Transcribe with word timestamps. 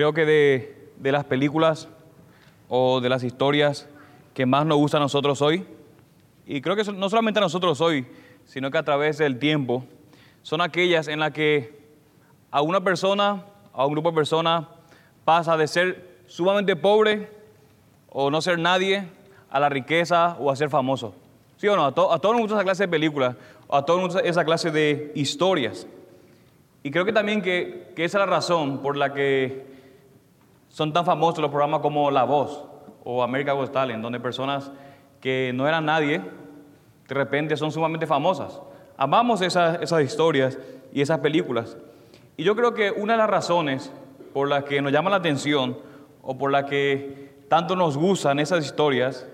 Creo 0.00 0.14
que 0.14 0.24
de, 0.24 0.88
de 0.96 1.12
las 1.12 1.24
películas 1.24 1.86
o 2.70 3.02
de 3.02 3.10
las 3.10 3.22
historias 3.22 3.86
que 4.32 4.46
más 4.46 4.64
nos 4.64 4.78
gustan 4.78 5.02
a 5.02 5.04
nosotros 5.04 5.42
hoy, 5.42 5.66
y 6.46 6.62
creo 6.62 6.74
que 6.74 6.84
no 6.90 7.10
solamente 7.10 7.38
a 7.38 7.42
nosotros 7.42 7.82
hoy, 7.82 8.06
sino 8.46 8.70
que 8.70 8.78
a 8.78 8.82
través 8.82 9.18
del 9.18 9.38
tiempo, 9.38 9.84
son 10.40 10.62
aquellas 10.62 11.06
en 11.06 11.20
las 11.20 11.32
que 11.32 11.78
a 12.50 12.62
una 12.62 12.80
persona, 12.80 13.44
a 13.74 13.84
un 13.84 13.92
grupo 13.92 14.08
de 14.08 14.14
personas, 14.14 14.64
pasa 15.26 15.58
de 15.58 15.68
ser 15.68 16.22
sumamente 16.26 16.76
pobre 16.76 17.28
o 18.08 18.30
no 18.30 18.40
ser 18.40 18.58
nadie 18.58 19.06
a 19.50 19.60
la 19.60 19.68
riqueza 19.68 20.34
o 20.40 20.50
a 20.50 20.56
ser 20.56 20.70
famoso. 20.70 21.14
¿Sí 21.58 21.68
o 21.68 21.76
no? 21.76 21.84
A, 21.84 21.92
todos 21.92 22.32
nos 22.32 22.40
gusta 22.40 22.54
esa 22.54 22.64
clase 22.64 22.84
de 22.84 22.88
películas, 22.88 23.36
a 23.68 23.84
todos 23.84 24.00
nos 24.00 24.14
gusta 24.14 24.26
esa 24.26 24.46
clase 24.46 24.70
de 24.70 25.12
historias. 25.14 25.86
Y 26.82 26.90
creo 26.90 27.04
que 27.04 27.12
también 27.12 27.42
que, 27.42 27.92
que 27.94 28.06
esa 28.06 28.16
es 28.16 28.20
la 28.20 28.34
razón 28.34 28.78
por 28.78 28.96
la 28.96 29.12
que 29.12 29.68
son 30.70 30.92
tan 30.92 31.04
famosos 31.04 31.40
los 31.40 31.50
programas 31.50 31.80
como 31.80 32.10
La 32.10 32.24
Voz 32.24 32.64
o 33.04 33.22
America 33.22 33.52
Got 33.52 33.72
Talent, 33.72 34.02
donde 34.02 34.18
personas 34.18 34.70
que 35.20 35.52
no 35.54 35.68
eran 35.68 35.84
nadie, 35.84 36.22
de 37.08 37.14
repente 37.14 37.56
son 37.56 37.70
sumamente 37.70 38.06
famosas. 38.06 38.60
Amamos 38.96 39.42
esas, 39.42 39.82
esas 39.82 40.02
historias 40.02 40.58
y 40.92 41.02
esas 41.02 41.18
películas. 41.18 41.76
Y 42.36 42.44
yo 42.44 42.56
creo 42.56 42.72
que 42.72 42.90
una 42.90 43.14
de 43.14 43.18
las 43.18 43.28
razones 43.28 43.92
por 44.32 44.48
las 44.48 44.64
que 44.64 44.80
nos 44.80 44.92
llama 44.92 45.10
la 45.10 45.16
atención 45.16 45.76
o 46.22 46.38
por 46.38 46.50
la 46.50 46.64
que 46.66 47.44
tanto 47.48 47.74
nos 47.74 47.96
gustan 47.96 48.38
esas 48.38 48.64
historias 48.64 49.26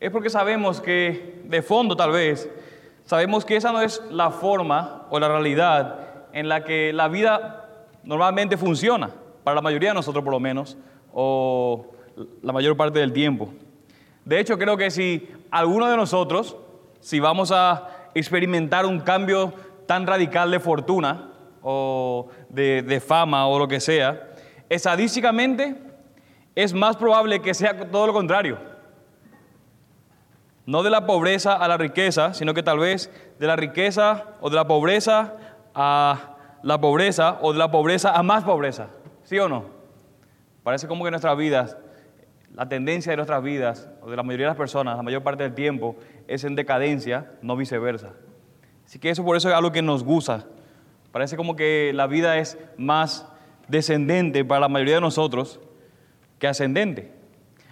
es 0.00 0.10
porque 0.10 0.30
sabemos 0.30 0.80
que, 0.80 1.42
de 1.44 1.62
fondo 1.62 1.94
tal 1.94 2.10
vez, 2.10 2.50
sabemos 3.04 3.44
que 3.44 3.56
esa 3.56 3.70
no 3.70 3.82
es 3.82 4.02
la 4.10 4.30
forma 4.30 5.06
o 5.10 5.20
la 5.20 5.28
realidad 5.28 6.00
en 6.32 6.48
la 6.48 6.64
que 6.64 6.92
la 6.92 7.08
vida 7.08 7.68
normalmente 8.02 8.56
funciona, 8.56 9.10
para 9.44 9.56
la 9.56 9.62
mayoría 9.62 9.90
de 9.90 9.94
nosotros 9.94 10.22
por 10.24 10.32
lo 10.32 10.40
menos, 10.40 10.76
o 11.12 11.86
la 12.42 12.52
mayor 12.52 12.76
parte 12.76 12.98
del 12.98 13.12
tiempo. 13.12 13.50
De 14.24 14.38
hecho, 14.38 14.58
creo 14.58 14.76
que 14.76 14.90
si 14.90 15.28
alguno 15.50 15.88
de 15.88 15.96
nosotros, 15.96 16.56
si 17.00 17.20
vamos 17.20 17.52
a 17.52 17.88
experimentar 18.14 18.86
un 18.86 19.00
cambio 19.00 19.52
tan 19.86 20.06
radical 20.06 20.50
de 20.50 20.60
fortuna 20.60 21.30
o 21.62 22.28
de, 22.48 23.02
fama 23.04 23.46
o 23.46 23.58
lo 23.58 23.68
que 23.68 23.80
sea, 23.80 24.28
estadísticamente 24.68 25.76
es 26.54 26.74
más 26.74 26.96
probable 26.96 27.40
que 27.40 27.54
sea 27.54 27.90
todo 27.90 28.06
lo 28.06 28.12
contrario. 28.12 28.58
No 30.66 30.82
de 30.82 30.90
la 30.90 31.06
pobreza 31.06 31.54
a 31.54 31.66
la 31.66 31.76
riqueza, 31.76 32.34
sino 32.34 32.54
que 32.54 32.62
tal 32.62 32.78
vez 32.78 33.10
de 33.38 33.46
la 33.46 33.56
riqueza 33.56 34.26
o 34.40 34.50
de 34.50 34.56
la 34.56 34.66
pobreza 34.66 35.34
a 35.74 36.36
la 36.62 36.80
pobreza 36.80 37.38
o 37.40 37.52
de 37.52 37.58
la 37.58 37.70
pobreza 37.70 38.12
a 38.12 38.22
más 38.22 38.44
pobreza. 38.44 38.88
¿Sí 39.30 39.38
o 39.38 39.48
no? 39.48 39.66
Parece 40.64 40.88
como 40.88 41.04
que 41.04 41.10
nuestras 41.12 41.36
vidas, 41.36 41.76
la 42.52 42.68
tendencia 42.68 43.12
de 43.12 43.16
nuestras 43.16 43.40
vidas, 43.40 43.88
o 44.02 44.10
de 44.10 44.16
la 44.16 44.24
mayoría 44.24 44.46
de 44.46 44.50
las 44.50 44.56
personas, 44.56 44.96
la 44.96 45.04
mayor 45.04 45.22
parte 45.22 45.44
del 45.44 45.54
tiempo, 45.54 45.94
es 46.26 46.42
en 46.42 46.56
decadencia, 46.56 47.30
no 47.40 47.54
viceversa. 47.54 48.08
Así 48.84 48.98
que 48.98 49.08
eso 49.08 49.24
por 49.24 49.36
eso 49.36 49.48
es 49.48 49.54
algo 49.54 49.70
que 49.70 49.82
nos 49.82 50.02
gusta. 50.02 50.46
Parece 51.12 51.36
como 51.36 51.54
que 51.54 51.92
la 51.94 52.08
vida 52.08 52.38
es 52.38 52.58
más 52.76 53.24
descendente 53.68 54.44
para 54.44 54.62
la 54.62 54.68
mayoría 54.68 54.96
de 54.96 55.00
nosotros 55.00 55.60
que 56.40 56.48
ascendente. 56.48 57.12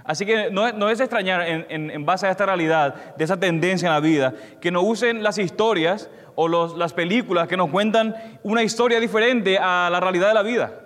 Así 0.05 0.25
que 0.27 0.53
no, 0.53 0.89
es 0.89 1.01
extrañar 1.01 1.43
en, 1.45 2.07
base 2.07 2.29
a 2.29 2.31
esta 2.31 2.47
realidad, 2.47 3.17
de 3.17 3.25
esa 3.25 3.37
tendencia 3.37 3.89
en 3.89 3.95
la 3.95 4.01
vida, 4.01 4.33
que 4.61 4.71
nos 4.71 4.85
usen 4.85 5.25
las 5.25 5.39
historias 5.39 6.09
o 6.37 6.47
las 6.77 6.93
películas 6.93 7.49
que 7.49 7.57
nos 7.57 7.69
cuentan 7.69 8.15
una 8.45 8.63
historia 8.63 9.01
diferente 9.01 9.59
a 9.59 9.89
la 9.91 9.99
realidad 9.99 10.29
de 10.29 10.35
la 10.35 10.43
vida. 10.45 10.85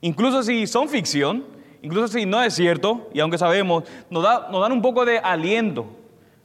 Incluso 0.00 0.42
si 0.42 0.66
son 0.66 0.88
ficción, 0.88 1.44
incluso 1.82 2.08
si 2.08 2.26
no 2.26 2.42
es 2.42 2.54
cierto, 2.54 3.08
y 3.12 3.20
aunque 3.20 3.38
sabemos, 3.38 3.84
nos, 4.10 4.22
dan 4.22 4.72
un 4.72 4.82
poco 4.82 5.04
de 5.04 5.18
aliento, 5.18 5.86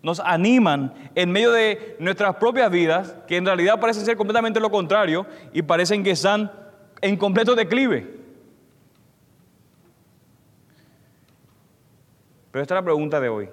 nos 0.01 0.19
animan 0.19 0.93
en 1.15 1.31
medio 1.31 1.51
de 1.51 1.95
nuestras 1.99 2.35
propias 2.35 2.71
vidas, 2.71 3.15
que 3.27 3.37
en 3.37 3.45
realidad 3.45 3.79
parecen 3.79 4.05
ser 4.05 4.17
completamente 4.17 4.59
lo 4.59 4.71
contrario 4.71 5.25
y 5.53 5.61
parecen 5.61 6.03
que 6.03 6.11
están 6.11 6.51
en 7.01 7.17
completo 7.17 7.55
declive. 7.55 8.19
Pero 12.51 12.61
esta 12.61 12.75
es 12.75 12.79
la 12.79 12.85
pregunta 12.85 13.19
de 13.19 13.29
hoy. 13.29 13.49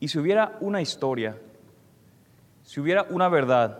¿Y 0.00 0.08
si 0.08 0.18
hubiera 0.18 0.56
una 0.60 0.82
historia, 0.82 1.36
si 2.64 2.80
hubiera 2.80 3.06
una 3.08 3.28
verdad, 3.28 3.78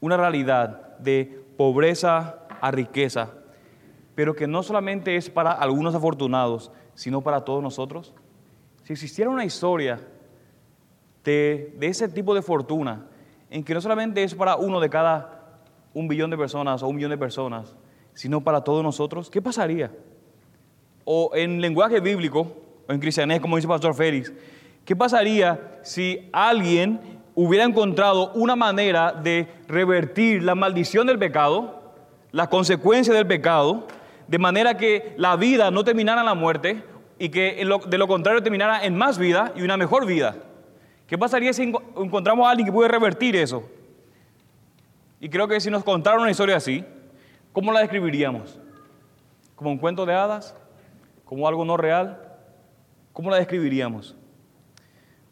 una 0.00 0.16
realidad 0.16 0.96
de 0.98 1.44
pobreza 1.56 2.38
a 2.60 2.70
riqueza, 2.70 3.30
pero 4.14 4.34
que 4.34 4.46
no 4.46 4.62
solamente 4.62 5.16
es 5.16 5.30
para 5.30 5.52
algunos 5.52 5.94
afortunados, 5.94 6.70
sino 6.94 7.20
para 7.20 7.44
todos 7.44 7.62
nosotros? 7.62 8.14
Si 8.84 8.92
existiera 8.92 9.30
una 9.30 9.44
historia 9.44 10.00
de, 11.24 11.74
de 11.78 11.86
ese 11.86 12.08
tipo 12.08 12.34
de 12.34 12.42
fortuna, 12.42 13.06
en 13.50 13.64
que 13.64 13.74
no 13.74 13.80
solamente 13.80 14.22
es 14.22 14.34
para 14.34 14.56
uno 14.56 14.80
de 14.80 14.90
cada 14.90 15.40
un 15.92 16.08
billón 16.08 16.30
de 16.30 16.38
personas 16.38 16.82
o 16.82 16.88
un 16.88 16.96
millón 16.96 17.10
de 17.10 17.18
personas, 17.18 17.74
sino 18.14 18.42
para 18.42 18.62
todos 18.62 18.82
nosotros, 18.82 19.30
¿qué 19.30 19.42
pasaría? 19.42 19.90
O 21.04 21.32
en 21.34 21.60
lenguaje 21.60 22.00
bíblico, 22.00 22.56
o 22.88 22.92
en 22.92 23.00
cristianés, 23.00 23.40
como 23.40 23.56
dice 23.56 23.66
el 23.66 23.70
Pastor 23.70 23.94
Félix, 23.94 24.32
¿qué 24.84 24.94
pasaría 24.94 25.78
si 25.82 26.28
alguien 26.32 27.20
hubiera 27.34 27.64
encontrado 27.64 28.32
una 28.34 28.56
manera 28.56 29.12
de 29.12 29.48
revertir 29.68 30.42
la 30.42 30.54
maldición 30.54 31.06
del 31.06 31.18
pecado, 31.18 31.94
la 32.32 32.48
consecuencia 32.48 33.14
del 33.14 33.26
pecado, 33.26 33.86
de 34.30 34.38
manera 34.38 34.76
que 34.76 35.12
la 35.16 35.34
vida 35.34 35.72
no 35.72 35.82
terminara 35.82 36.20
en 36.20 36.26
la 36.26 36.34
muerte 36.34 36.84
y 37.18 37.30
que 37.30 37.66
de 37.88 37.98
lo 37.98 38.06
contrario 38.06 38.40
terminara 38.40 38.84
en 38.84 38.96
más 38.96 39.18
vida 39.18 39.52
y 39.56 39.62
una 39.62 39.76
mejor 39.76 40.06
vida? 40.06 40.36
¿Qué 41.08 41.18
pasaría 41.18 41.52
si 41.52 41.64
encontramos 41.64 42.46
a 42.46 42.50
alguien 42.50 42.64
que 42.64 42.72
puede 42.72 42.88
revertir 42.88 43.34
eso? 43.34 43.68
Y 45.18 45.28
creo 45.28 45.48
que 45.48 45.58
si 45.60 45.68
nos 45.68 45.82
contaran 45.82 46.20
una 46.20 46.30
historia 46.30 46.54
así, 46.54 46.84
¿cómo 47.52 47.72
la 47.72 47.80
describiríamos? 47.80 48.60
¿Como 49.56 49.72
un 49.72 49.78
cuento 49.78 50.06
de 50.06 50.14
hadas? 50.14 50.54
¿Como 51.24 51.48
algo 51.48 51.64
no 51.64 51.76
real? 51.76 52.22
¿Cómo 53.12 53.30
la 53.30 53.36
describiríamos? 53.38 54.14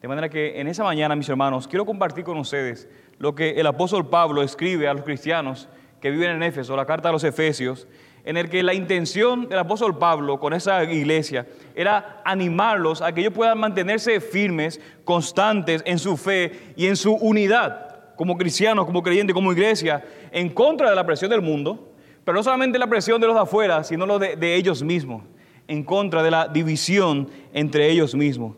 De 0.03 0.09
manera 0.09 0.29
que 0.29 0.61
en 0.61 0.67
esa 0.67 0.83
mañana, 0.83 1.15
mis 1.15 1.29
hermanos, 1.29 1.69
quiero 1.69 1.87
compartir 1.87 2.25
con 2.25 2.37
ustedes 2.37 2.89
lo 3.19 3.37
que 3.37 3.51
el 3.51 3.67
apóstol 3.69 4.09
Pablo 4.09 4.43
escribe 4.43 4.89
a 4.89 4.95
los 4.95 5.05
cristianos 5.05 5.69
que 6.01 6.11
viven 6.11 6.31
en 6.31 6.43
Éfeso, 6.43 6.75
la 6.75 6.85
carta 6.85 7.11
a 7.11 7.13
los 7.13 7.23
Efesios, 7.23 7.87
en 8.29 8.37
el 8.37 8.51
que 8.51 8.63
la 8.63 8.75
intención 8.75 9.49
del 9.49 9.59
apóstol 9.59 9.97
Pablo 9.97 10.39
con 10.39 10.53
esa 10.53 10.85
iglesia 10.85 11.47
era 11.75 12.21
animarlos 12.27 13.01
a 13.01 13.11
que 13.11 13.23
ellos 13.23 13.33
puedan 13.33 13.59
mantenerse 13.59 14.21
firmes, 14.21 14.83
constantes 15.03 15.83
en 15.87 15.99
su 15.99 16.15
fe 16.19 16.75
y 16.77 16.89
en 16.89 16.97
su 16.97 17.15
unidad 17.15 18.13
como 18.17 18.37
cristianos, 18.37 18.85
como 18.85 19.03
creyentes, 19.03 19.33
como 19.33 19.51
iglesia, 19.51 20.05
en 20.31 20.51
contra 20.51 20.91
de 20.91 20.97
la 20.97 21.07
presión 21.07 21.31
del 21.31 21.41
mundo, 21.41 21.95
pero 22.23 22.37
no 22.37 22.43
solamente 22.43 22.79
la 22.79 22.87
presión 22.87 23.19
de 23.19 23.27
los 23.27 23.37
afuera, 23.37 23.83
sino 23.83 24.05
lo 24.05 24.19
de, 24.19 24.37
de 24.37 24.57
ellos 24.57 24.83
mismos, 24.83 25.23
en 25.67 25.83
contra 25.83 26.23
de 26.23 26.31
la 26.31 26.49
división 26.49 27.31
entre 27.55 27.89
ellos 27.89 28.15
mismos. 28.15 28.57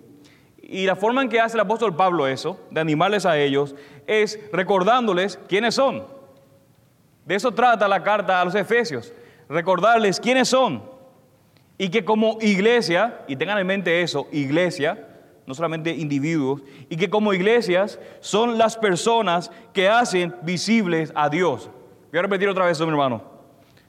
Y 0.60 0.84
la 0.84 0.96
forma 0.96 1.22
en 1.22 1.28
que 1.28 1.38
hace 1.38 1.56
el 1.56 1.60
apóstol 1.60 1.94
Pablo 1.94 2.26
eso, 2.26 2.58
de 2.72 2.80
animarles 2.80 3.24
a 3.24 3.38
ellos, 3.38 3.76
es 4.08 4.40
recordándoles 4.52 5.38
quiénes 5.48 5.76
son. 5.76 6.02
De 7.24 7.36
eso 7.36 7.52
trata 7.52 7.86
la 7.86 8.02
carta 8.02 8.40
a 8.40 8.44
los 8.44 8.56
Efesios, 8.56 9.12
recordarles 9.50 10.20
quiénes 10.20 10.48
son. 10.48 10.82
Y 11.76 11.88
que 11.88 12.04
como 12.04 12.38
iglesia, 12.40 13.20
y 13.26 13.36
tengan 13.36 13.58
en 13.58 13.66
mente 13.66 14.02
eso, 14.02 14.28
iglesia, 14.32 15.06
no 15.46 15.54
solamente 15.54 15.90
individuos, 15.90 16.62
y 16.88 16.96
que 16.96 17.10
como 17.10 17.32
iglesias 17.34 17.98
son 18.20 18.58
las 18.58 18.76
personas 18.76 19.50
que 19.72 19.88
hacen 19.88 20.34
visibles 20.42 21.12
a 21.14 21.28
Dios. 21.28 21.70
Voy 22.10 22.18
a 22.18 22.22
repetir 22.22 22.48
otra 22.48 22.66
vez 22.66 22.76
eso, 22.76 22.86
mi 22.86 22.92
hermano. 22.92 23.22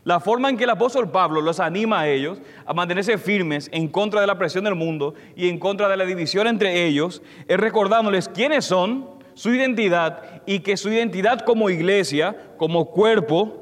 La 0.04 0.20
forma 0.20 0.50
en 0.50 0.58
que 0.58 0.64
el 0.64 0.70
apóstol 0.72 1.12
Pablo 1.12 1.42
los 1.42 1.60
anima 1.60 2.00
a 2.00 2.08
ellos 2.08 2.40
a 2.66 2.74
mantenerse 2.74 3.20
firmes 3.20 3.70
en 3.72 3.88
contra 3.88 4.20
de 4.20 4.26
la 4.26 4.38
presión 4.38 4.64
del 4.64 4.74
mundo 4.74 5.14
y 5.36 5.48
en 5.48 5.60
contra 5.60 5.88
de 5.88 5.98
la 5.98 6.06
división 6.06 6.48
entre 6.48 6.86
ellos 6.88 7.22
es 7.48 7.60
recordándoles 7.60 8.28
quiénes 8.28 8.66
son, 8.66 9.08
su 9.36 9.54
identidad 9.54 10.42
y 10.48 10.62
que 10.62 10.76
su 10.76 10.90
identidad 10.90 11.42
como 11.42 11.70
iglesia, 11.70 12.36
como 12.58 12.86
cuerpo, 12.86 13.62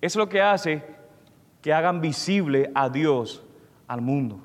es 0.00 0.16
lo 0.16 0.28
que 0.28 0.40
hace 0.40 0.91
que 1.62 1.72
hagan 1.72 2.00
visible 2.00 2.70
a 2.74 2.88
Dios 2.90 3.42
al 3.86 4.02
mundo. 4.02 4.40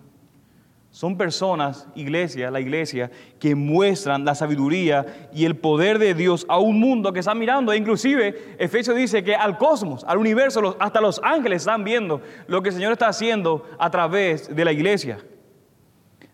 Son 0.92 1.18
personas, 1.18 1.88
iglesia, 1.96 2.50
la 2.50 2.60
iglesia, 2.60 3.12
que 3.40 3.54
muestran 3.54 4.26
la 4.26 4.34
sabiduría 4.34 5.30
y 5.32 5.46
el 5.46 5.56
poder 5.56 6.00
de 6.00 6.14
Dios 6.14 6.46
a 6.50 6.58
un 6.58 6.80
mundo 6.80 7.14
que 7.14 7.20
está 7.20 7.36
mirando. 7.36 7.72
E 7.72 7.78
inclusive, 7.78 8.56
Efesios 8.58 8.96
dice 8.96 9.24
que 9.24 9.36
al 9.36 9.58
cosmos, 9.58 10.04
al 10.06 10.18
universo, 10.18 10.76
hasta 10.80 11.02
los 11.02 11.22
ángeles 11.24 11.64
están 11.64 11.84
viendo 11.84 12.22
lo 12.48 12.64
que 12.64 12.70
el 12.70 12.76
Señor 12.76 12.94
está 12.94 13.10
haciendo 13.10 13.64
a 13.78 13.92
través 13.92 14.56
de 14.56 14.66
la 14.66 14.72
iglesia. 14.72 15.20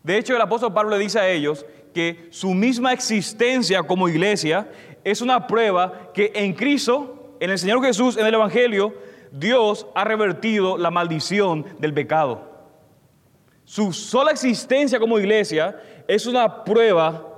De 0.01 0.17
hecho, 0.17 0.35
el 0.35 0.41
apóstol 0.41 0.73
Pablo 0.73 0.91
le 0.91 1.03
dice 1.03 1.19
a 1.19 1.27
ellos 1.27 1.65
que 1.93 2.27
su 2.29 2.53
misma 2.53 2.93
existencia 2.93 3.83
como 3.83 4.07
iglesia 4.07 4.69
es 5.03 5.21
una 5.21 5.45
prueba 5.47 6.11
que 6.13 6.31
en 6.35 6.53
Cristo, 6.53 7.35
en 7.39 7.49
el 7.49 7.59
Señor 7.59 7.83
Jesús, 7.83 8.15
en 8.15 8.25
el 8.25 8.33
Evangelio, 8.33 8.93
Dios 9.33 9.87
ha 9.95 10.03
revertido 10.03 10.77
la 10.77 10.91
maldición 10.91 11.65
del 11.79 11.91
pecado. 11.91 12.51
Su 13.65 13.91
sola 13.91 14.29
existencia 14.29 14.99
como 14.99 15.17
iglesia 15.17 15.75
es 16.07 16.27
una 16.27 16.63
prueba 16.63 17.29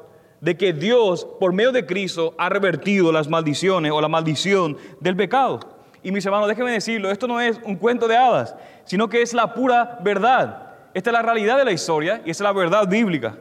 de 0.41 0.57
que 0.57 0.73
Dios, 0.73 1.25
por 1.39 1.53
medio 1.53 1.71
de 1.71 1.85
Cristo, 1.85 2.35
ha 2.37 2.49
revertido 2.49 3.13
las 3.13 3.29
maldiciones 3.29 3.93
o 3.93 4.01
la 4.01 4.09
maldición 4.09 4.77
del 4.99 5.15
pecado. 5.15 5.61
Y 6.03 6.11
mis 6.11 6.25
hermanos, 6.25 6.49
déjenme 6.49 6.71
decirlo, 6.71 7.09
esto 7.09 7.27
no 7.27 7.39
es 7.39 7.61
un 7.63 7.77
cuento 7.77 8.09
de 8.09 8.17
hadas, 8.17 8.57
sino 8.83 9.07
que 9.07 9.21
es 9.21 9.33
la 9.33 9.53
pura 9.53 9.97
verdad. 10.03 10.73
Esta 10.93 11.11
es 11.11 11.13
la 11.13 11.21
realidad 11.21 11.57
de 11.57 11.63
la 11.63 11.71
historia 11.71 12.21
y 12.25 12.29
esta 12.29 12.43
es 12.43 12.47
la 12.49 12.51
verdad 12.51 12.89
bíblica. 12.89 13.37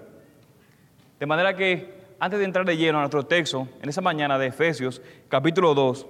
De 1.18 1.26
manera 1.26 1.56
que, 1.56 1.92
antes 2.20 2.38
de 2.38 2.44
entrar 2.44 2.64
de 2.64 2.76
lleno 2.76 2.98
a 2.98 3.00
nuestro 3.00 3.26
texto, 3.26 3.66
en 3.82 3.88
esa 3.88 4.00
mañana 4.00 4.38
de 4.38 4.46
Efesios, 4.46 5.02
capítulo 5.28 5.74
2, 5.74 6.06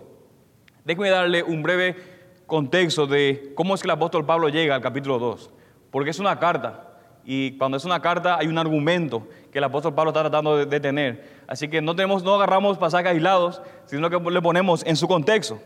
déjenme 0.84 1.08
darle 1.08 1.42
un 1.42 1.62
breve 1.62 2.13
contexto 2.54 3.08
de 3.08 3.52
cómo 3.56 3.74
es 3.74 3.80
que 3.80 3.88
el 3.88 3.90
apóstol 3.90 4.24
Pablo 4.24 4.48
llega 4.48 4.76
al 4.76 4.80
capítulo 4.80 5.18
2. 5.18 5.50
Porque 5.90 6.10
es 6.10 6.20
una 6.20 6.38
carta. 6.38 6.84
Y 7.24 7.58
cuando 7.58 7.76
es 7.76 7.84
una 7.84 8.00
carta 8.00 8.36
hay 8.38 8.46
un 8.46 8.56
argumento 8.56 9.26
que 9.50 9.58
el 9.58 9.64
apóstol 9.64 9.92
Pablo 9.92 10.10
está 10.10 10.20
tratando 10.20 10.64
de, 10.64 10.78
tener. 10.78 11.42
Así 11.48 11.66
que 11.66 11.82
no, 11.82 11.96
tenemos, 11.96 12.22
no 12.22 12.32
agarramos 12.36 12.78
pasajes 12.78 13.08
aislados, 13.08 13.60
sino 13.86 14.08
que 14.08 14.20
le 14.30 14.40
ponemos 14.40 14.86
en 14.86 14.94
su 14.94 15.08
contexto. 15.08 15.58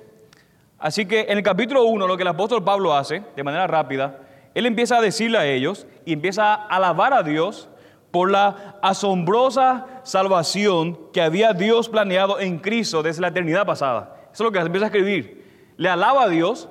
Así 0.79 1.05
que 1.05 1.27
en 1.29 1.37
el 1.37 1.43
capítulo 1.43 1.85
1 1.85 2.07
lo 2.07 2.17
que 2.17 2.23
el 2.23 2.29
apóstol 2.29 2.65
Pablo 2.65 2.95
hace, 2.95 3.23
de 3.37 3.43
manera 3.43 3.67
rápida, 3.67 4.21
él 4.55 4.65
empieza 4.65 4.97
a 4.97 5.03
decirle 5.03 5.37
a 5.37 5.45
ellos 5.45 5.87
y 6.07 6.15
empieza 6.15 6.55
a 6.55 6.67
alabar 6.69 7.13
a 7.13 7.23
Dios 7.23 7.69
por 8.11 8.31
la 8.31 8.79
asombrosa 8.81 10.01
salvación 10.05 10.99
que 11.13 11.21
había 11.21 11.53
Dios 11.53 11.91
planeado 11.91 12.41
en 12.41 12.61
Cristo 12.61 13.03
desde 13.03 13.21
la 13.21 13.29
eternidad 13.29 13.67
pasada. 13.67 14.17
Eso 14.33 14.43
es 14.43 14.47
lo 14.47 14.53
que 14.53 14.59
empieza 14.61 14.87
a 14.87 14.89
escribir. 14.89 15.75
Le 15.77 15.89
alaba 15.89 16.25
a 16.25 16.29
Dios 16.29 16.69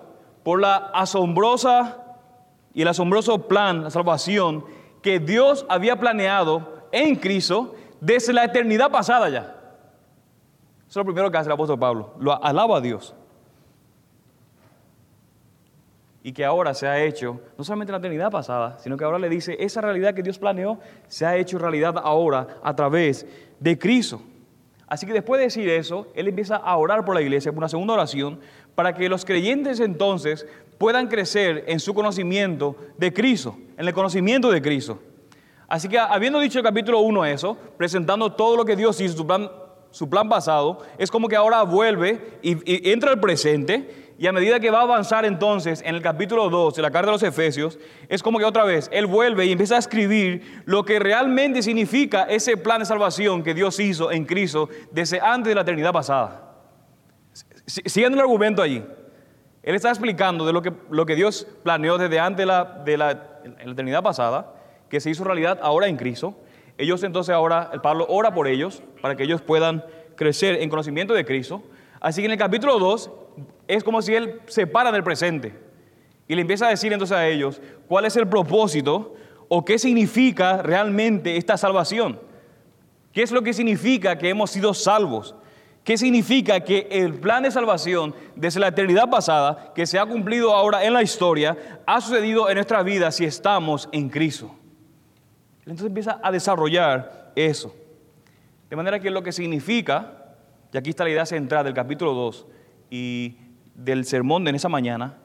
por 0.47 0.61
la 0.61 0.77
asombrosa 0.93 1.97
y 2.73 2.81
el 2.81 2.87
asombroso 2.87 3.49
plan, 3.49 3.83
la 3.83 3.89
salvación 3.89 4.63
que 5.01 5.19
Dios 5.19 5.65
había 5.67 5.99
planeado 5.99 6.85
en 6.93 7.17
Cristo 7.17 7.75
desde 7.99 8.31
la 8.31 8.45
eternidad 8.45 8.89
pasada 8.89 9.27
ya. 9.27 9.41
Eso 9.41 10.87
es 10.87 10.95
lo 10.95 11.03
primero 11.03 11.29
que 11.29 11.37
hace 11.37 11.49
el 11.49 11.53
apóstol 11.53 11.77
Pablo. 11.77 12.13
Lo 12.17 12.41
alaba 12.41 12.77
a 12.77 12.79
Dios. 12.79 13.13
Y 16.23 16.31
que 16.31 16.45
ahora 16.45 16.73
se 16.73 16.87
ha 16.87 17.03
hecho, 17.03 17.41
no 17.57 17.65
solamente 17.65 17.91
en 17.91 17.95
la 17.95 17.99
eternidad 17.99 18.31
pasada, 18.31 18.79
sino 18.79 18.95
que 18.95 19.03
ahora 19.03 19.19
le 19.19 19.27
dice, 19.27 19.57
esa 19.59 19.81
realidad 19.81 20.13
que 20.13 20.23
Dios 20.23 20.39
planeó 20.39 20.79
se 21.09 21.25
ha 21.25 21.35
hecho 21.35 21.59
realidad 21.59 21.95
ahora 22.01 22.47
a 22.63 22.73
través 22.73 23.27
de 23.59 23.77
Cristo. 23.77 24.21
Así 24.87 25.05
que 25.05 25.11
después 25.11 25.39
de 25.39 25.47
decir 25.47 25.67
eso, 25.67 26.07
él 26.15 26.29
empieza 26.29 26.55
a 26.55 26.77
orar 26.77 27.03
por 27.03 27.13
la 27.13 27.21
iglesia, 27.21 27.51
por 27.51 27.57
una 27.57 27.67
segunda 27.67 27.95
oración, 27.95 28.39
para 28.77 28.93
que 28.93 29.09
los 29.09 29.25
creyentes 29.25 29.79
entonces 29.79 30.45
puedan 30.77 31.07
crecer 31.07 31.63
en 31.65 31.79
su 31.79 31.95
conocimiento 31.95 32.75
de 32.95 33.11
Cristo, 33.11 33.57
en 33.75 33.87
el 33.87 33.91
conocimiento 33.91 34.51
de 34.51 34.61
Cristo. 34.61 34.99
Así 35.67 35.89
que 35.89 35.97
habiendo 35.97 36.39
dicho 36.39 36.59
el 36.59 36.63
capítulo 36.63 36.99
1 36.99 37.25
eso, 37.25 37.57
presentando 37.75 38.33
todo 38.33 38.55
lo 38.55 38.65
que 38.65 38.75
Dios 38.75 39.01
hizo, 39.01 39.17
su 39.89 40.09
plan, 40.09 40.29
pasado, 40.29 40.85
es 40.99 41.09
como 41.09 41.27
que 41.27 41.35
ahora 41.35 41.63
vuelve 41.63 42.37
y, 42.43 42.91
entra 42.91 43.09
al 43.09 43.19
presente 43.19 44.13
y 44.19 44.27
a 44.27 44.31
medida 44.31 44.59
que 44.59 44.69
va 44.69 44.81
a 44.81 44.83
avanzar 44.83 45.25
entonces 45.25 45.81
en 45.83 45.95
el 45.95 46.03
capítulo 46.03 46.47
2 46.47 46.75
de 46.75 46.81
la 46.83 46.91
carta 46.91 47.07
de 47.07 47.13
los 47.13 47.23
Efesios, 47.23 47.79
es 48.09 48.21
como 48.21 48.37
que 48.37 48.45
otra 48.45 48.63
vez 48.63 48.89
Él 48.93 49.07
vuelve 49.07 49.47
y 49.47 49.53
empieza 49.53 49.77
a 49.77 49.79
escribir 49.79 50.61
lo 50.65 50.85
que 50.85 50.99
realmente 50.99 51.63
significa 51.63 52.25
ese 52.29 52.57
plan 52.57 52.77
de 52.77 52.85
salvación 52.85 53.41
que 53.41 53.55
Dios 53.55 53.79
hizo 53.79 54.11
en 54.11 54.25
Cristo 54.25 54.69
desde 54.91 55.19
antes 55.19 55.49
de 55.49 55.55
la 55.55 55.61
eternidad 55.61 55.93
pasada. 55.93 56.46
Siguiendo 57.67 58.15
el 58.17 58.21
argumento 58.21 58.61
allí. 58.61 58.83
Él 59.61 59.75
está 59.75 59.89
explicando 59.89 60.45
de 60.45 60.53
lo 60.53 60.61
que, 60.61 60.71
lo 60.89 61.05
que 61.05 61.15
Dios 61.15 61.45
planeó 61.61 61.97
desde 61.97 62.19
antes 62.19 62.37
de 62.37 62.45
la, 62.45 62.63
de 62.85 62.97
la, 62.97 63.11
eternidad 63.59 64.01
pasada, 64.01 64.53
que 64.89 65.01
se 65.01 65.09
hizo 65.09 65.25
realidad 65.25 65.59
ahora 65.61 65.87
en 65.87 65.97
Cristo. 65.97 66.35
Ellos 66.77 67.03
entonces 67.03 67.35
ahora, 67.35 67.69
el 67.73 67.81
Pablo 67.81 68.05
ora 68.07 68.33
por 68.33 68.47
ellos 68.47 68.81
para 69.01 69.17
que 69.17 69.23
ellos 69.23 69.41
puedan 69.41 69.83
crecer 70.15 70.61
en 70.61 70.69
conocimiento 70.69 71.13
de 71.13 71.25
Cristo. 71.25 71.61
Así 71.99 72.21
que 72.21 72.27
en 72.27 72.31
el 72.31 72.37
capítulo 72.37 72.79
2 72.79 73.11
es 73.67 73.83
como 73.83 74.01
si 74.01 74.15
él 74.15 74.39
se 74.47 74.67
para 74.67 74.91
del 74.91 75.03
presente 75.03 75.53
y 76.27 76.35
le 76.35 76.41
empieza 76.41 76.67
a 76.67 76.69
decir 76.69 76.93
entonces 76.93 77.17
a 77.17 77.27
ellos 77.27 77.61
cuál 77.87 78.05
es 78.05 78.15
el 78.15 78.27
propósito 78.27 79.15
o 79.49 79.65
qué 79.65 79.79
significa 79.79 80.61
realmente 80.61 81.37
esta 81.37 81.57
salvación. 81.57 82.19
¿Qué 83.11 83.23
es 83.23 83.31
lo 83.31 83.41
que 83.41 83.53
significa 83.53 84.17
que 84.17 84.29
hemos 84.29 84.51
sido 84.51 84.73
salvos? 84.73 85.35
¿Qué 85.87 85.97
significa 85.97 86.59
que 86.59 86.85
el 86.91 87.13
plan 87.13 87.43
de 87.43 87.49
salvación 87.49 88.13
desde 88.35 88.59
la 88.59 88.67
eternidad 88.67 89.09
pasada, 89.09 89.71
que 89.73 89.85
se 89.85 89.97
ha 89.97 90.05
cumplido 90.05 90.53
ahora 90.53 90.83
en 90.83 90.91
la 90.91 91.01
historia, 91.01 91.79
ha 91.85 92.01
sucedido 92.01 92.49
en 92.49 92.55
nuestra 92.55 92.83
vida 92.83 93.09
si 93.09 93.23
estamos 93.23 93.87
en 93.93 94.09
Cristo? 94.09 94.53
Entonces 95.59 95.85
empieza 95.85 96.19
a 96.21 96.29
desarrollar 96.29 97.31
eso. 97.37 97.73
De 98.69 98.75
manera 98.75 98.99
que 98.99 99.09
lo 99.09 99.23
que 99.23 99.31
significa, 99.31 100.35
y 100.73 100.77
aquí 100.77 100.89
está 100.89 101.05
la 101.05 101.11
idea 101.11 101.25
central 101.25 101.63
del 101.63 101.73
capítulo 101.73 102.13
2 102.13 102.47
y 102.89 103.37
del 103.73 104.03
sermón 104.03 104.43
de 104.43 104.51
esa 104.51 104.67
mañana, 104.67 105.15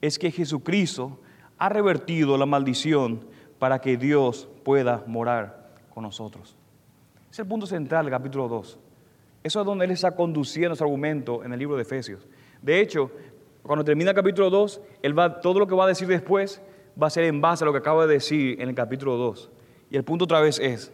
es 0.00 0.18
que 0.18 0.32
Jesucristo 0.32 1.20
ha 1.56 1.68
revertido 1.68 2.36
la 2.36 2.46
maldición 2.46 3.24
para 3.60 3.80
que 3.80 3.96
Dios 3.96 4.48
pueda 4.64 5.04
morar 5.06 5.70
con 5.94 6.02
nosotros. 6.02 6.56
Es 7.30 7.38
el 7.38 7.46
punto 7.46 7.64
central 7.64 8.06
del 8.06 8.10
capítulo 8.10 8.48
2. 8.48 8.89
Eso 9.42 9.60
es 9.60 9.66
donde 9.66 9.84
Él 9.84 9.90
está 9.90 10.12
conduciendo 10.12 10.76
su 10.76 10.84
argumento 10.84 11.44
en 11.44 11.52
el 11.52 11.58
libro 11.58 11.76
de 11.76 11.82
Efesios. 11.82 12.26
De 12.62 12.80
hecho, 12.80 13.10
cuando 13.62 13.84
termina 13.84 14.10
el 14.10 14.16
capítulo 14.16 14.50
2, 14.50 14.80
él 15.02 15.18
va, 15.18 15.40
todo 15.40 15.58
lo 15.60 15.66
que 15.66 15.74
va 15.74 15.84
a 15.84 15.88
decir 15.88 16.08
después 16.08 16.62
va 17.00 17.06
a 17.06 17.10
ser 17.10 17.24
en 17.24 17.40
base 17.40 17.64
a 17.64 17.66
lo 17.66 17.72
que 17.72 17.78
acaba 17.78 18.06
de 18.06 18.14
decir 18.14 18.60
en 18.60 18.68
el 18.68 18.74
capítulo 18.74 19.16
2. 19.16 19.50
Y 19.90 19.96
el 19.96 20.04
punto 20.04 20.24
otra 20.24 20.40
vez 20.40 20.58
es, 20.58 20.92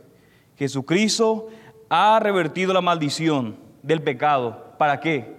Jesucristo 0.56 1.48
ha 1.88 2.18
revertido 2.20 2.72
la 2.72 2.80
maldición 2.80 3.56
del 3.82 4.02
pecado. 4.02 4.74
¿Para 4.78 5.00
qué? 5.00 5.36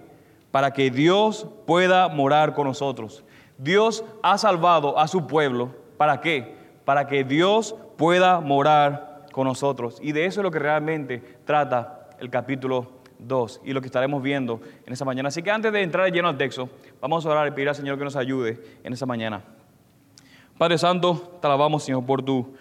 Para 0.50 0.72
que 0.72 0.90
Dios 0.90 1.46
pueda 1.66 2.08
morar 2.08 2.54
con 2.54 2.66
nosotros. 2.66 3.24
Dios 3.58 4.04
ha 4.22 4.38
salvado 4.38 4.98
a 4.98 5.08
su 5.08 5.26
pueblo. 5.26 5.74
¿Para 5.96 6.20
qué? 6.20 6.56
Para 6.84 7.06
que 7.06 7.24
Dios 7.24 7.74
pueda 7.96 8.40
morar 8.40 9.26
con 9.32 9.46
nosotros. 9.46 9.98
Y 10.02 10.12
de 10.12 10.24
eso 10.24 10.40
es 10.40 10.44
lo 10.44 10.50
que 10.50 10.58
realmente 10.58 11.22
trata 11.44 12.08
el 12.20 12.30
capítulo 12.30 12.97
2 13.18 13.62
y 13.64 13.72
lo 13.72 13.80
que 13.80 13.86
estaremos 13.86 14.22
viendo 14.22 14.60
en 14.86 14.92
esa 14.92 15.04
mañana. 15.04 15.28
Así 15.28 15.42
que 15.42 15.50
antes 15.50 15.72
de 15.72 15.82
entrar 15.82 16.10
lleno 16.12 16.28
al 16.28 16.36
texto, 16.36 16.68
vamos 17.00 17.24
a 17.26 17.30
orar 17.30 17.48
y 17.48 17.50
pedir 17.52 17.68
al 17.68 17.74
Señor 17.74 17.98
que 17.98 18.04
nos 18.04 18.16
ayude 18.16 18.60
en 18.84 18.92
esa 18.92 19.06
mañana. 19.06 19.42
Padre 20.56 20.78
Santo, 20.78 21.38
te 21.40 21.46
alabamos, 21.46 21.84
Señor, 21.84 22.04
por 22.04 22.22
tu 22.22 22.54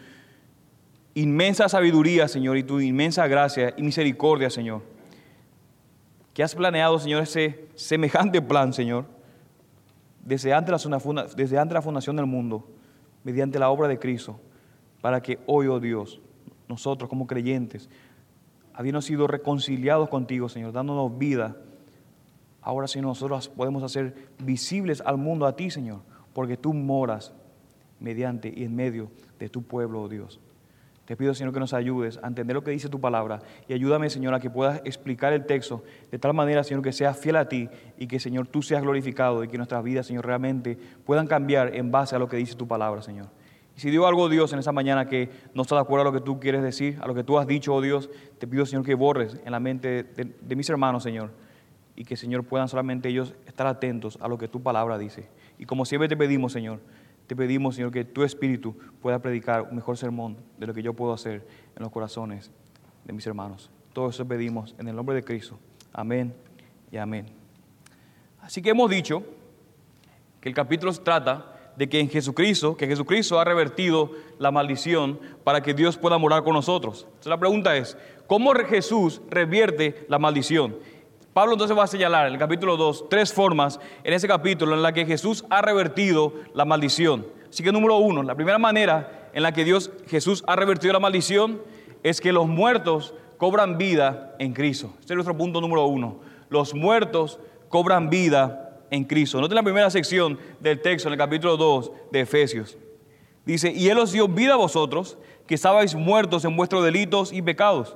inmensa 1.16 1.68
sabiduría, 1.68 2.28
Señor, 2.28 2.58
y 2.58 2.64
tu 2.64 2.80
inmensa 2.80 3.26
gracia 3.28 3.74
y 3.76 3.82
misericordia, 3.82 4.50
Señor. 4.50 4.84
Que 6.34 6.44
has 6.44 6.54
planeado, 6.54 7.00
Señor, 7.00 7.24
ese 7.24 7.68
semejante 7.74 8.40
plan, 8.40 8.72
Señor, 8.72 9.06
desde 10.24 10.54
antes, 10.54 10.86
la, 10.86 11.28
desde 11.36 11.58
antes 11.58 11.74
la 11.74 11.82
fundación 11.82 12.16
del 12.16 12.28
mundo, 12.28 12.68
mediante 13.24 13.58
la 13.58 13.70
obra 13.70 13.88
de 13.88 13.98
Cristo, 13.98 14.40
para 15.02 15.22
que 15.22 15.40
hoy, 15.48 15.68
oh 15.68 15.80
Dios, 15.80 16.22
nosotros 16.68 17.10
como 17.10 17.26
creyentes, 17.26 17.90
habiendo 18.78 19.02
sido 19.02 19.26
reconciliados 19.26 20.08
contigo, 20.08 20.50
Señor, 20.50 20.72
dándonos 20.72 21.18
vida, 21.18 21.58
ahora 22.62 22.88
sí 22.88 23.02
nosotros 23.02 23.50
podemos 23.50 23.82
hacer 23.82 24.30
visibles 24.38 25.02
al 25.02 25.18
mundo 25.18 25.48
a 25.48 25.56
ti, 25.56 25.72
Señor, 25.72 26.02
porque 26.32 26.58
tú 26.58 26.76
moras 26.76 27.34
mediante 28.00 28.54
y 28.56 28.66
en 28.66 28.76
medio 28.76 29.10
de 29.40 29.50
tu 29.50 29.64
pueblo, 29.64 30.04
oh 30.04 30.08
Dios. 30.08 30.40
Te 31.06 31.18
pido, 31.18 31.34
Señor, 31.34 31.54
que 31.54 31.60
nos 31.60 31.74
ayudes 31.74 32.20
a 32.22 32.28
entender 32.28 32.54
lo 32.54 32.64
que 32.64 32.70
dice 32.70 32.88
tu 32.88 33.02
palabra 33.02 33.40
y 33.68 33.74
ayúdame, 33.74 34.12
Señor, 34.12 34.36
a 34.36 34.40
que 34.40 34.52
puedas 34.52 34.80
explicar 34.86 35.34
el 35.34 35.48
texto 35.48 35.84
de 36.12 36.20
tal 36.20 36.36
manera, 36.36 36.64
Señor, 36.64 36.84
que 36.84 36.94
sea 36.94 37.16
fiel 37.16 37.38
a 37.38 37.50
ti 37.50 37.70
y 37.98 38.06
que, 38.06 38.20
Señor, 38.20 38.46
tú 38.48 38.62
seas 38.62 38.84
glorificado 38.84 39.44
y 39.44 39.48
que 39.48 39.58
nuestras 39.58 39.84
vidas, 39.84 40.06
Señor, 40.06 40.24
realmente 40.24 40.78
puedan 41.04 41.26
cambiar 41.26 41.76
en 41.76 41.90
base 41.90 42.16
a 42.16 42.20
lo 42.20 42.28
que 42.28 42.38
dice 42.38 42.54
tu 42.54 42.68
palabra, 42.68 43.02
Señor. 43.02 43.30
Y 43.78 43.80
si 43.80 43.92
dio 43.92 44.08
algo 44.08 44.28
Dios 44.28 44.52
en 44.54 44.60
esa 44.60 44.72
mañana 44.72 45.08
que 45.08 45.30
no 45.54 45.62
está 45.62 45.76
de 45.76 45.82
acuerdo 45.82 46.02
a 46.02 46.12
lo 46.12 46.12
que 46.12 46.26
tú 46.26 46.40
quieres 46.40 46.64
decir, 46.64 46.98
a 47.00 47.06
lo 47.06 47.14
que 47.14 47.24
tú 47.24 47.38
has 47.38 47.46
dicho, 47.46 47.76
oh 47.76 47.80
Dios, 47.80 48.10
te 48.40 48.48
pido, 48.48 48.66
Señor, 48.66 48.84
que 48.84 48.96
borres 48.96 49.40
en 49.46 49.52
la 49.52 49.60
mente 49.60 50.04
de, 50.04 50.56
mis 50.56 50.68
hermanos, 50.68 51.04
Señor, 51.04 51.30
y 51.96 52.04
que, 52.04 52.18
Señor, 52.18 52.44
puedan 52.44 52.68
solamente 52.68 53.10
ellos 53.10 53.36
estar 53.46 53.68
atentos 53.68 54.18
a 54.20 54.28
lo 54.28 54.40
que 54.40 54.48
tu 54.48 54.64
palabra 54.64 54.98
dice. 54.98 55.30
Y 55.60 55.66
como 55.66 55.86
siempre 55.86 56.10
te 56.10 56.18
pedimos, 56.18 56.54
Señor, 56.54 56.80
te 57.28 57.36
pedimos, 57.36 57.76
Señor, 57.76 57.92
que 57.92 58.04
tu 58.04 58.24
Espíritu 58.24 58.76
pueda 59.00 59.20
predicar 59.20 59.62
un 59.62 59.76
mejor 59.76 59.96
sermón 59.96 60.38
de 60.58 60.66
lo 60.66 60.74
que 60.74 60.82
yo 60.82 60.96
puedo 60.96 61.14
hacer 61.14 61.48
en 61.76 61.84
los 61.84 61.92
corazones 61.92 62.50
de 63.06 63.14
mis 63.14 63.28
hermanos. 63.28 63.70
Todo 63.94 64.10
eso 64.10 64.28
pedimos 64.28 64.74
en 64.80 64.88
el 64.88 64.96
nombre 64.96 65.16
de 65.16 65.24
Cristo. 65.24 65.60
Amén 65.94 66.34
y 66.92 66.98
amén. 66.98 67.28
Así 68.42 68.60
que 68.60 68.72
hemos 68.72 68.90
dicho 68.90 69.24
que 70.42 70.50
el 70.50 70.56
capítulo 70.56 70.92
trata 70.94 71.57
de 71.78 71.88
que 71.88 72.00
en 72.00 72.10
Jesucristo, 72.10 72.76
que 72.76 72.88
Jesucristo 72.88 73.40
ha 73.40 73.44
revertido 73.44 74.12
la 74.40 74.50
maldición 74.50 75.20
para 75.44 75.62
que 75.62 75.76
Dios 75.76 75.96
pueda 75.96 76.18
morar 76.18 76.44
con 76.44 76.54
nosotros. 76.54 77.04
Entonces 77.06 77.28
la 77.28 77.40
pregunta 77.40 77.78
es, 77.78 77.96
¿cómo 78.26 78.52
Jesús 78.54 79.22
revierte 79.30 80.06
la 80.10 80.18
maldición? 80.18 80.76
Pablo 81.34 81.54
entonces 81.54 81.78
va 81.78 81.84
a 81.84 81.88
señalar 81.88 82.26
en 82.26 82.34
el 82.34 82.40
capítulo 82.40 82.78
2 82.78 83.10
tres 83.10 83.32
formas 83.32 83.80
en 84.04 84.12
ese 84.12 84.28
capítulo 84.28 84.74
en 84.74 84.82
la 84.82 84.92
que 84.92 85.06
Jesús 85.06 85.46
ha 85.52 85.62
revertido 85.62 86.34
la 86.56 86.66
maldición. 86.66 87.28
Así 87.48 87.62
que 87.62 87.72
número 87.72 87.98
uno, 87.98 88.24
la 88.24 88.34
primera 88.34 88.58
manera 88.58 89.30
en 89.34 89.44
la 89.44 89.52
que 89.52 89.64
Dios, 89.64 89.92
Jesús 90.08 90.44
ha 90.48 90.56
revertido 90.56 90.94
la 90.94 91.00
maldición 91.00 91.62
es 92.02 92.22
que 92.22 92.34
los 92.34 92.48
muertos 92.48 93.14
cobran 93.38 93.78
vida 93.78 94.36
en 94.40 94.54
Cristo. 94.54 94.94
Este 95.00 95.14
es 95.14 95.16
nuestro 95.16 95.38
punto 95.38 95.62
número 95.62 95.86
uno. 95.86 96.22
Los 96.50 96.74
muertos 96.74 97.40
cobran 97.70 98.10
vida 98.10 98.67
en 98.92 99.04
Cristo. 99.04 99.40
Noten 99.42 99.56
la 99.56 99.64
primera 99.64 99.90
sección 99.90 100.38
del 100.60 100.82
texto 100.82 101.10
en 101.10 101.14
el 101.14 101.20
capítulo 101.20 101.58
2 101.58 101.92
de 102.12 102.22
Efesios. 102.22 102.78
Dice, 103.46 103.72
y 103.72 103.88
Él 103.88 103.98
os 103.98 104.12
dio 104.12 104.28
vida 104.28 104.54
a 104.54 104.58
vosotros, 104.58 105.18
que 105.46 105.56
estabais 105.56 105.96
muertos 105.96 106.44
en 106.46 106.56
vuestros 106.56 106.84
delitos 106.84 107.32
y 107.32 107.42
pecados, 107.42 107.96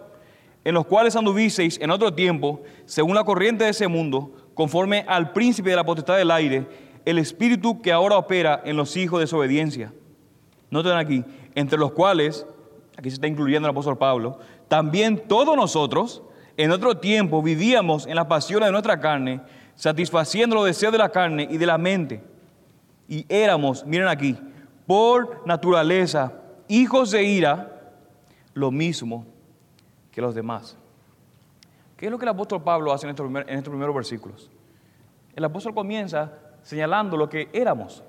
en 0.64 0.74
los 0.74 0.86
cuales 0.86 1.16
anduvisteis 1.16 1.80
en 1.82 1.92
otro 1.92 2.14
tiempo, 2.14 2.62
según 2.86 3.16
la 3.16 3.26
corriente 3.26 3.66
de 3.66 3.72
ese 3.72 3.88
mundo, 3.88 4.32
conforme 4.54 5.04
al 5.08 5.34
príncipe 5.34 5.70
de 5.70 5.76
la 5.76 5.84
potestad 5.84 6.18
del 6.18 6.32
aire, 6.32 6.66
el 7.04 7.18
espíritu 7.18 7.82
que 7.82 7.92
ahora 7.92 8.18
opera 8.18 8.62
en 8.64 8.78
los 8.78 8.96
hijos 8.96 9.20
de 9.20 9.26
desobediencia. 9.26 9.94
Noten 10.70 10.94
aquí, 10.94 11.26
entre 11.56 11.78
los 11.78 11.92
cuales, 11.92 12.46
aquí 12.96 13.10
se 13.10 13.16
está 13.16 13.28
incluyendo 13.28 13.68
el 13.68 13.72
apóstol 13.72 13.98
Pablo, 13.98 14.40
también 14.68 15.28
todos 15.28 15.58
nosotros, 15.58 16.22
en 16.56 16.72
otro 16.72 16.98
tiempo, 16.98 17.42
vivíamos 17.42 18.08
en 18.08 18.16
las 18.16 18.28
pasiones 18.28 18.68
de 18.68 18.72
nuestra 18.72 19.00
carne, 19.02 19.42
satisfaciendo 19.82 20.56
los 20.56 20.66
deseos 20.66 20.92
de 20.92 21.00
la 21.00 21.10
carne 21.10 21.48
y 21.50 21.58
de 21.58 21.66
la 21.66 21.80
mente. 21.80 22.22
Y 23.08 23.26
éramos, 23.28 23.84
miren 23.84 24.10
aquí, 24.10 24.38
por 24.86 25.42
naturaleza, 25.48 26.34
hijos 26.68 27.10
de 27.10 27.24
ira, 27.24 27.82
lo 28.54 28.70
mismo 28.70 29.26
que 30.12 30.22
los 30.22 30.36
demás. 30.36 30.78
¿Qué 31.98 32.06
es 32.06 32.12
lo 32.12 32.20
que 32.20 32.26
el 32.26 32.30
apóstol 32.30 32.62
Pablo 32.62 32.94
hace 32.94 33.08
en 33.08 33.10
estos, 33.10 33.26
primeros 33.70 33.96
versículos? 33.96 34.52
El 35.36 35.44
apóstol 35.46 35.74
comienza 35.74 36.32
señalando 36.62 37.18
lo 37.18 37.28
que 37.28 37.50
éramos. 37.52 38.04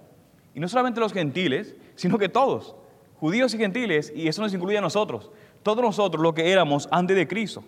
Y 0.55 0.61
no 0.61 0.69
solamente 0.69 1.01
los 1.01 1.15
gentiles, 1.15 1.75
sino 1.95 2.19
que 2.19 2.29
todos, 2.29 2.77
judíos 3.19 3.55
y 3.55 3.57
gentiles, 3.57 4.13
y 4.15 4.29
eso 4.29 4.43
nos 4.43 4.53
incluye 4.53 4.77
a 4.77 4.83
nosotros, 4.83 5.31
todos 5.63 5.83
nosotros 5.83 6.23
lo 6.23 6.35
que 6.35 6.53
éramos 6.53 6.87
antes 6.91 7.17
de 7.17 7.27
Cristo. 7.27 7.65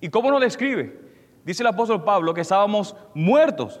¿Y 0.00 0.08
cómo 0.08 0.30
nos 0.30 0.40
describe? 0.40 1.11
Dice 1.44 1.62
el 1.62 1.66
apóstol 1.66 2.04
Pablo 2.04 2.34
que 2.34 2.42
estábamos 2.42 2.94
muertos. 3.14 3.80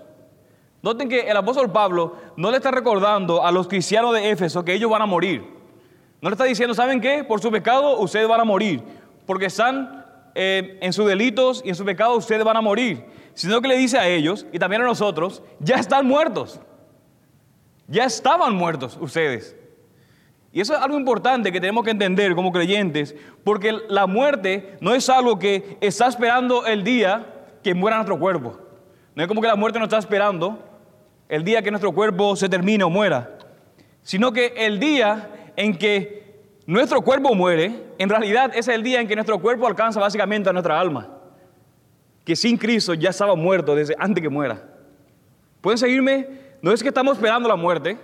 Noten 0.82 1.08
que 1.08 1.20
el 1.20 1.36
apóstol 1.36 1.70
Pablo 1.70 2.16
no 2.36 2.50
le 2.50 2.56
está 2.56 2.72
recordando 2.72 3.44
a 3.44 3.52
los 3.52 3.68
cristianos 3.68 4.14
de 4.14 4.30
Éfeso 4.30 4.64
que 4.64 4.74
ellos 4.74 4.90
van 4.90 5.02
a 5.02 5.06
morir. 5.06 5.44
No 6.20 6.28
le 6.28 6.34
está 6.34 6.44
diciendo, 6.44 6.74
¿saben 6.74 7.00
qué? 7.00 7.22
Por 7.22 7.40
su 7.40 7.50
pecado 7.50 8.00
ustedes 8.00 8.26
van 8.26 8.40
a 8.40 8.44
morir. 8.44 8.82
Porque 9.26 9.46
están 9.46 10.04
eh, 10.34 10.78
en 10.80 10.92
sus 10.92 11.06
delitos 11.06 11.62
y 11.64 11.68
en 11.68 11.76
su 11.76 11.84
pecado 11.84 12.16
ustedes 12.16 12.42
van 12.44 12.56
a 12.56 12.60
morir. 12.60 13.04
Sino 13.34 13.60
que 13.60 13.68
le 13.68 13.76
dice 13.76 13.98
a 13.98 14.08
ellos 14.08 14.44
y 14.52 14.58
también 14.58 14.82
a 14.82 14.84
nosotros, 14.86 15.42
ya 15.60 15.76
están 15.76 16.06
muertos. 16.06 16.60
Ya 17.86 18.04
estaban 18.04 18.54
muertos 18.54 18.98
ustedes. 19.00 19.56
Y 20.52 20.60
eso 20.60 20.74
es 20.74 20.80
algo 20.80 20.98
importante 20.98 21.50
que 21.50 21.60
tenemos 21.60 21.84
que 21.84 21.90
entender 21.90 22.34
como 22.34 22.52
creyentes, 22.52 23.14
porque 23.42 23.72
la 23.88 24.06
muerte 24.06 24.76
no 24.80 24.94
es 24.94 25.08
algo 25.08 25.38
que 25.38 25.78
está 25.80 26.08
esperando 26.08 26.66
el 26.66 26.84
día 26.84 27.31
que 27.62 27.74
muera 27.74 27.96
nuestro 27.96 28.18
cuerpo. 28.18 28.58
No 29.14 29.22
es 29.22 29.28
como 29.28 29.40
que 29.40 29.48
la 29.48 29.56
muerte 29.56 29.78
no 29.78 29.84
está 29.84 29.98
esperando 29.98 30.58
el 31.28 31.44
día 31.44 31.62
que 31.62 31.70
nuestro 31.70 31.92
cuerpo 31.92 32.36
se 32.36 32.48
termine 32.48 32.84
o 32.84 32.90
muera, 32.90 33.38
sino 34.02 34.32
que 34.32 34.52
el 34.56 34.78
día 34.78 35.52
en 35.56 35.76
que 35.76 36.22
nuestro 36.66 37.02
cuerpo 37.02 37.34
muere, 37.34 37.86
en 37.98 38.08
realidad 38.08 38.52
es 38.54 38.68
el 38.68 38.82
día 38.82 39.00
en 39.00 39.08
que 39.08 39.14
nuestro 39.14 39.38
cuerpo 39.40 39.66
alcanza 39.66 40.00
básicamente 40.00 40.48
a 40.48 40.52
nuestra 40.52 40.78
alma, 40.78 41.08
que 42.24 42.36
sin 42.36 42.56
Cristo 42.56 42.94
ya 42.94 43.10
estaba 43.10 43.34
muerto 43.34 43.74
desde 43.74 43.94
antes 43.98 44.22
que 44.22 44.28
muera. 44.28 44.62
¿Pueden 45.60 45.78
seguirme? 45.78 46.26
No 46.60 46.72
es 46.72 46.82
que 46.82 46.88
estamos 46.88 47.16
esperando 47.16 47.48
la 47.48 47.56
muerte, 47.56 47.98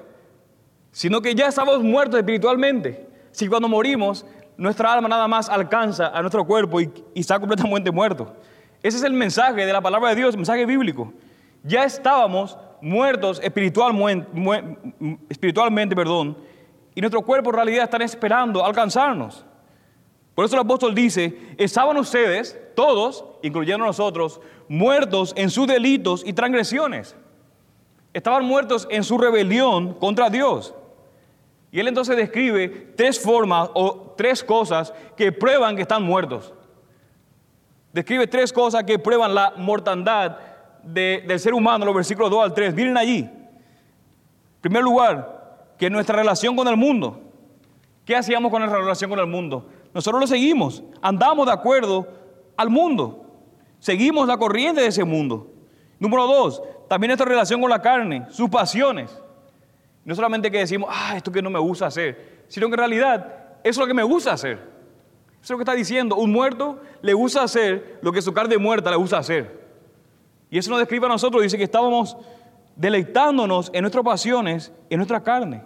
sino 0.91 1.21
que 1.21 1.35
ya 1.35 1.47
estamos 1.47 1.83
muertos 1.83 2.19
espiritualmente. 2.19 3.07
Si 3.31 3.47
cuando 3.47 3.69
morimos, 3.69 4.25
nuestra 4.57 4.93
alma 4.93 5.09
nada 5.09 5.29
más 5.29 5.49
alcanza 5.49 6.09
a 6.09 6.21
nuestro 6.21 6.45
cuerpo 6.45 6.81
y, 6.81 6.91
está 7.15 7.39
completamente 7.39 7.91
muerto. 7.91 8.35
Ese 8.83 8.99
es 8.99 9.03
el 9.03 9.13
mensaje 9.13 9.67
de 9.67 9.73
la 9.73 9.81
palabra 9.81 10.11
de 10.11 10.17
Dios, 10.17 10.35
el 10.35 10.39
mensaje 10.39 10.67
bíblico. 10.67 11.13
Ya 11.63 11.85
estábamos 11.85 12.57
muertos 12.81 13.41
espiritualmente, 13.43 14.29
espiritualmente 15.29 15.97
perdón, 15.97 16.37
y 16.95 17.01
nuestro 17.01 17.23
cuerpo 17.23 17.51
en 17.51 17.57
realidad 17.57 17.85
está 17.85 17.97
esperando 18.05 18.65
alcanzarnos. 18.65 19.45
Por 20.35 20.45
eso 20.45 20.55
el 20.55 20.61
apóstol 20.61 20.95
dice, 20.95 21.37
estaban 21.57 21.97
ustedes, 21.97 22.57
todos, 22.77 23.25
incluyendo 23.43 23.85
nosotros, 23.85 24.41
muertos 24.69 25.33
en 25.37 25.51
sus 25.51 25.67
delitos 25.67 26.23
y 26.25 26.33
transgresiones. 26.33 27.17
Estaban 28.13 28.45
muertos 28.45 28.87
en 28.91 29.03
su 29.03 29.19
rebelión 29.19 29.95
contra 29.95 30.31
Dios. 30.31 30.75
Y 31.71 31.81
él 31.81 31.89
entonces 31.89 32.17
describe 32.17 32.69
tres 32.97 33.21
formas 33.21 33.69
o 33.75 34.15
tres 34.17 34.43
cosas 34.43 34.95
que 35.17 35.33
prueban 35.33 35.77
que 35.77 35.83
están 35.83 36.03
muertos. 36.03 36.53
Describe 37.99 38.29
tres 38.29 38.53
cosas 38.53 38.85
que 38.85 38.97
prueban 38.97 39.35
la 39.35 39.55
mortandad 39.57 40.37
del 40.85 41.41
ser 41.41 41.53
humano, 41.53 41.85
los 41.85 41.97
versículos 41.97 42.31
2 42.31 42.45
al 42.45 42.55
3. 42.55 42.73
Miren 42.73 42.97
allí. 42.97 43.19
En 43.19 44.61
primer 44.61 44.85
lugar, 44.85 45.73
que 45.77 45.91
nuestra 45.91 46.15
relación 46.15 46.55
con 46.55 46.69
el 46.69 46.77
mundo. 46.77 47.21
¿Qué 48.05 48.15
hacíamos 48.15 48.53
con 48.53 48.61
nuestra 48.61 48.79
relación 48.79 49.11
con 49.11 49.19
el 49.19 49.27
mundo? 49.27 49.67
Nosotros 49.93 50.21
lo 50.21 50.29
seguimos, 50.29 50.85
andamos 51.03 51.47
de 51.47 51.53
acuerdo 51.53 52.07
al 52.57 52.71
mundo, 52.71 53.27
seguimos 53.81 54.29
la 54.29 54.39
corriente 54.39 54.81
de 54.81 54.87
ese 54.87 55.03
mundo. 55.03 55.51
Número 55.99 56.29
dos, 56.29 56.63
también 56.89 57.09
nuestra 57.09 57.27
relación 57.27 57.61
con 57.61 57.69
la 57.69 57.83
carne, 57.83 58.27
sus 58.31 58.49
pasiones. 58.49 59.11
No 60.05 60.15
solamente 60.15 60.53
que 60.53 60.59
decimos, 60.59 60.89
ah, 60.93 61.15
esto 61.17 61.33
que 61.33 61.43
no 61.43 61.51
me 61.51 61.59
gusta 61.59 61.87
hacer, 61.87 62.45
sino 62.47 62.69
que 62.69 62.75
en 62.75 62.79
realidad 62.79 63.27
eso 63.65 63.71
es 63.71 63.79
lo 63.79 63.87
que 63.89 63.95
me 63.95 64.05
gusta 64.05 64.35
hacer. 64.35 64.78
Eso 65.43 65.45
es 65.45 65.51
lo 65.51 65.57
que 65.59 65.63
está 65.63 65.75
diciendo. 65.75 66.17
Un 66.17 66.33
muerto 66.33 66.81
le 67.01 67.15
gusta 67.15 67.43
hacer 67.43 67.99
lo 68.03 68.13
que 68.13 68.21
su 68.21 68.33
carne 68.33 68.59
muerta 68.59 68.91
le 68.91 68.97
gusta 68.97 69.19
hacer. 69.19 69.67
Y 70.51 70.59
eso 70.59 70.71
nos 70.71 70.79
describe 70.79 71.07
a 71.07 71.11
nosotros, 71.11 71.43
dice 71.43 71.57
que 71.57 71.65
estábamos 71.65 72.17
deleitándonos 72.77 73.71
en 73.75 73.83
nuestras 73.83 74.05
pasiones, 74.05 74.73
en 74.89 74.99
nuestra 74.99 75.23
carne. 75.23 75.63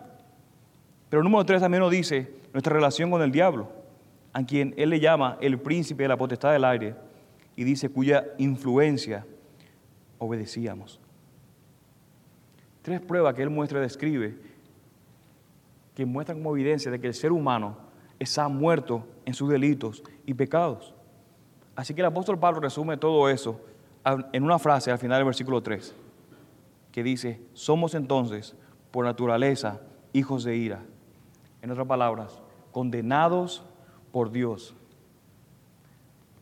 Pero 1.08 1.20
el 1.20 1.24
número 1.24 1.44
tres 1.44 1.60
también 1.60 1.82
nos 1.82 1.90
dice 1.90 2.34
nuestra 2.52 2.72
relación 2.72 3.10
con 3.10 3.22
el 3.22 3.30
diablo, 3.30 3.68
a 4.32 4.44
quien 4.44 4.74
él 4.76 4.90
le 4.90 4.98
llama 4.98 5.38
el 5.40 5.58
príncipe 5.60 6.02
de 6.02 6.08
la 6.08 6.16
potestad 6.16 6.52
del 6.52 6.64
aire, 6.64 6.94
y 7.54 7.64
dice 7.64 7.90
cuya 7.90 8.26
influencia 8.38 9.26
obedecíamos. 10.18 11.00
Tres 12.80 13.00
pruebas 13.00 13.34
que 13.34 13.42
él 13.42 13.50
muestra 13.50 13.78
y 13.78 13.82
describe 13.82 14.36
que 15.94 16.06
muestran 16.06 16.38
como 16.38 16.56
evidencia 16.56 16.90
de 16.90 16.98
que 16.98 17.08
el 17.08 17.14
ser 17.14 17.30
humano 17.30 17.76
está 18.22 18.48
muerto 18.48 19.04
en 19.24 19.34
sus 19.34 19.48
delitos 19.48 20.02
y 20.24 20.34
pecados. 20.34 20.94
Así 21.74 21.94
que 21.94 22.00
el 22.00 22.06
apóstol 22.06 22.38
Pablo 22.38 22.60
resume 22.60 22.96
todo 22.96 23.28
eso 23.28 23.60
en 24.32 24.42
una 24.42 24.58
frase 24.58 24.90
al 24.90 24.98
final 24.98 25.18
del 25.18 25.26
versículo 25.26 25.62
3, 25.62 25.94
que 26.92 27.02
dice, 27.02 27.40
somos 27.52 27.94
entonces 27.94 28.54
por 28.90 29.04
naturaleza 29.04 29.80
hijos 30.12 30.44
de 30.44 30.56
ira. 30.56 30.82
En 31.62 31.70
otras 31.70 31.86
palabras, 31.86 32.40
condenados 32.70 33.64
por 34.12 34.30
Dios. 34.30 34.74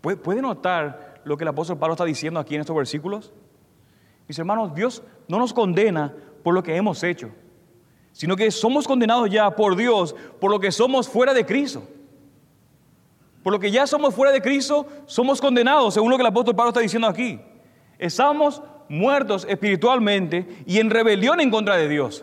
¿Puede 0.01 0.43
notar 0.43 1.21
lo 1.25 1.37
que 1.37 1.45
el 1.45 1.49
apóstol 1.49 1.79
Pablo 1.79 1.95
está 1.95 2.05
diciendo 2.05 2.41
aquí 2.41 2.55
en 2.55 2.63
estos 2.63 2.77
versículos? 2.77 3.33
Mis 4.27 4.39
hermanos, 4.39 4.75
Dios 4.75 5.03
no 5.29 5.39
nos 5.39 5.53
condena 5.53 6.15
por 6.43 6.55
lo 6.55 6.63
que 6.63 6.77
hemos 6.77 7.03
hecho, 7.03 7.31
sino 8.21 8.37
que 8.37 8.51
somos 8.51 8.87
condenados 8.87 9.31
ya 9.31 9.51
por 9.57 9.75
Dios 9.75 10.15
por 10.39 10.51
lo 10.51 10.61
que 10.61 10.71
somos 10.71 11.09
fuera 11.09 11.33
de 11.33 11.47
Cristo. 11.47 11.83
Por 13.43 13.51
lo 13.51 13.59
que 13.59 13.71
ya 13.71 13.87
somos 13.87 14.15
fuera 14.15 14.31
de 14.31 14.43
Cristo, 14.43 14.87
somos 15.07 15.41
condenados, 15.41 15.95
según 15.95 16.11
lo 16.11 16.19
que 16.19 16.23
el 16.25 16.27
apóstol 16.27 16.55
Pablo 16.55 16.69
está 16.69 16.81
diciendo 16.81 17.09
aquí. 17.09 17.41
Estamos 17.99 18.61
muertos 18.91 19.47
espiritualmente 19.49 20.47
y 20.67 20.81
en 20.81 20.91
rebelión 20.91 21.41
en 21.41 21.51
contra 21.51 21.79
de 21.79 21.89
Dios. 21.89 22.23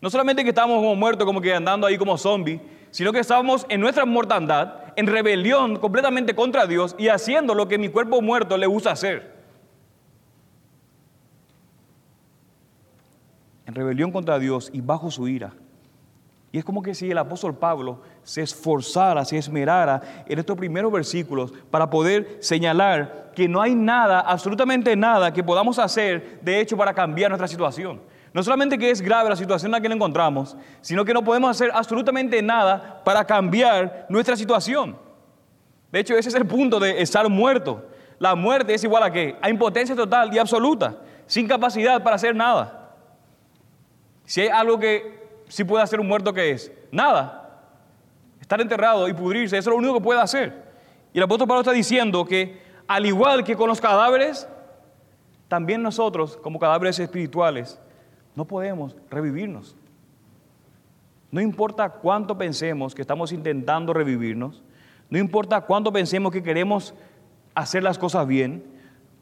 No 0.00 0.08
solamente 0.08 0.44
que 0.44 0.50
estamos 0.50 0.76
como 0.76 0.94
muertos, 0.94 1.26
como 1.26 1.40
que 1.40 1.52
andando 1.52 1.88
ahí 1.88 1.98
como 1.98 2.16
zombies, 2.16 2.60
sino 2.92 3.12
que 3.12 3.18
estamos 3.18 3.66
en 3.68 3.80
nuestra 3.80 4.04
mortandad, 4.04 4.74
en 4.94 5.08
rebelión 5.08 5.80
completamente 5.80 6.36
contra 6.36 6.64
Dios 6.68 6.94
y 6.96 7.08
haciendo 7.08 7.56
lo 7.56 7.66
que 7.66 7.76
mi 7.76 7.88
cuerpo 7.88 8.22
muerto 8.22 8.56
le 8.56 8.68
gusta 8.68 8.92
hacer. 8.92 9.37
En 13.68 13.74
rebelión 13.74 14.10
contra 14.10 14.38
Dios 14.38 14.70
y 14.72 14.80
bajo 14.80 15.10
su 15.10 15.28
ira. 15.28 15.52
Y 16.50 16.58
es 16.58 16.64
como 16.64 16.82
que 16.82 16.94
si 16.94 17.10
el 17.10 17.18
apóstol 17.18 17.54
Pablo 17.54 18.00
se 18.22 18.40
esforzara, 18.40 19.26
se 19.26 19.36
esmerara 19.36 20.24
en 20.26 20.38
estos 20.38 20.56
primeros 20.56 20.90
versículos 20.90 21.52
para 21.70 21.90
poder 21.90 22.38
señalar 22.40 23.30
que 23.36 23.46
no 23.46 23.60
hay 23.60 23.74
nada, 23.74 24.20
absolutamente 24.20 24.96
nada 24.96 25.34
que 25.34 25.44
podamos 25.44 25.78
hacer, 25.78 26.40
de 26.40 26.58
hecho, 26.58 26.78
para 26.78 26.94
cambiar 26.94 27.30
nuestra 27.30 27.46
situación. 27.46 28.00
No 28.32 28.42
solamente 28.42 28.78
que 28.78 28.90
es 28.90 29.02
grave 29.02 29.28
la 29.28 29.36
situación 29.36 29.68
en 29.68 29.72
la 29.72 29.80
que 29.82 29.88
nos 29.90 29.96
encontramos, 29.96 30.56
sino 30.80 31.04
que 31.04 31.12
no 31.12 31.22
podemos 31.22 31.50
hacer 31.50 31.70
absolutamente 31.74 32.40
nada 32.40 33.02
para 33.04 33.26
cambiar 33.26 34.06
nuestra 34.08 34.34
situación. 34.34 34.96
De 35.92 36.00
hecho, 36.00 36.16
ese 36.16 36.30
es 36.30 36.34
el 36.34 36.46
punto 36.46 36.80
de 36.80 37.02
estar 37.02 37.28
muerto. 37.28 37.86
La 38.18 38.34
muerte 38.34 38.72
es 38.72 38.82
igual 38.82 39.02
a 39.02 39.12
qué? 39.12 39.36
A 39.42 39.50
impotencia 39.50 39.94
total 39.94 40.32
y 40.32 40.38
absoluta, 40.38 40.96
sin 41.26 41.46
capacidad 41.46 42.02
para 42.02 42.16
hacer 42.16 42.34
nada. 42.34 42.87
Si 44.28 44.42
hay 44.42 44.48
algo 44.48 44.78
que 44.78 45.26
sí 45.48 45.64
puede 45.64 45.82
hacer 45.82 45.98
un 45.98 46.06
muerto, 46.06 46.34
¿qué 46.34 46.50
es? 46.50 46.70
Nada. 46.92 47.62
Estar 48.42 48.60
enterrado 48.60 49.08
y 49.08 49.14
pudrirse, 49.14 49.56
eso 49.56 49.70
es 49.70 49.72
lo 49.72 49.78
único 49.78 49.94
que 49.94 50.02
puede 50.02 50.20
hacer. 50.20 50.64
Y 51.14 51.18
el 51.18 51.24
apóstol 51.24 51.48
Pablo 51.48 51.62
está 51.62 51.72
diciendo 51.72 52.26
que, 52.26 52.60
al 52.86 53.06
igual 53.06 53.42
que 53.42 53.56
con 53.56 53.70
los 53.70 53.80
cadáveres, 53.80 54.46
también 55.48 55.82
nosotros, 55.82 56.36
como 56.36 56.58
cadáveres 56.58 56.98
espirituales, 56.98 57.80
no 58.36 58.44
podemos 58.44 58.94
revivirnos. 59.08 59.74
No 61.30 61.40
importa 61.40 61.88
cuánto 61.88 62.36
pensemos 62.36 62.94
que 62.94 63.00
estamos 63.00 63.32
intentando 63.32 63.94
revivirnos, 63.94 64.62
no 65.08 65.18
importa 65.18 65.62
cuánto 65.62 65.90
pensemos 65.90 66.32
que 66.32 66.42
queremos 66.42 66.92
hacer 67.54 67.82
las 67.82 67.96
cosas 67.96 68.26
bien, 68.26 68.62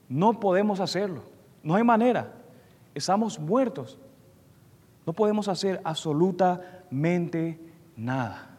no 0.08 0.40
podemos 0.40 0.80
hacerlo. 0.80 1.22
No 1.62 1.76
hay 1.76 1.84
manera. 1.84 2.32
Estamos 2.92 3.38
muertos. 3.38 4.00
No 5.06 5.12
podemos 5.12 5.46
hacer 5.46 5.80
absolutamente 5.84 7.60
nada. 7.96 8.50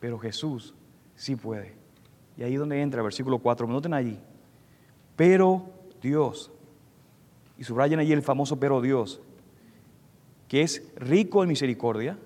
Pero 0.00 0.18
Jesús 0.18 0.74
sí 1.14 1.36
puede. 1.36 1.74
Y 2.36 2.42
ahí 2.42 2.54
es 2.54 2.58
donde 2.58 2.80
entra 2.80 3.00
el 3.00 3.04
versículo 3.04 3.38
4. 3.38 3.66
Noten 3.66 3.92
allí. 3.92 4.18
Pero 5.16 5.66
Dios. 6.00 6.50
Y 7.58 7.64
subrayen 7.64 8.00
allí 8.00 8.12
el 8.12 8.22
famoso 8.22 8.58
pero 8.58 8.80
Dios. 8.80 9.20
Que 10.48 10.62
es 10.62 10.82
rico 10.96 11.42
en 11.42 11.50
misericordia. 11.50 12.18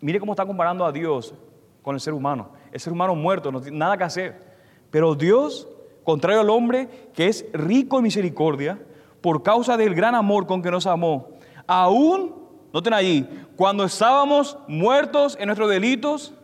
Mire 0.00 0.18
cómo 0.18 0.32
está 0.32 0.44
comparando 0.44 0.84
a 0.84 0.92
Dios 0.92 1.34
con 1.82 1.94
el 1.94 2.00
ser 2.00 2.14
humano. 2.14 2.50
El 2.72 2.80
ser 2.80 2.92
humano 2.92 3.14
muerto, 3.14 3.52
no 3.52 3.60
tiene 3.60 3.78
nada 3.78 3.96
que 3.96 4.04
hacer. 4.04 4.52
Pero 4.90 5.14
Dios, 5.14 5.68
contrario 6.04 6.40
al 6.40 6.50
hombre, 6.50 6.88
que 7.14 7.28
es 7.28 7.46
rico 7.52 7.98
en 7.98 8.04
misericordia, 8.04 8.78
por 9.22 9.42
causa 9.42 9.76
del 9.76 9.94
gran 9.94 10.14
amor 10.14 10.46
con 10.46 10.60
que 10.60 10.70
nos 10.70 10.86
amó, 10.86 11.28
aún, 11.66 12.34
noten 12.72 12.92
allí, 12.92 13.26
cuando 13.56 13.84
estábamos 13.84 14.58
muertos 14.68 15.36
en 15.40 15.46
nuestros 15.46 15.70
delitos, 15.70 16.34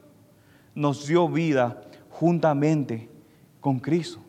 nos 0.74 1.06
dio 1.06 1.28
vida 1.28 1.82
juntamente 2.10 3.10
con 3.60 3.78
Cristo. 3.80 4.20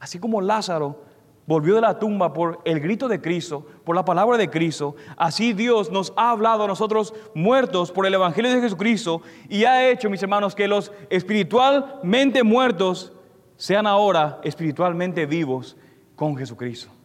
Así 0.00 0.18
como 0.18 0.40
Lázaro 0.40 1.04
volvió 1.46 1.76
de 1.76 1.80
la 1.80 1.98
tumba 1.98 2.32
por 2.32 2.60
el 2.64 2.80
grito 2.80 3.06
de 3.06 3.20
Cristo, 3.20 3.66
por 3.84 3.94
la 3.94 4.04
palabra 4.04 4.36
de 4.36 4.50
Cristo, 4.50 4.96
así 5.16 5.52
Dios 5.52 5.90
nos 5.90 6.12
ha 6.16 6.30
hablado 6.30 6.64
a 6.64 6.68
nosotros 6.68 7.14
muertos 7.34 7.92
por 7.92 8.04
el 8.04 8.14
Evangelio 8.14 8.52
de 8.52 8.60
Jesucristo 8.60 9.22
y 9.48 9.64
ha 9.64 9.88
hecho, 9.88 10.10
mis 10.10 10.22
hermanos, 10.22 10.54
que 10.54 10.66
los 10.66 10.92
espiritualmente 11.08 12.42
muertos 12.42 13.12
sean 13.56 13.86
ahora 13.86 14.40
espiritualmente 14.42 15.24
vivos 15.24 15.76
con 16.16 16.36
Jesucristo. 16.36 16.95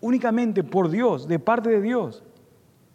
Únicamente 0.00 0.64
por 0.64 0.90
Dios, 0.90 1.28
de 1.28 1.38
parte 1.38 1.68
de 1.68 1.80
Dios. 1.80 2.22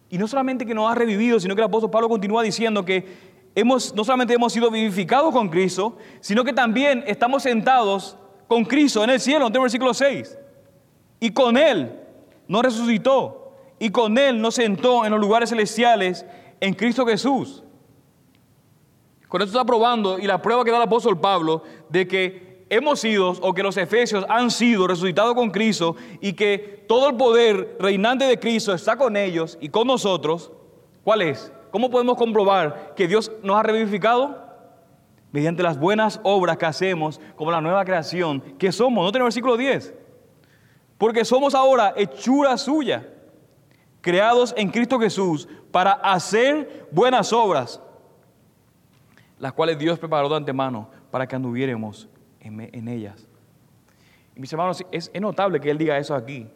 Y 0.09 0.17
no 0.17 0.27
solamente 0.27 0.65
que 0.65 0.73
nos 0.73 0.91
ha 0.91 0.95
revivido, 0.95 1.39
sino 1.39 1.55
que 1.55 1.61
el 1.61 1.67
apóstol 1.67 1.91
Pablo 1.91 2.09
continúa 2.09 2.43
diciendo 2.43 2.83
que 2.85 3.35
no 3.63 4.03
solamente 4.03 4.33
hemos 4.33 4.51
sido 4.51 4.69
vivificados 4.69 5.33
con 5.33 5.49
Cristo, 5.49 5.97
sino 6.19 6.43
que 6.43 6.53
también 6.53 7.03
estamos 7.07 7.43
sentados 7.43 8.17
con 8.47 8.65
Cristo 8.65 9.03
en 9.03 9.11
el 9.11 9.19
cielo, 9.19 9.47
en 9.47 9.55
el 9.55 9.61
versículo 9.61 9.93
6. 9.93 10.37
Y 11.19 11.31
con 11.31 11.57
Él 11.57 11.99
nos 12.47 12.63
resucitó 12.63 13.53
y 13.79 13.89
con 13.89 14.17
Él 14.17 14.41
nos 14.41 14.55
sentó 14.55 15.05
en 15.05 15.11
los 15.11 15.19
lugares 15.19 15.49
celestiales 15.49 16.25
en 16.59 16.73
Cristo 16.73 17.05
Jesús. 17.05 17.63
Con 19.27 19.41
esto 19.41 19.57
está 19.57 19.65
probando 19.65 20.19
y 20.19 20.27
la 20.27 20.41
prueba 20.41 20.63
que 20.63 20.71
da 20.71 20.77
el 20.77 20.83
apóstol 20.83 21.19
Pablo 21.19 21.63
de 21.89 22.07
que 22.07 22.44
hemos 22.75 22.99
sido 22.99 23.29
o 23.29 23.53
que 23.53 23.63
los 23.63 23.77
efesios 23.77 24.25
han 24.29 24.51
sido 24.51 24.87
resucitados 24.87 25.33
con 25.33 25.51
Cristo 25.51 25.95
y 26.21 26.33
que 26.33 26.85
todo 26.87 27.09
el 27.09 27.15
poder 27.15 27.77
reinante 27.79 28.25
de 28.25 28.39
Cristo 28.39 28.73
está 28.73 28.97
con 28.97 29.17
ellos 29.17 29.57
y 29.61 29.69
con 29.69 29.87
nosotros. 29.87 30.51
¿Cuál 31.03 31.21
es? 31.21 31.51
¿Cómo 31.71 31.89
podemos 31.89 32.17
comprobar 32.17 32.93
que 32.95 33.07
Dios 33.07 33.31
nos 33.43 33.57
ha 33.57 33.63
revivificado? 33.63 34.43
Mediante 35.31 35.63
las 35.63 35.77
buenas 35.77 36.19
obras 36.23 36.57
que 36.57 36.65
hacemos 36.65 37.19
como 37.35 37.51
la 37.51 37.61
nueva 37.61 37.83
creación 37.83 38.41
que 38.57 38.71
somos. 38.71 39.11
¿No 39.11 39.17
el 39.17 39.23
versículo 39.23 39.57
10? 39.57 39.93
Porque 40.97 41.25
somos 41.25 41.53
ahora 41.53 41.93
hechura 41.97 42.57
suya, 42.57 43.05
creados 44.01 44.53
en 44.57 44.69
Cristo 44.69 44.99
Jesús 44.99 45.47
para 45.71 45.91
hacer 45.91 46.87
buenas 46.91 47.33
obras, 47.33 47.81
las 49.39 49.51
cuales 49.51 49.77
Dios 49.77 49.99
preparó 49.99 50.29
de 50.29 50.37
antemano 50.37 50.89
para 51.11 51.27
que 51.27 51.35
anduviéramos 51.35 52.07
en, 52.45 52.87
ellas. 52.87 53.27
Mis 54.35 54.51
hermanos, 54.51 54.83
es, 54.91 55.11
notable 55.19 55.59
que 55.59 55.69
Él 55.71 55.77
diga 55.77 55.97
eso 55.97 56.15
aquí. 56.15 56.47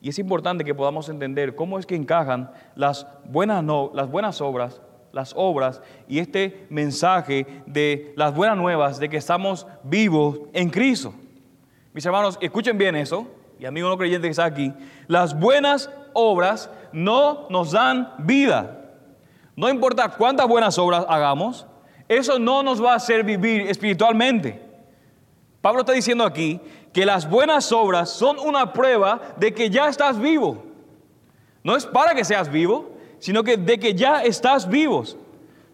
Y 0.00 0.08
es 0.08 0.18
importante 0.18 0.64
que 0.64 0.74
podamos 0.74 1.08
entender 1.08 1.54
cómo 1.54 1.78
es 1.78 1.86
que 1.86 1.96
encajan 1.96 2.50
las 2.76 3.06
buenas, 3.24 3.64
no, 3.64 3.90
las 3.94 4.08
buenas 4.08 4.40
obras, 4.40 4.80
las 5.12 5.32
obras 5.36 5.82
y 6.06 6.20
este 6.20 6.66
mensaje 6.70 7.46
de 7.66 8.12
las 8.16 8.34
buenas 8.34 8.56
nuevas 8.56 9.00
de 9.00 9.08
que 9.08 9.16
estamos 9.16 9.66
vivos 9.82 10.40
en 10.52 10.70
Cristo. 10.70 11.12
Mis 11.92 12.06
hermanos, 12.06 12.38
escuchen 12.40 12.78
bien 12.78 12.94
eso, 12.94 13.26
y 13.58 13.66
amigo 13.66 13.88
no 13.88 13.98
creyente 13.98 14.28
que 14.28 14.30
está 14.30 14.44
aquí, 14.44 14.72
las 15.08 15.38
buenas 15.38 15.90
obras 16.12 16.70
no 16.92 17.48
nos 17.50 17.72
dan 17.72 18.12
vida. 18.18 18.92
No 19.56 19.68
importa 19.68 20.08
cuántas 20.10 20.46
buenas 20.46 20.78
obras 20.78 21.04
hagamos, 21.08 21.66
eso 22.08 22.38
no 22.38 22.62
nos 22.62 22.82
va 22.82 22.92
a 22.92 22.96
hacer 22.96 23.24
vivir 23.24 23.62
espiritualmente. 23.62 24.67
Pablo 25.68 25.80
está 25.80 25.92
diciendo 25.92 26.24
aquí 26.24 26.58
que 26.94 27.04
las 27.04 27.28
buenas 27.28 27.72
obras 27.72 28.08
son 28.08 28.38
una 28.38 28.72
prueba 28.72 29.34
de 29.36 29.52
que 29.52 29.68
ya 29.68 29.86
estás 29.86 30.18
vivo. 30.18 30.64
No 31.62 31.76
es 31.76 31.84
para 31.84 32.14
que 32.14 32.24
seas 32.24 32.50
vivo, 32.50 32.96
sino 33.18 33.44
que 33.44 33.58
de 33.58 33.78
que 33.78 33.92
ya 33.92 34.22
estás 34.22 34.66
vivos. 34.66 35.18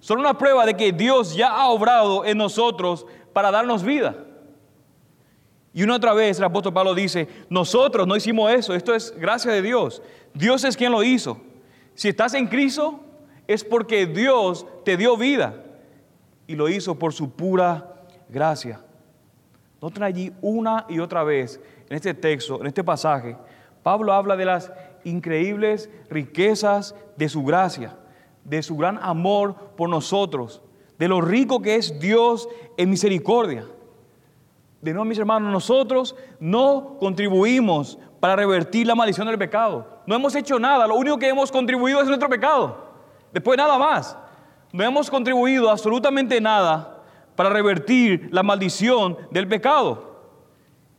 Son 0.00 0.18
una 0.18 0.36
prueba 0.36 0.66
de 0.66 0.74
que 0.74 0.90
Dios 0.90 1.36
ya 1.36 1.46
ha 1.46 1.68
obrado 1.68 2.24
en 2.24 2.38
nosotros 2.38 3.06
para 3.32 3.52
darnos 3.52 3.84
vida. 3.84 4.16
Y 5.72 5.84
una 5.84 5.94
otra 5.94 6.12
vez 6.12 6.38
el 6.38 6.44
apóstol 6.44 6.72
Pablo 6.72 6.92
dice, 6.92 7.28
nosotros 7.48 8.04
no 8.04 8.16
hicimos 8.16 8.50
eso, 8.50 8.74
esto 8.74 8.96
es 8.96 9.16
gracia 9.16 9.52
de 9.52 9.62
Dios. 9.62 10.02
Dios 10.34 10.64
es 10.64 10.76
quien 10.76 10.90
lo 10.90 11.04
hizo. 11.04 11.40
Si 11.94 12.08
estás 12.08 12.34
en 12.34 12.48
Cristo, 12.48 12.98
es 13.46 13.62
porque 13.62 14.06
Dios 14.06 14.66
te 14.84 14.96
dio 14.96 15.16
vida 15.16 15.54
y 16.48 16.56
lo 16.56 16.68
hizo 16.68 16.98
por 16.98 17.12
su 17.12 17.30
pura 17.30 17.94
gracia. 18.28 18.83
Noten 19.84 20.02
allí 20.02 20.32
una 20.40 20.86
y 20.88 20.98
otra 20.98 21.24
vez 21.24 21.60
en 21.90 21.96
este 21.96 22.14
texto, 22.14 22.58
en 22.58 22.66
este 22.68 22.82
pasaje, 22.82 23.36
Pablo 23.82 24.14
habla 24.14 24.34
de 24.34 24.46
las 24.46 24.72
increíbles 25.04 25.90
riquezas 26.08 26.94
de 27.18 27.28
su 27.28 27.44
gracia, 27.44 27.94
de 28.44 28.62
su 28.62 28.78
gran 28.78 28.98
amor 29.02 29.54
por 29.76 29.90
nosotros, 29.90 30.62
de 30.98 31.06
lo 31.06 31.20
rico 31.20 31.60
que 31.60 31.76
es 31.76 32.00
Dios 32.00 32.48
en 32.78 32.88
misericordia. 32.88 33.66
De 34.80 34.94
nuevo, 34.94 35.04
mis 35.04 35.18
hermanos, 35.18 35.52
nosotros 35.52 36.16
no 36.40 36.96
contribuimos 36.98 37.98
para 38.20 38.36
revertir 38.36 38.86
la 38.86 38.94
maldición 38.94 39.26
del 39.26 39.36
pecado. 39.36 40.00
No 40.06 40.14
hemos 40.14 40.34
hecho 40.34 40.58
nada, 40.58 40.86
lo 40.86 40.94
único 40.94 41.18
que 41.18 41.28
hemos 41.28 41.52
contribuido 41.52 42.00
es 42.00 42.06
nuestro 42.06 42.30
pecado. 42.30 42.86
Después 43.34 43.58
nada 43.58 43.76
más. 43.76 44.16
No 44.72 44.82
hemos 44.82 45.10
contribuido 45.10 45.68
absolutamente 45.68 46.40
nada 46.40 46.93
para 47.36 47.50
revertir 47.50 48.28
la 48.30 48.42
maldición 48.42 49.16
del 49.30 49.48
pecado. 49.48 50.14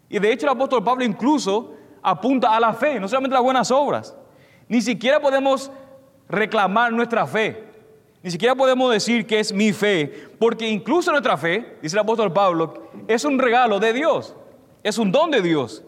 Y 0.09 0.19
de 0.19 0.31
hecho 0.31 0.45
el 0.45 0.53
apóstol 0.53 0.83
Pablo 0.83 1.03
incluso 1.03 1.73
apunta 2.01 2.55
a 2.55 2.59
la 2.59 2.73
fe, 2.73 2.99
no 2.99 3.07
solamente 3.07 3.35
a 3.35 3.39
las 3.39 3.43
buenas 3.43 3.71
obras. 3.71 4.15
Ni 4.67 4.81
siquiera 4.81 5.19
podemos 5.19 5.71
reclamar 6.29 6.91
nuestra 6.91 7.25
fe. 7.25 7.63
Ni 8.21 8.31
siquiera 8.31 8.55
podemos 8.55 8.91
decir 8.91 9.27
que 9.27 9.39
es 9.39 9.53
mi 9.53 9.71
fe, 9.71 10.29
porque 10.39 10.67
incluso 10.67 11.11
nuestra 11.11 11.37
fe, 11.37 11.77
dice 11.81 11.95
el 11.95 11.99
apóstol 11.99 12.33
Pablo, 12.33 12.89
es 13.07 13.23
un 13.23 13.37
regalo 13.37 13.79
de 13.79 13.93
Dios, 13.93 14.35
es 14.81 14.97
un 14.97 15.11
don 15.11 15.29
de 15.29 15.41
Dios. 15.41 15.83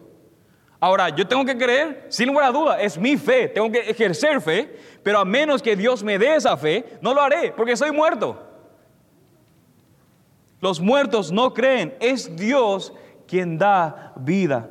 Ahora, 0.80 1.08
yo 1.08 1.26
tengo 1.26 1.44
que 1.44 1.58
creer, 1.58 2.06
sin 2.08 2.28
lugar 2.28 2.44
a 2.44 2.52
duda, 2.52 2.80
es 2.80 2.96
mi 2.96 3.16
fe, 3.16 3.48
tengo 3.48 3.72
que 3.72 3.80
ejercer 3.80 4.40
fe, 4.40 4.76
pero 5.02 5.18
a 5.18 5.24
menos 5.24 5.60
que 5.60 5.74
Dios 5.74 6.04
me 6.04 6.16
dé 6.16 6.36
esa 6.36 6.56
fe, 6.56 6.84
no 7.00 7.12
lo 7.12 7.20
haré, 7.20 7.52
porque 7.56 7.76
soy 7.76 7.90
muerto. 7.90 8.47
Los 10.60 10.80
muertos 10.80 11.30
no 11.30 11.54
creen, 11.54 11.94
es 12.00 12.34
Dios 12.36 12.92
quien 13.26 13.58
da 13.58 14.12
vida. 14.16 14.70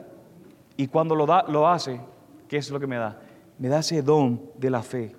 Y 0.76 0.88
cuando 0.88 1.15
lo, 1.15 1.26
da, 1.26 1.43
lo 1.47 1.67
hace, 1.67 2.02
¿qué 2.47 2.58
es 2.58 2.69
lo 2.69 2.80
que 2.80 2.88
me 2.88 2.97
da? 2.97 3.19
Me 3.58 3.69
da 3.69 3.80
ese 3.80 4.02
don 4.02 4.41
de 4.56 4.69
la 4.69 4.84
fe. 4.84 5.15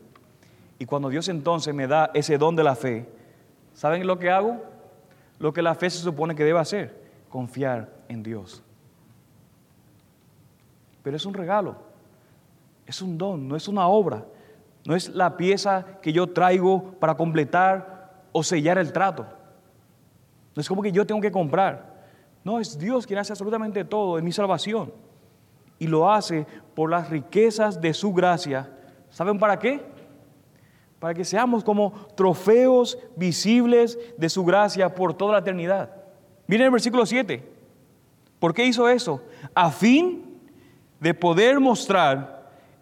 Y 0.78 0.84
cuando 0.84 1.08
Dios 1.08 1.28
entonces 1.28 1.74
me 1.74 1.86
da 1.86 2.10
ese 2.14 2.38
don 2.38 2.54
de 2.54 2.62
la 2.62 2.76
fe, 2.76 3.08
¿saben 3.74 4.06
lo 4.06 4.18
que 4.18 4.30
hago? 4.30 4.62
Lo 5.38 5.52
que 5.52 5.62
la 5.62 5.74
fe 5.74 5.88
se 5.90 5.98
supone 5.98 6.34
que 6.34 6.44
debe 6.44 6.58
hacer, 6.58 7.02
confiar 7.28 7.90
en 8.08 8.22
Dios. 8.22 8.62
Pero 11.02 11.16
es 11.16 11.24
un 11.24 11.34
regalo, 11.34 11.76
es 12.86 13.00
un 13.00 13.16
don, 13.16 13.48
no 13.48 13.56
es 13.56 13.66
una 13.68 13.88
obra, 13.88 14.24
no 14.84 14.94
es 14.94 15.08
la 15.08 15.36
pieza 15.36 15.98
que 16.02 16.12
yo 16.12 16.28
traigo 16.28 16.92
para 17.00 17.16
completar 17.16 18.22
o 18.32 18.42
sellar 18.42 18.78
el 18.78 18.92
trato. 18.92 19.26
No 20.58 20.60
es 20.60 20.68
como 20.68 20.82
que 20.82 20.90
yo 20.90 21.06
tengo 21.06 21.20
que 21.20 21.30
comprar. 21.30 22.02
No, 22.42 22.58
es 22.58 22.76
Dios 22.76 23.06
quien 23.06 23.20
hace 23.20 23.32
absolutamente 23.32 23.84
todo 23.84 24.18
en 24.18 24.24
mi 24.24 24.32
salvación. 24.32 24.92
Y 25.78 25.86
lo 25.86 26.10
hace 26.10 26.48
por 26.74 26.90
las 26.90 27.10
riquezas 27.10 27.80
de 27.80 27.94
su 27.94 28.12
gracia. 28.12 28.68
¿Saben 29.08 29.38
para 29.38 29.56
qué? 29.60 29.80
Para 30.98 31.14
que 31.14 31.24
seamos 31.24 31.62
como 31.62 31.92
trofeos 32.16 32.98
visibles 33.14 34.00
de 34.16 34.28
su 34.28 34.44
gracia 34.44 34.92
por 34.92 35.14
toda 35.14 35.34
la 35.34 35.38
eternidad. 35.38 35.92
Miren 36.48 36.64
el 36.64 36.72
versículo 36.72 37.06
7. 37.06 37.40
¿Por 38.40 38.52
qué 38.52 38.66
hizo 38.66 38.88
eso? 38.88 39.22
A 39.54 39.70
fin 39.70 40.40
de 40.98 41.14
poder 41.14 41.60
mostrar 41.60 42.37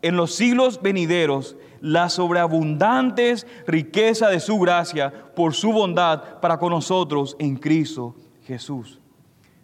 en 0.07 0.17
los 0.17 0.35
siglos 0.35 0.81
venideros 0.81 1.57
la 1.81 2.09
sobreabundantes 2.09 3.47
riqueza 3.67 4.29
de 4.29 4.39
su 4.39 4.59
gracia 4.59 5.13
por 5.35 5.53
su 5.53 5.73
bondad 5.73 6.39
para 6.41 6.59
con 6.59 6.71
nosotros 6.71 7.37
en 7.41 7.57
Cristo 7.57 8.15
Jesús. 8.45 9.01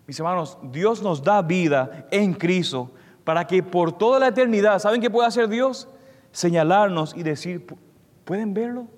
Mis 0.07 0.19
hermanos, 0.19 0.59
Dios 0.65 1.01
nos 1.01 1.23
da 1.23 1.43
vida 1.43 2.09
en 2.11 2.35
Cristo 2.35 2.91
para 3.23 3.47
que 3.47 3.63
por 3.63 3.93
toda 3.93 4.19
la 4.19 4.29
eternidad, 4.29 4.81
¿saben 4.81 5.01
qué 5.01 5.11
puede 5.11 5.29
hacer 5.29 5.49
Dios? 5.49 5.89
Señalarnos 6.33 7.17
y 7.17 7.23
decir, 7.23 7.65
¿pueden 8.25 8.53
verlo? 8.53 8.89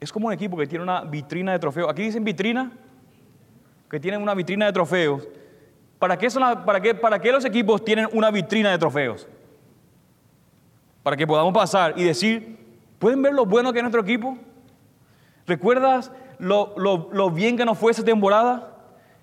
Es 0.00 0.12
como 0.12 0.26
un 0.26 0.32
equipo 0.32 0.56
que 0.56 0.66
tiene 0.66 0.82
una 0.82 1.02
vitrina 1.02 1.52
de 1.52 1.60
trofeos. 1.60 1.88
Aquí 1.88 2.02
dicen 2.02 2.24
vitrina, 2.24 2.72
que 3.88 4.00
tienen 4.00 4.20
una 4.20 4.34
vitrina 4.34 4.66
de 4.66 4.72
trofeos. 4.72 5.28
¿Para 6.04 6.18
qué, 6.18 6.28
son 6.28 6.42
para, 6.66 6.82
qué, 6.82 6.94
¿Para 6.94 7.18
qué 7.18 7.32
los 7.32 7.46
equipos 7.46 7.82
tienen 7.82 8.06
una 8.12 8.30
vitrina 8.30 8.70
de 8.70 8.76
trofeos? 8.76 9.26
para 11.02 11.16
que 11.16 11.26
podamos 11.26 11.54
pasar 11.54 11.94
y 11.96 12.04
decir, 12.04 12.58
¿pueden 12.98 13.22
ver 13.22 13.32
lo 13.32 13.46
bueno 13.46 13.72
que 13.72 13.78
es 13.78 13.82
nuestro 13.82 14.02
equipo? 14.02 14.36
¿Recuerdas 15.46 16.12
lo, 16.38 17.30
bien 17.30 17.56
que 17.56 17.64
nos 17.64 17.78
fue 17.78 17.92
esa 17.92 18.04
temporada? 18.04 18.70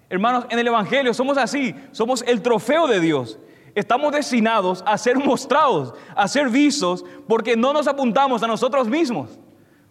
Hermanos, 0.09 0.47
en 0.49 0.57
el 0.57 0.65
Evangelio 0.65 1.13
somos 1.13 1.37
así, 1.37 1.75
somos 1.91 2.23
el 2.23 2.41
trofeo 2.41 2.87
de 2.87 2.99
Dios. 2.99 3.37
Estamos 3.75 4.11
destinados 4.11 4.83
a 4.83 4.97
ser 4.97 5.17
mostrados, 5.17 5.93
a 6.15 6.27
ser 6.27 6.49
vistos, 6.49 7.05
porque 7.27 7.55
no 7.55 7.73
nos 7.73 7.87
apuntamos 7.87 8.41
a 8.41 8.47
nosotros 8.47 8.87
mismos. 8.87 9.37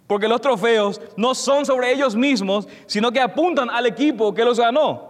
Porque 0.08 0.26
los 0.26 0.40
trofeos 0.40 1.00
no 1.16 1.36
son 1.36 1.64
sobre 1.64 1.92
ellos 1.92 2.16
mismos, 2.16 2.66
sino 2.86 3.12
que 3.12 3.20
apuntan 3.20 3.70
al 3.70 3.86
equipo 3.86 4.34
que 4.34 4.44
los 4.44 4.58
ganó. 4.58 5.09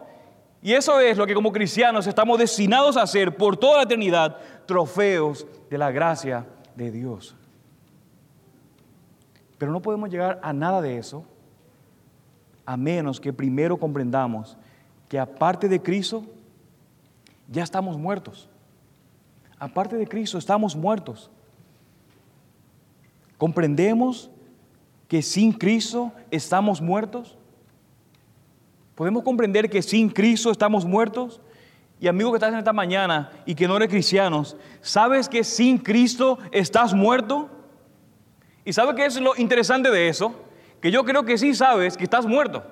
Y 0.62 0.72
eso 0.72 1.00
es 1.00 1.16
lo 1.16 1.26
que 1.26 1.34
como 1.34 1.52
cristianos 1.52 2.06
estamos 2.06 2.38
destinados 2.38 2.96
a 2.96 3.02
hacer 3.02 3.36
por 3.36 3.56
toda 3.56 3.78
la 3.78 3.82
eternidad, 3.84 4.36
trofeos 4.66 5.46
de 5.70 5.78
la 5.78 5.90
gracia 5.90 6.46
de 6.76 6.90
Dios. 6.90 7.34
Pero 9.56 9.72
no 9.72 9.80
podemos 9.80 10.10
llegar 10.10 10.38
a 10.42 10.52
nada 10.52 10.80
de 10.80 10.98
eso 10.98 11.24
a 12.66 12.76
menos 12.76 13.20
que 13.20 13.32
primero 13.32 13.78
comprendamos 13.78 14.56
que 15.08 15.18
aparte 15.18 15.68
de 15.68 15.80
Cristo 15.80 16.24
ya 17.48 17.62
estamos 17.62 17.98
muertos. 17.98 18.48
Aparte 19.58 19.96
de 19.96 20.06
Cristo 20.06 20.38
estamos 20.38 20.76
muertos. 20.76 21.30
¿Comprendemos 23.36 24.30
que 25.08 25.20
sin 25.22 25.52
Cristo 25.52 26.12
estamos 26.30 26.80
muertos? 26.80 27.36
¿Podemos 29.00 29.22
comprender 29.22 29.70
que 29.70 29.80
sin 29.80 30.10
Cristo 30.10 30.50
estamos 30.50 30.84
muertos? 30.84 31.40
Y 32.00 32.06
amigo 32.06 32.32
que 32.32 32.36
estás 32.36 32.52
en 32.52 32.58
esta 32.58 32.74
mañana 32.74 33.30
y 33.46 33.54
que 33.54 33.66
no 33.66 33.78
eres 33.78 33.88
cristiano, 33.88 34.42
¿sabes 34.82 35.26
que 35.26 35.42
sin 35.42 35.78
Cristo 35.78 36.38
estás 36.52 36.92
muerto? 36.92 37.48
¿Y 38.62 38.74
sabes 38.74 38.94
qué 38.96 39.06
es 39.06 39.18
lo 39.18 39.34
interesante 39.38 39.90
de 39.90 40.08
eso? 40.08 40.34
Que 40.82 40.90
yo 40.90 41.02
creo 41.06 41.24
que 41.24 41.38
sí 41.38 41.54
sabes 41.54 41.96
que 41.96 42.04
estás 42.04 42.26
muerto. 42.26 42.62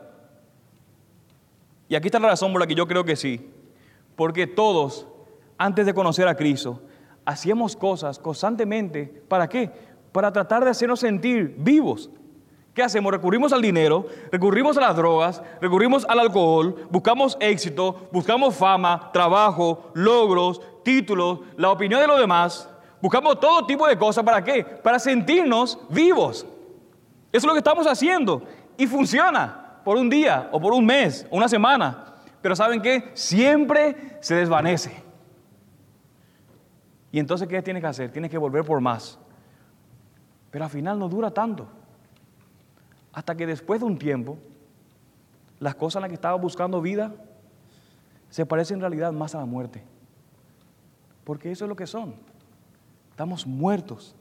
Y 1.88 1.94
aquí 1.94 2.08
está 2.08 2.18
la 2.18 2.28
razón 2.28 2.52
por 2.52 2.60
la 2.60 2.66
que 2.66 2.74
yo 2.74 2.86
creo 2.86 3.06
que 3.06 3.16
sí. 3.16 3.50
Porque 4.14 4.46
todos, 4.46 5.06
antes 5.56 5.86
de 5.86 5.94
conocer 5.94 6.28
a 6.28 6.36
Cristo, 6.36 6.82
hacíamos 7.24 7.74
cosas 7.74 8.18
constantemente. 8.18 9.06
¿Para 9.28 9.48
qué? 9.48 9.70
Para 10.12 10.30
tratar 10.30 10.62
de 10.62 10.72
hacernos 10.72 11.00
sentir 11.00 11.54
vivos. 11.56 12.10
¿Qué 12.78 12.84
hacemos? 12.84 13.10
Recurrimos 13.10 13.52
al 13.52 13.60
dinero, 13.60 14.06
recurrimos 14.30 14.76
a 14.76 14.80
las 14.82 14.94
drogas, 14.94 15.42
recurrimos 15.60 16.06
al 16.08 16.20
alcohol, 16.20 16.86
buscamos 16.90 17.36
éxito, 17.40 18.08
buscamos 18.12 18.54
fama, 18.54 19.10
trabajo, 19.12 19.90
logros, 19.94 20.60
títulos, 20.84 21.40
la 21.56 21.72
opinión 21.72 22.00
de 22.00 22.06
los 22.06 22.20
demás. 22.20 22.70
Buscamos 23.02 23.40
todo 23.40 23.66
tipo 23.66 23.84
de 23.88 23.98
cosas. 23.98 24.22
¿Para 24.22 24.44
qué? 24.44 24.62
Para 24.62 25.00
sentirnos 25.00 25.76
vivos. 25.88 26.46
Eso 27.32 27.38
es 27.38 27.44
lo 27.46 27.52
que 27.52 27.58
estamos 27.58 27.84
haciendo. 27.84 28.44
Y 28.76 28.86
funciona 28.86 29.80
por 29.84 29.96
un 29.96 30.08
día 30.08 30.48
o 30.52 30.60
por 30.60 30.72
un 30.72 30.86
mes 30.86 31.26
o 31.32 31.36
una 31.36 31.48
semana. 31.48 32.14
Pero 32.40 32.54
¿saben 32.54 32.80
qué? 32.80 33.10
Siempre 33.12 34.20
se 34.20 34.36
desvanece. 34.36 35.02
Y 37.10 37.18
entonces, 37.18 37.48
¿qué 37.48 37.60
tienes 37.60 37.82
que 37.82 37.88
hacer? 37.88 38.12
Tienes 38.12 38.30
que 38.30 38.38
volver 38.38 38.64
por 38.64 38.80
más. 38.80 39.18
Pero 40.52 40.64
al 40.64 40.70
final 40.70 40.96
no 40.96 41.08
dura 41.08 41.32
tanto. 41.32 41.66
Hasta 43.18 43.36
que 43.36 43.48
después 43.48 43.80
de 43.80 43.86
un 43.86 43.98
tiempo, 43.98 44.38
las 45.58 45.74
cosas 45.74 45.96
en 45.96 46.02
las 46.02 46.08
que 46.10 46.14
estaba 46.14 46.36
buscando 46.36 46.80
vida 46.80 47.12
se 48.30 48.46
parecen 48.46 48.76
en 48.76 48.82
realidad 48.82 49.10
más 49.10 49.34
a 49.34 49.38
la 49.38 49.44
muerte. 49.44 49.82
Porque 51.24 51.50
eso 51.50 51.64
es 51.64 51.68
lo 51.68 51.74
que 51.74 51.88
son. 51.88 52.14
Estamos 53.10 53.44
muertos. 53.44 54.14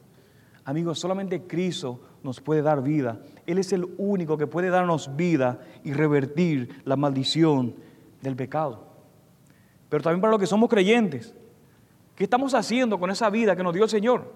Amigos, 0.66 0.98
solamente 0.98 1.44
Cristo 1.44 2.00
nos 2.24 2.42
puede 2.42 2.64
dar 2.64 2.82
vida. 2.82 3.20
Él 3.46 3.60
es 3.60 3.72
el 3.72 3.88
único 4.00 4.36
que 4.36 4.48
puede 4.48 4.72
darnos 4.72 5.16
vida 5.16 5.60
y 5.84 5.94
revertir 5.94 6.82
la 6.84 6.96
maldición 6.96 7.76
del 8.24 8.36
pecado. 8.36 8.84
Pero 9.90 10.02
también 10.02 10.22
para 10.22 10.32
los 10.32 10.40
que 10.40 10.48
somos 10.48 10.72
creyentes, 10.72 11.36
¿qué 12.16 12.24
estamos 12.24 12.56
haciendo 12.56 13.00
con 13.00 13.12
esa 13.12 13.30
vida 13.30 13.56
que 13.56 13.62
nos 13.62 13.76
dio 13.76 13.84
el 13.84 13.92
Señor? 13.92 14.34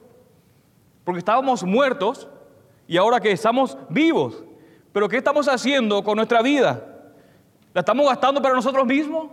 Porque 1.04 1.18
estábamos 1.18 1.64
muertos 1.64 2.30
y 2.88 2.98
ahora 2.98 3.20
que 3.20 3.32
estamos 3.32 3.76
vivos. 3.90 4.44
Pero 4.92 5.08
¿qué 5.08 5.18
estamos 5.18 5.48
haciendo 5.48 6.04
con 6.04 6.16
nuestra 6.16 6.42
vida? 6.42 6.86
¿La 7.74 7.82
estamos 7.82 8.06
gastando 8.06 8.42
para 8.42 8.56
nosotros 8.56 8.86
mismos? 8.86 9.30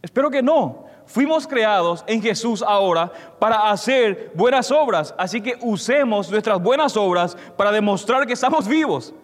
Espero 0.00 0.30
que 0.30 0.42
no. 0.42 0.86
Fuimos 1.06 1.46
creados 1.46 2.04
en 2.06 2.22
Jesús 2.22 2.62
ahora 2.62 3.10
para 3.38 3.70
hacer 3.70 4.30
buenas 4.34 4.70
obras, 4.70 5.14
así 5.16 5.40
que 5.40 5.56
usemos 5.62 6.30
nuestras 6.30 6.62
buenas 6.62 6.96
obras 6.96 7.36
para 7.56 7.72
demostrar 7.72 8.26
que 8.26 8.34
estamos 8.34 8.68
vivos 8.68 9.14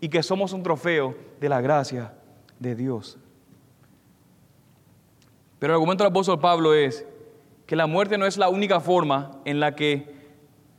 y 0.00 0.08
que 0.08 0.22
somos 0.22 0.52
un 0.52 0.62
trofeo 0.62 1.14
de 1.38 1.48
la 1.48 1.60
gracia 1.60 2.14
de 2.58 2.74
Dios. 2.74 3.18
Pero 5.58 5.74
el 5.74 5.76
argumento 5.76 6.02
del 6.02 6.10
apóstol 6.10 6.40
Pablo 6.40 6.72
es 6.72 7.04
que 7.66 7.76
la 7.76 7.86
muerte 7.86 8.16
no 8.16 8.24
es 8.24 8.38
la 8.38 8.48
única 8.48 8.80
forma 8.80 9.30
en 9.44 9.60
la 9.60 9.76
que 9.76 10.18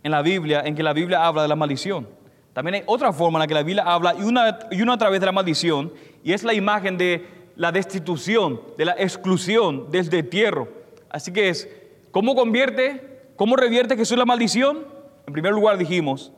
en 0.04 0.12
la 0.12 0.24
Biblia 0.24 0.62
en 0.66 0.76
que 0.76 0.82
la 0.82 0.94
Biblia 0.94 1.26
habla 1.26 1.44
de 1.44 1.48
la 1.48 1.56
maldición. 1.56 2.08
También 2.54 2.76
hay 2.76 2.84
otra 2.86 3.14
forma 3.14 3.38
en 3.38 3.42
la 3.42 3.48
que 3.48 3.54
la 3.54 3.64
Biblia 3.64 3.84
habla, 3.84 4.16
y 4.20 4.24
una, 4.24 4.60
y 4.72 4.82
una 4.82 4.98
través 4.98 5.20
de 5.20 5.26
la 5.26 5.32
maldición, 5.32 5.94
y 6.24 6.34
es 6.34 6.44
la 6.44 6.54
imagen 6.54 6.98
de 6.98 7.26
la 7.56 7.72
destitución, 7.72 8.62
de 8.78 8.86
la 8.86 8.96
exclusión, 8.98 9.90
del 9.90 10.10
destierro. 10.10 10.68
Así 11.10 11.32
que 11.32 11.50
es, 11.50 11.70
¿cómo 12.12 12.36
convierte, 12.36 13.32
cómo 13.36 13.56
revierte 13.56 13.96
Jesús 13.96 14.18
la 14.18 14.26
maldición? 14.26 14.86
En 15.28 15.34
primer 15.34 15.54
lugar 15.54 15.78
dijimos, 15.78 16.32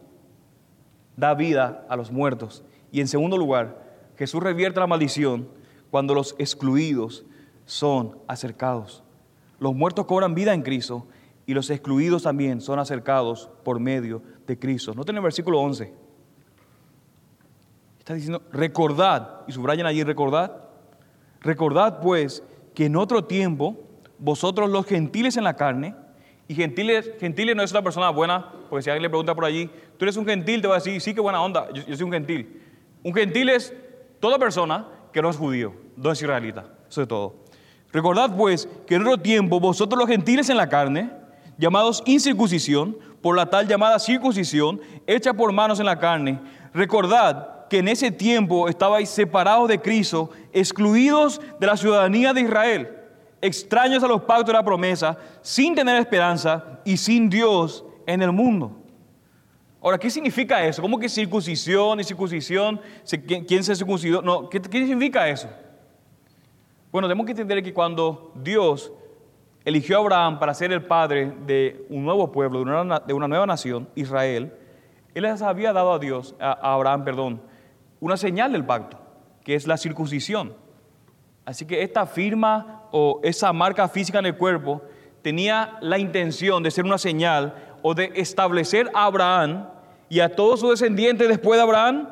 da 1.16 1.34
vida 1.34 1.86
a 1.90 1.96
los 1.96 2.12
muertos. 2.12 2.64
Y 2.92 3.02
en 3.02 3.08
segundo 3.08 3.38
lugar, 3.38 3.82
Jesús 4.18 4.42
revierte 4.42 4.80
la 4.80 4.88
maldición 4.88 5.48
cuando 5.90 6.14
los 6.14 6.36
excluidos 6.38 7.26
son 7.66 8.18
acercados. 8.28 9.04
Los 9.60 9.74
muertos 9.74 10.06
cobran 10.06 10.36
vida 10.36 10.54
en 10.54 10.62
Cristo 10.62 11.08
y 11.46 11.54
los 11.54 11.70
excluidos 11.70 12.24
también 12.24 12.62
son 12.62 12.80
acercados 12.80 13.50
por 13.64 13.80
medio 13.80 14.22
de 14.48 14.58
Cristo. 14.58 14.94
Noten 14.94 15.16
el 15.16 15.22
versículo 15.22 15.60
11. 15.60 16.03
Está 18.04 18.16
diciendo, 18.16 18.42
recordad, 18.52 19.44
y 19.48 19.54
subrayan 19.54 19.88
allí, 19.88 20.04
recordad. 20.04 20.52
Recordad 21.40 22.02
pues 22.02 22.44
que 22.76 22.88
en 22.88 22.98
otro 22.98 23.24
tiempo 23.24 23.78
vosotros 24.18 24.70
los 24.70 24.86
gentiles 24.86 25.38
en 25.38 25.46
la 25.46 25.56
carne, 25.56 25.96
y 26.50 26.54
gentiles, 26.54 27.12
gentiles 27.22 27.56
no 27.56 27.64
es 27.64 27.72
una 27.72 27.82
persona 27.82 28.10
buena, 28.10 28.52
porque 28.70 28.84
si 28.84 28.90
alguien 28.90 29.04
le 29.04 29.10
pregunta 29.10 29.34
por 29.34 29.46
allí, 29.46 29.70
tú 29.98 30.04
eres 30.04 30.18
un 30.18 30.26
gentil, 30.26 30.62
te 30.62 30.68
va 30.68 30.76
a 30.76 30.80
decir, 30.80 31.00
sí, 31.00 31.14
qué 31.14 31.22
buena 31.22 31.42
onda, 31.42 31.72
yo, 31.72 31.82
soy 31.96 32.04
un 32.04 32.12
gentil. 32.12 32.62
Un 33.04 33.14
gentil 33.14 33.48
es 33.48 33.74
toda 34.20 34.38
persona 34.38 34.86
que 35.14 35.22
no 35.22 35.30
es 35.30 35.38
judío, 35.38 35.74
no 35.96 36.12
es 36.12 36.22
israelita, 36.22 36.66
eso 36.90 37.04
es 37.04 37.08
todo. 37.08 37.36
Recordad 37.94 38.36
pues 38.36 38.68
que 38.86 38.96
en 38.96 39.04
otro 39.04 39.18
tiempo 39.18 39.62
vosotros 39.62 39.98
los 39.98 40.10
gentiles 40.10 40.50
en 40.50 40.58
la 40.58 40.68
carne, 40.68 41.10
llamados 41.58 42.04
incircuncisión, 42.06 42.98
por 43.22 43.38
la 43.38 43.46
tal 43.46 43.66
llamada 43.66 43.98
circuncisión, 43.98 44.82
hecha 45.08 45.34
por 45.34 45.54
manos 45.54 45.80
en 45.80 45.86
la 45.86 45.98
carne, 45.98 46.42
recordad 46.74 47.63
que 47.70 47.80
en 47.80 47.88
ese 47.88 48.12
tiempo 48.12 48.68
estabais 48.68 49.10
separados 49.10 49.68
de 49.68 49.80
Cristo, 49.82 50.30
excluidos 50.52 51.42
de 51.60 51.68
la 51.68 51.78
ciudadanía 51.78 52.34
de 52.34 52.42
Israel, 52.42 52.98
extraños 53.42 54.04
a 54.04 54.08
los 54.08 54.22
pactos 54.22 54.48
de 54.48 54.54
la 54.54 54.64
promesa, 54.64 55.18
sin 55.42 55.76
tener 55.76 55.98
esperanza 55.98 56.80
y 56.86 56.98
sin 56.98 57.30
Dios 57.30 57.84
en 58.06 58.22
el 58.22 58.32
mundo. 58.32 58.78
Ahora, 59.82 59.98
¿qué 59.98 60.10
significa 60.10 60.66
eso? 60.66 60.82
¿Cómo 60.82 60.98
que 60.98 61.10
circuncisión 61.10 62.00
y 62.00 62.04
circuncisión? 62.04 62.80
¿Quién 63.46 63.64
se 63.64 63.76
circuncidó? 63.76 64.22
No, 64.22 64.50
¿qué, 64.50 64.62
¿qué 64.62 64.86
significa 64.86 65.28
eso? 65.28 65.50
Bueno, 66.90 67.08
tenemos 67.08 67.26
que 67.26 67.32
entender 67.32 67.62
que 67.62 67.74
cuando 67.74 68.32
Dios 68.36 68.94
eligió 69.66 69.98
a 69.98 70.00
Abraham 70.00 70.40
para 70.40 70.54
ser 70.54 70.72
el 70.72 70.86
padre 70.86 71.34
de 71.46 71.86
un 71.90 72.06
nuevo 72.06 72.32
pueblo, 72.32 72.64
de 72.64 72.72
una, 72.72 73.00
de 73.00 73.14
una 73.14 73.28
nueva 73.28 73.46
nación, 73.46 73.90
Israel, 73.96 74.54
él 75.14 75.24
les 75.24 75.42
había 75.42 75.74
dado 75.74 75.94
a 75.94 76.00
Dios, 76.00 76.36
a 76.40 76.74
Abraham, 76.74 77.04
perdón, 77.04 77.42
una 78.04 78.18
señal 78.18 78.52
del 78.52 78.66
pacto, 78.66 79.00
que 79.46 79.56
es 79.56 79.66
la 79.66 79.78
circuncisión. 79.78 80.54
Así 81.46 81.66
que 81.66 81.84
esta 81.84 82.06
firma 82.06 82.84
o 82.92 83.22
esa 83.24 83.54
marca 83.54 83.88
física 83.88 84.20
en 84.20 84.26
el 84.26 84.36
cuerpo 84.36 84.82
tenía 85.22 85.78
la 85.80 85.98
intención 85.98 86.64
de 86.64 86.72
ser 86.72 86.84
una 86.84 86.98
señal 86.98 87.56
o 87.82 87.94
de 87.94 88.12
establecer 88.16 88.92
a 88.94 89.06
Abraham 89.06 89.70
y 90.10 90.20
a 90.20 90.36
todos 90.36 90.60
sus 90.60 90.72
descendientes 90.72 91.30
después 91.30 91.58
de 91.58 91.64
Abraham, 91.64 92.10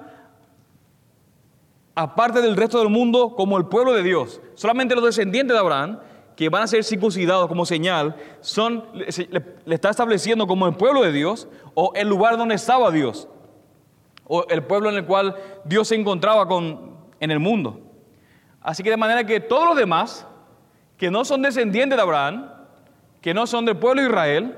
aparte 1.94 2.42
del 2.42 2.56
resto 2.56 2.80
del 2.80 2.88
mundo, 2.88 3.36
como 3.36 3.58
el 3.58 3.66
pueblo 3.66 3.92
de 3.92 4.02
Dios. 4.02 4.40
Solamente 4.56 4.96
los 4.96 5.04
descendientes 5.04 5.54
de 5.54 5.60
Abraham, 5.60 6.00
que 6.38 6.48
van 6.48 6.64
a 6.64 6.68
ser 6.68 6.86
circuncidados 6.86 7.50
como 7.50 7.66
señal, 7.66 8.16
son, 8.40 8.86
le, 8.94 9.76
está 9.76 9.90
estableciendo 9.90 10.48
como 10.48 10.68
el 10.68 10.76
pueblo 10.76 11.02
de 11.02 11.12
Dios 11.12 11.50
o 11.74 11.92
el 11.96 12.08
lugar 12.08 12.38
donde 12.38 12.56
estaba 12.56 12.92
Dios, 12.92 13.28
o 14.34 14.48
el 14.48 14.64
pueblo 14.64 14.90
en 14.90 14.96
el 14.96 15.04
cual 15.04 15.36
Dios 15.66 15.90
se 15.90 15.96
encontraba 15.96 16.48
con, 16.48 16.96
en 17.20 17.32
el 17.32 17.40
mundo. 17.40 17.82
Así 18.62 18.82
que 18.82 18.90
de 18.90 18.96
manera 18.96 19.26
que 19.26 19.42
todos 19.42 19.66
los 19.66 19.76
demás, 19.76 20.26
que 20.96 21.12
no 21.12 21.26
son 21.26 21.42
descendientes 21.42 21.98
de 21.98 22.02
Abraham, 22.02 22.50
que 23.20 23.34
no 23.34 23.46
son 23.46 23.66
del 23.66 23.76
pueblo 23.76 24.02
de 24.02 24.08
Israel, 24.08 24.58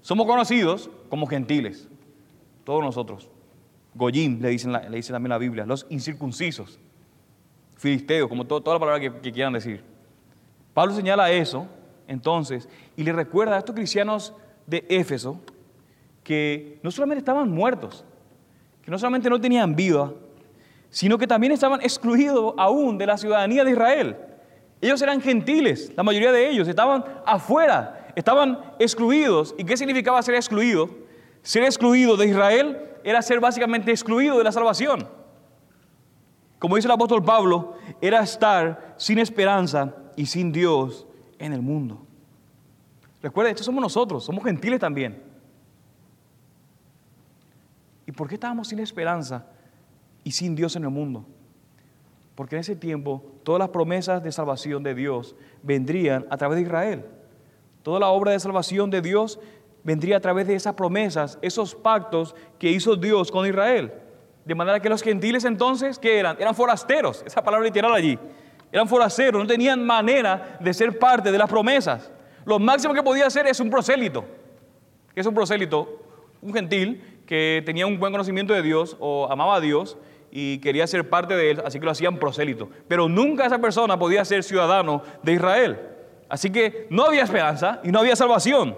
somos 0.00 0.28
conocidos 0.28 0.90
como 1.08 1.26
gentiles 1.26 1.88
todos 2.62 2.84
nosotros. 2.84 3.28
Goyim, 3.96 4.40
le, 4.40 4.50
dicen 4.50 4.72
le 4.72 4.96
dice 4.96 5.12
también 5.12 5.30
la 5.30 5.38
Biblia, 5.38 5.66
los 5.66 5.88
incircuncisos, 5.90 6.78
filisteos, 7.76 8.28
como 8.28 8.46
toda 8.46 8.74
la 8.74 8.78
palabra 8.78 9.00
que, 9.00 9.32
quieran 9.32 9.54
decir. 9.54 9.82
Pablo 10.72 10.94
señala 10.94 11.32
eso, 11.32 11.66
entonces, 12.06 12.68
y 12.96 13.02
le 13.02 13.12
recuerda 13.12 13.56
a 13.56 13.58
estos 13.58 13.74
cristianos 13.74 14.34
de 14.68 14.86
Éfeso 14.88 15.40
que 16.22 16.78
no 16.84 16.92
solamente 16.92 17.18
estaban 17.18 17.50
muertos, 17.50 18.04
no 18.90 18.98
solamente 18.98 19.30
no 19.30 19.40
tenían 19.40 19.76
vida, 19.76 20.12
sino 20.90 21.16
que 21.16 21.28
también 21.28 21.52
estaban 21.52 21.80
excluidos 21.80 22.54
aún 22.58 22.98
de 22.98 23.06
la 23.06 23.16
ciudadanía 23.16 23.62
de 23.62 23.70
Israel. 23.70 24.16
Ellos 24.80 25.00
eran 25.00 25.20
gentiles, 25.20 25.92
la 25.96 26.02
mayoría 26.02 26.32
de 26.32 26.50
ellos 26.50 26.66
estaban 26.66 27.04
afuera, 27.24 28.08
estaban 28.16 28.58
excluidos. 28.80 29.54
¿Y 29.56 29.64
qué 29.64 29.76
significaba 29.76 30.20
ser 30.22 30.34
excluido? 30.34 30.90
Ser 31.42 31.62
excluido 31.62 32.16
de 32.16 32.26
Israel 32.26 32.80
era 33.04 33.22
ser 33.22 33.38
básicamente 33.38 33.92
excluido 33.92 34.38
de 34.38 34.44
la 34.44 34.50
salvación. 34.50 35.06
Como 36.58 36.74
dice 36.74 36.88
el 36.88 36.92
apóstol 36.92 37.24
Pablo, 37.24 37.74
era 38.00 38.20
estar 38.20 38.94
sin 38.96 39.20
esperanza 39.20 39.94
y 40.16 40.26
sin 40.26 40.50
Dios 40.50 41.06
en 41.38 41.52
el 41.52 41.62
mundo. 41.62 42.04
Recuerda, 43.22 43.50
estos 43.50 43.66
somos 43.66 43.82
nosotros, 43.82 44.24
somos 44.24 44.42
gentiles 44.42 44.80
también. 44.80 45.29
¿Y 48.10 48.12
por 48.12 48.26
qué 48.26 48.34
estábamos 48.34 48.66
sin 48.66 48.80
esperanza 48.80 49.46
y 50.24 50.32
sin 50.32 50.56
Dios 50.56 50.74
en 50.74 50.82
el 50.82 50.90
mundo? 50.90 51.24
Porque 52.34 52.56
en 52.56 52.60
ese 52.60 52.74
tiempo 52.74 53.22
todas 53.44 53.60
las 53.60 53.68
promesas 53.68 54.20
de 54.20 54.32
salvación 54.32 54.82
de 54.82 54.96
Dios 54.96 55.36
vendrían 55.62 56.26
a 56.28 56.36
través 56.36 56.56
de 56.56 56.62
Israel. 56.62 57.04
Toda 57.84 58.00
la 58.00 58.08
obra 58.08 58.32
de 58.32 58.40
salvación 58.40 58.90
de 58.90 59.00
Dios 59.00 59.38
vendría 59.84 60.16
a 60.16 60.20
través 60.20 60.48
de 60.48 60.56
esas 60.56 60.74
promesas, 60.74 61.38
esos 61.40 61.76
pactos 61.76 62.34
que 62.58 62.68
hizo 62.68 62.96
Dios 62.96 63.30
con 63.30 63.46
Israel. 63.46 63.92
De 64.44 64.56
manera 64.56 64.80
que 64.80 64.88
los 64.88 65.02
gentiles 65.02 65.44
entonces, 65.44 65.96
¿qué 65.96 66.18
eran? 66.18 66.36
Eran 66.40 66.56
forasteros, 66.56 67.22
esa 67.24 67.44
palabra 67.44 67.64
literal 67.64 67.94
allí. 67.94 68.18
Eran 68.72 68.88
forasteros, 68.88 69.40
no 69.40 69.46
tenían 69.46 69.86
manera 69.86 70.58
de 70.58 70.74
ser 70.74 70.98
parte 70.98 71.30
de 71.30 71.38
las 71.38 71.48
promesas. 71.48 72.10
Lo 72.44 72.58
máximo 72.58 72.92
que 72.92 73.04
podía 73.04 73.28
hacer 73.28 73.46
es 73.46 73.60
un 73.60 73.70
prosélito. 73.70 74.24
¿Qué 75.14 75.20
es 75.20 75.26
un 75.28 75.34
prosélito? 75.34 76.00
Un 76.42 76.52
gentil 76.52 77.09
que 77.30 77.62
tenía 77.64 77.86
un 77.86 78.00
buen 78.00 78.10
conocimiento 78.10 78.52
de 78.52 78.60
Dios 78.60 78.96
o 78.98 79.30
amaba 79.30 79.54
a 79.54 79.60
Dios 79.60 79.96
y 80.32 80.58
quería 80.58 80.84
ser 80.88 81.08
parte 81.08 81.36
de 81.36 81.52
él, 81.52 81.62
así 81.64 81.78
que 81.78 81.84
lo 81.84 81.92
hacían 81.92 82.18
prosélito. 82.18 82.68
Pero 82.88 83.08
nunca 83.08 83.46
esa 83.46 83.60
persona 83.60 83.96
podía 83.96 84.24
ser 84.24 84.42
ciudadano 84.42 85.04
de 85.22 85.34
Israel. 85.34 85.78
Así 86.28 86.50
que 86.50 86.88
no 86.90 87.04
había 87.04 87.22
esperanza 87.22 87.80
y 87.84 87.92
no 87.92 88.00
había 88.00 88.16
salvación. 88.16 88.76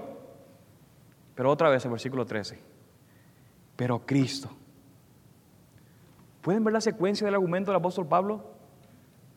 Pero 1.34 1.50
otra 1.50 1.70
vez 1.70 1.82
el 1.86 1.92
versículo 1.92 2.26
13. 2.26 2.58
Pero 3.74 4.04
Cristo. 4.04 4.50
¿Pueden 6.42 6.62
ver 6.62 6.74
la 6.74 6.82
secuencia 6.82 7.24
del 7.24 7.36
argumento 7.36 7.70
del 7.70 7.78
apóstol 7.78 8.06
Pablo? 8.06 8.44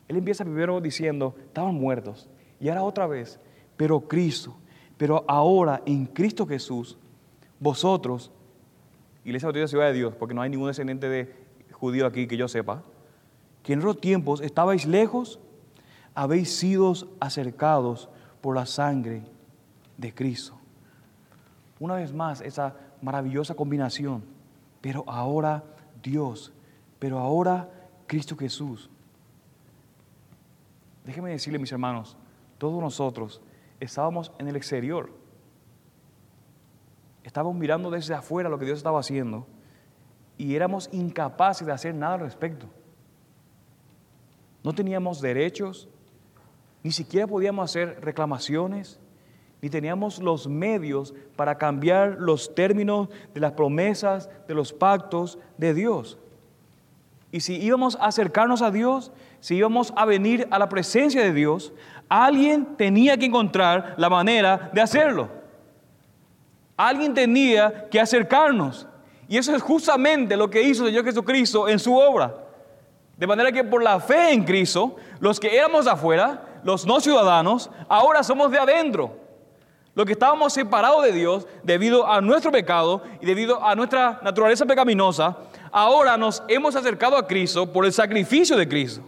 Él 0.09 0.17
empieza 0.17 0.43
primero 0.43 0.81
diciendo, 0.81 1.35
estaban 1.39 1.73
muertos. 1.73 2.27
Y 2.59 2.67
ahora 2.67 2.83
otra 2.83 3.07
vez, 3.07 3.39
pero 3.77 4.01
Cristo. 4.01 4.57
Pero 4.97 5.23
ahora 5.25 5.81
en 5.85 6.05
Cristo 6.05 6.45
Jesús, 6.45 6.97
vosotros, 7.61 8.33
Iglesia 9.25 9.47
Bautista 9.47 9.67
Ciudad 9.67 9.87
de 9.87 9.93
Dios, 9.93 10.15
porque 10.15 10.33
no 10.33 10.41
hay 10.41 10.49
ningún 10.49 10.67
descendiente 10.67 11.09
de 11.09 11.35
judío 11.71 12.05
aquí 12.05 12.27
que 12.27 12.37
yo 12.37 12.47
sepa, 12.47 12.83
que 13.63 13.73
en 13.73 13.79
otros 13.79 13.99
tiempos 13.99 14.39
estabais 14.39 14.85
lejos, 14.85 15.39
habéis 16.13 16.55
sido 16.55 16.93
acercados 17.19 18.07
por 18.39 18.55
la 18.55 18.67
sangre 18.67 19.23
de 19.97 20.13
Cristo. 20.13 20.57
Una 21.79 21.95
vez 21.95 22.13
más, 22.13 22.41
esa 22.41 22.75
maravillosa 23.01 23.55
combinación. 23.55 24.23
Pero 24.79 25.03
ahora 25.07 25.63
Dios, 26.03 26.53
pero 26.99 27.17
ahora 27.17 27.69
Cristo 28.07 28.37
Jesús. 28.37 28.89
Déjenme 31.03 31.31
decirle, 31.31 31.59
mis 31.59 31.71
hermanos, 31.71 32.15
todos 32.57 32.79
nosotros 32.81 33.41
estábamos 33.79 34.31
en 34.37 34.47
el 34.47 34.55
exterior. 34.55 35.11
Estábamos 37.25 37.55
mirando 37.55 37.89
desde 37.89 38.13
afuera 38.13 38.49
lo 38.49 38.59
que 38.59 38.65
Dios 38.65 38.77
estaba 38.77 38.99
haciendo 38.99 39.47
y 40.37 40.55
éramos 40.55 40.89
incapaces 40.91 41.65
de 41.65 41.73
hacer 41.73 41.95
nada 41.95 42.13
al 42.13 42.19
respecto. 42.19 42.67
No 44.63 44.73
teníamos 44.73 45.21
derechos, 45.21 45.89
ni 46.83 46.91
siquiera 46.91 47.25
podíamos 47.25 47.71
hacer 47.71 47.99
reclamaciones, 48.01 48.99
ni 49.61 49.71
teníamos 49.71 50.19
los 50.19 50.47
medios 50.47 51.15
para 51.35 51.57
cambiar 51.57 52.17
los 52.19 52.53
términos 52.53 53.09
de 53.33 53.39
las 53.39 53.53
promesas, 53.53 54.29
de 54.47 54.53
los 54.53 54.71
pactos 54.71 55.39
de 55.57 55.73
Dios. 55.73 56.19
Y 57.31 57.39
si 57.39 57.55
íbamos 57.55 57.95
a 57.95 58.05
acercarnos 58.05 58.61
a 58.61 58.69
Dios, 58.69 59.11
si 59.39 59.55
íbamos 59.55 59.93
a 59.97 60.05
venir 60.05 60.47
a 60.51 60.59
la 60.59 60.69
presencia 60.69 61.23
de 61.23 61.33
Dios, 61.33 61.73
alguien 62.07 62.77
tenía 62.77 63.17
que 63.17 63.25
encontrar 63.25 63.95
la 63.97 64.09
manera 64.09 64.69
de 64.73 64.81
hacerlo. 64.81 65.44
Alguien 66.77 67.13
tenía 67.13 67.87
que 67.89 67.99
acercarnos. 67.99 68.87
Y 69.27 69.37
eso 69.37 69.55
es 69.55 69.61
justamente 69.61 70.37
lo 70.37 70.49
que 70.49 70.61
hizo 70.61 70.83
el 70.83 70.89
Señor 70.89 71.05
Jesucristo 71.05 71.67
en 71.67 71.79
su 71.79 71.95
obra. 71.95 72.35
De 73.17 73.25
manera 73.25 73.51
que 73.51 73.63
por 73.63 73.81
la 73.81 73.99
fe 73.99 74.33
en 74.33 74.43
Cristo, 74.43 74.97
los 75.19 75.39
que 75.39 75.55
éramos 75.55 75.87
afuera, 75.87 76.59
los 76.63 76.85
no 76.85 76.99
ciudadanos, 76.99 77.69
ahora 77.87 78.23
somos 78.23 78.51
de 78.51 78.59
adentro. 78.59 79.17
Lo 79.93 80.05
que 80.05 80.11
estábamos 80.11 80.51
separados 80.51 81.03
de 81.03 81.13
Dios 81.13 81.47
debido 81.63 82.05
a 82.05 82.19
nuestro 82.19 82.51
pecado 82.51 83.01
y 83.21 83.25
debido 83.25 83.63
a 83.63 83.73
nuestra 83.75 84.19
naturaleza 84.21 84.65
pecaminosa, 84.65 85.37
ahora 85.71 86.17
nos 86.17 86.43
hemos 86.49 86.75
acercado 86.75 87.15
a 87.15 87.25
Cristo 87.25 87.71
por 87.71 87.85
el 87.85 87.93
sacrificio 87.93 88.57
de 88.57 88.67
Cristo. 88.67 89.01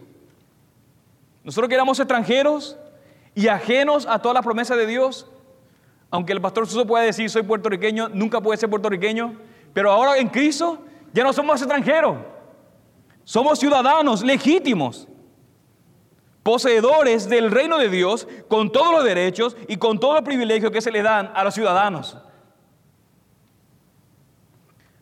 Nosotros 1.44 1.68
que 1.68 1.74
éramos 1.74 1.98
extranjeros 1.98 2.78
y 3.34 3.48
ajenos 3.48 4.06
a 4.06 4.18
todas 4.18 4.34
las 4.34 4.44
promesas 4.44 4.78
de 4.78 4.86
Dios, 4.86 5.26
aunque 6.10 6.32
el 6.32 6.40
pastor 6.40 6.66
Suso 6.66 6.86
pueda 6.86 7.04
decir 7.04 7.28
soy 7.28 7.42
puertorriqueño, 7.42 8.08
nunca 8.08 8.40
puede 8.40 8.58
ser 8.58 8.70
puertorriqueño, 8.70 9.34
pero 9.74 9.90
ahora 9.90 10.18
en 10.18 10.28
Cristo 10.28 10.78
ya 11.12 11.22
no 11.22 11.32
somos 11.32 11.60
extranjeros, 11.60 12.16
somos 13.24 13.58
ciudadanos 13.58 14.22
legítimos 14.22 15.08
poseedores 16.42 17.28
del 17.28 17.50
reino 17.50 17.76
de 17.76 17.90
Dios 17.90 18.26
con 18.48 18.72
todos 18.72 18.90
los 18.90 19.04
derechos 19.04 19.54
y 19.68 19.76
con 19.76 20.00
todos 20.00 20.14
los 20.14 20.22
privilegios 20.22 20.72
que 20.72 20.80
se 20.80 20.90
le 20.90 21.02
dan 21.02 21.30
a 21.34 21.44
los 21.44 21.52
ciudadanos. 21.52 22.16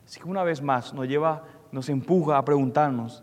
Así 0.04 0.18
que 0.18 0.28
una 0.28 0.42
vez 0.42 0.60
más 0.60 0.92
nos 0.92 1.06
lleva, 1.06 1.44
nos 1.70 1.88
empuja 1.88 2.36
a 2.36 2.44
preguntarnos, 2.44 3.22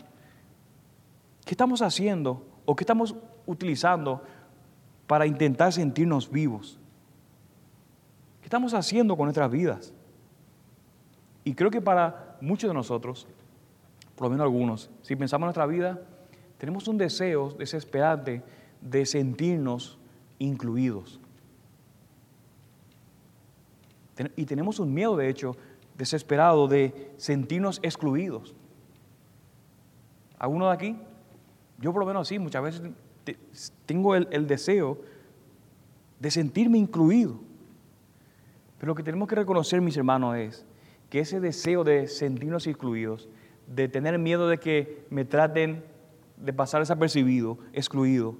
¿qué 1.44 1.50
estamos 1.50 1.82
haciendo 1.82 2.42
o 2.64 2.74
qué 2.74 2.84
estamos 2.84 3.14
utilizando 3.44 4.22
para 5.06 5.26
intentar 5.26 5.70
sentirnos 5.74 6.30
vivos? 6.30 6.78
¿Qué 8.54 8.56
estamos 8.56 8.74
haciendo 8.74 9.16
con 9.16 9.24
nuestras 9.24 9.50
vidas? 9.50 9.92
Y 11.42 11.54
creo 11.54 11.72
que 11.72 11.80
para 11.80 12.36
muchos 12.40 12.70
de 12.70 12.74
nosotros, 12.74 13.26
por 14.14 14.26
lo 14.26 14.30
menos 14.30 14.44
algunos, 14.44 14.90
si 15.02 15.16
pensamos 15.16 15.42
en 15.42 15.46
nuestra 15.46 15.66
vida, 15.66 16.00
tenemos 16.56 16.86
un 16.86 16.96
deseo 16.96 17.50
desesperante 17.58 18.44
de 18.80 19.06
sentirnos 19.06 19.98
incluidos. 20.38 21.18
Y 24.36 24.44
tenemos 24.44 24.78
un 24.78 24.94
miedo, 24.94 25.16
de 25.16 25.28
hecho, 25.28 25.56
desesperado 25.98 26.68
de 26.68 27.10
sentirnos 27.16 27.80
excluidos. 27.82 28.54
¿Alguno 30.38 30.68
de 30.68 30.74
aquí? 30.74 30.96
Yo 31.80 31.92
por 31.92 32.02
lo 32.02 32.06
menos 32.06 32.28
sí, 32.28 32.38
muchas 32.38 32.62
veces 32.62 32.82
tengo 33.84 34.14
el, 34.14 34.28
el 34.30 34.46
deseo 34.46 35.00
de 36.20 36.30
sentirme 36.30 36.78
incluido. 36.78 37.43
Pero 38.84 38.90
lo 38.90 38.96
que 38.96 39.02
tenemos 39.02 39.26
que 39.30 39.34
reconocer, 39.34 39.80
mis 39.80 39.96
hermanos, 39.96 40.36
es 40.36 40.66
que 41.08 41.20
ese 41.20 41.40
deseo 41.40 41.84
de 41.84 42.06
sentirnos 42.06 42.66
incluidos, 42.66 43.30
de 43.66 43.88
tener 43.88 44.18
miedo 44.18 44.46
de 44.46 44.58
que 44.58 45.06
me 45.08 45.24
traten 45.24 45.82
de 46.36 46.52
pasar 46.52 46.82
desapercibido, 46.82 47.56
excluido, 47.72 48.36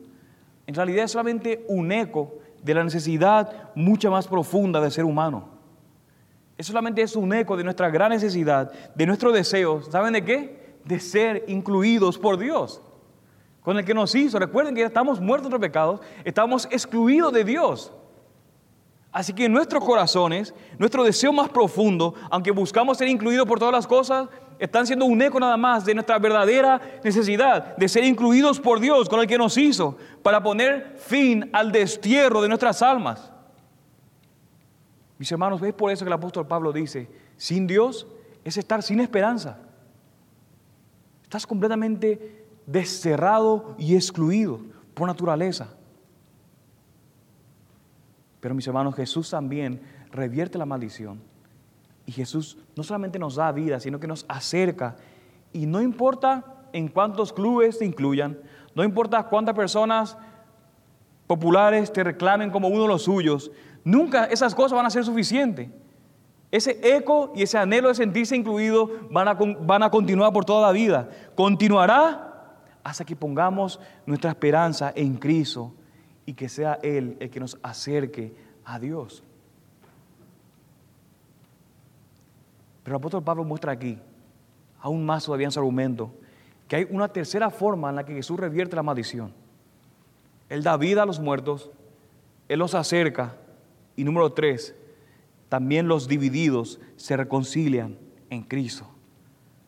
en 0.66 0.74
realidad 0.74 1.04
es 1.04 1.12
solamente 1.12 1.64
un 1.66 1.90
eco 1.90 2.34
de 2.62 2.74
la 2.74 2.84
necesidad 2.84 3.70
mucha 3.74 4.10
más 4.10 4.28
profunda 4.28 4.82
del 4.82 4.90
ser 4.90 5.06
humano. 5.06 5.48
Es 6.58 6.66
solamente 6.66 7.00
es 7.00 7.16
un 7.16 7.32
eco 7.32 7.56
de 7.56 7.64
nuestra 7.64 7.88
gran 7.88 8.10
necesidad, 8.10 8.70
de 8.94 9.06
nuestro 9.06 9.32
deseo, 9.32 9.80
¿saben 9.80 10.12
de 10.12 10.26
qué? 10.26 10.74
De 10.84 11.00
ser 11.00 11.44
incluidos 11.48 12.18
por 12.18 12.36
Dios, 12.36 12.82
con 13.62 13.78
el 13.78 13.84
que 13.86 13.94
nos 13.94 14.14
hizo. 14.14 14.38
Recuerden 14.38 14.74
que 14.74 14.82
estamos 14.82 15.22
muertos 15.22 15.50
de 15.50 15.58
pecados, 15.58 16.02
estamos 16.22 16.68
excluidos 16.70 17.32
de 17.32 17.44
Dios. 17.44 17.90
Así 19.14 19.32
que 19.32 19.48
nuestros 19.48 19.84
corazones, 19.84 20.52
nuestro 20.76 21.04
deseo 21.04 21.32
más 21.32 21.48
profundo, 21.48 22.16
aunque 22.32 22.50
buscamos 22.50 22.98
ser 22.98 23.06
incluidos 23.06 23.46
por 23.46 23.60
todas 23.60 23.72
las 23.72 23.86
cosas, 23.86 24.28
están 24.58 24.88
siendo 24.88 25.04
un 25.04 25.22
eco 25.22 25.38
nada 25.38 25.56
más 25.56 25.84
de 25.84 25.94
nuestra 25.94 26.18
verdadera 26.18 26.80
necesidad 27.04 27.76
de 27.76 27.88
ser 27.88 28.02
incluidos 28.02 28.58
por 28.58 28.80
Dios, 28.80 29.08
con 29.08 29.20
el 29.20 29.28
que 29.28 29.38
nos 29.38 29.56
hizo, 29.56 29.96
para 30.24 30.42
poner 30.42 30.96
fin 30.98 31.48
al 31.52 31.70
destierro 31.70 32.42
de 32.42 32.48
nuestras 32.48 32.82
almas. 32.82 33.30
Mis 35.16 35.30
hermanos, 35.30 35.60
¿ves 35.60 35.74
por 35.74 35.92
eso 35.92 36.04
que 36.04 36.08
el 36.08 36.14
apóstol 36.14 36.48
Pablo 36.48 36.72
dice, 36.72 37.08
sin 37.36 37.68
Dios 37.68 38.08
es 38.42 38.56
estar 38.56 38.82
sin 38.82 38.98
esperanza? 38.98 39.58
Estás 41.22 41.46
completamente 41.46 42.44
desterrado 42.66 43.76
y 43.78 43.94
excluido 43.94 44.58
por 44.92 45.06
naturaleza. 45.06 45.68
Pero 48.44 48.54
mis 48.54 48.66
hermanos, 48.66 48.94
Jesús 48.94 49.30
también 49.30 49.80
revierte 50.12 50.58
la 50.58 50.66
maldición. 50.66 51.18
Y 52.04 52.12
Jesús 52.12 52.58
no 52.76 52.82
solamente 52.82 53.18
nos 53.18 53.36
da 53.36 53.50
vida, 53.52 53.80
sino 53.80 53.98
que 53.98 54.06
nos 54.06 54.26
acerca. 54.28 54.96
Y 55.54 55.64
no 55.64 55.80
importa 55.80 56.44
en 56.74 56.88
cuántos 56.88 57.32
clubes 57.32 57.78
te 57.78 57.86
incluyan, 57.86 58.38
no 58.74 58.84
importa 58.84 59.22
cuántas 59.30 59.54
personas 59.54 60.18
populares 61.26 61.90
te 61.90 62.04
reclamen 62.04 62.50
como 62.50 62.68
uno 62.68 62.82
de 62.82 62.88
los 62.88 63.04
suyos, 63.04 63.50
nunca 63.82 64.26
esas 64.26 64.54
cosas 64.54 64.76
van 64.76 64.84
a 64.84 64.90
ser 64.90 65.06
suficientes. 65.06 65.70
Ese 66.50 66.78
eco 66.82 67.32
y 67.34 67.44
ese 67.44 67.56
anhelo 67.56 67.88
de 67.88 67.94
sentirse 67.94 68.36
incluido 68.36 68.90
van 69.10 69.26
a, 69.26 69.32
van 69.32 69.82
a 69.82 69.90
continuar 69.90 70.34
por 70.34 70.44
toda 70.44 70.66
la 70.66 70.72
vida. 70.72 71.08
Continuará 71.34 72.52
hasta 72.82 73.06
que 73.06 73.16
pongamos 73.16 73.80
nuestra 74.04 74.28
esperanza 74.28 74.92
en 74.94 75.16
Cristo 75.16 75.72
y 76.26 76.34
que 76.34 76.48
sea 76.48 76.78
Él 76.82 77.16
el 77.20 77.30
que 77.30 77.40
nos 77.40 77.58
acerque 77.62 78.34
a 78.64 78.78
Dios. 78.78 79.22
Pero 82.82 82.96
el 82.96 83.00
apóstol 83.00 83.22
Pablo 83.22 83.44
muestra 83.44 83.72
aquí, 83.72 83.98
aún 84.80 85.04
más 85.06 85.24
todavía 85.24 85.46
en 85.46 85.52
su 85.52 85.58
argumento, 85.58 86.12
que 86.68 86.76
hay 86.76 86.86
una 86.90 87.08
tercera 87.08 87.50
forma 87.50 87.90
en 87.90 87.96
la 87.96 88.04
que 88.04 88.14
Jesús 88.14 88.38
revierte 88.38 88.76
la 88.76 88.82
maldición. 88.82 89.32
Él 90.48 90.62
da 90.62 90.76
vida 90.76 91.02
a 91.02 91.06
los 91.06 91.20
muertos, 91.20 91.70
Él 92.48 92.58
los 92.58 92.74
acerca 92.74 93.36
y 93.96 94.04
número 94.04 94.32
tres, 94.32 94.74
también 95.48 95.88
los 95.88 96.08
divididos 96.08 96.80
se 96.96 97.16
reconcilian 97.16 97.98
en 98.30 98.42
Cristo. 98.42 98.86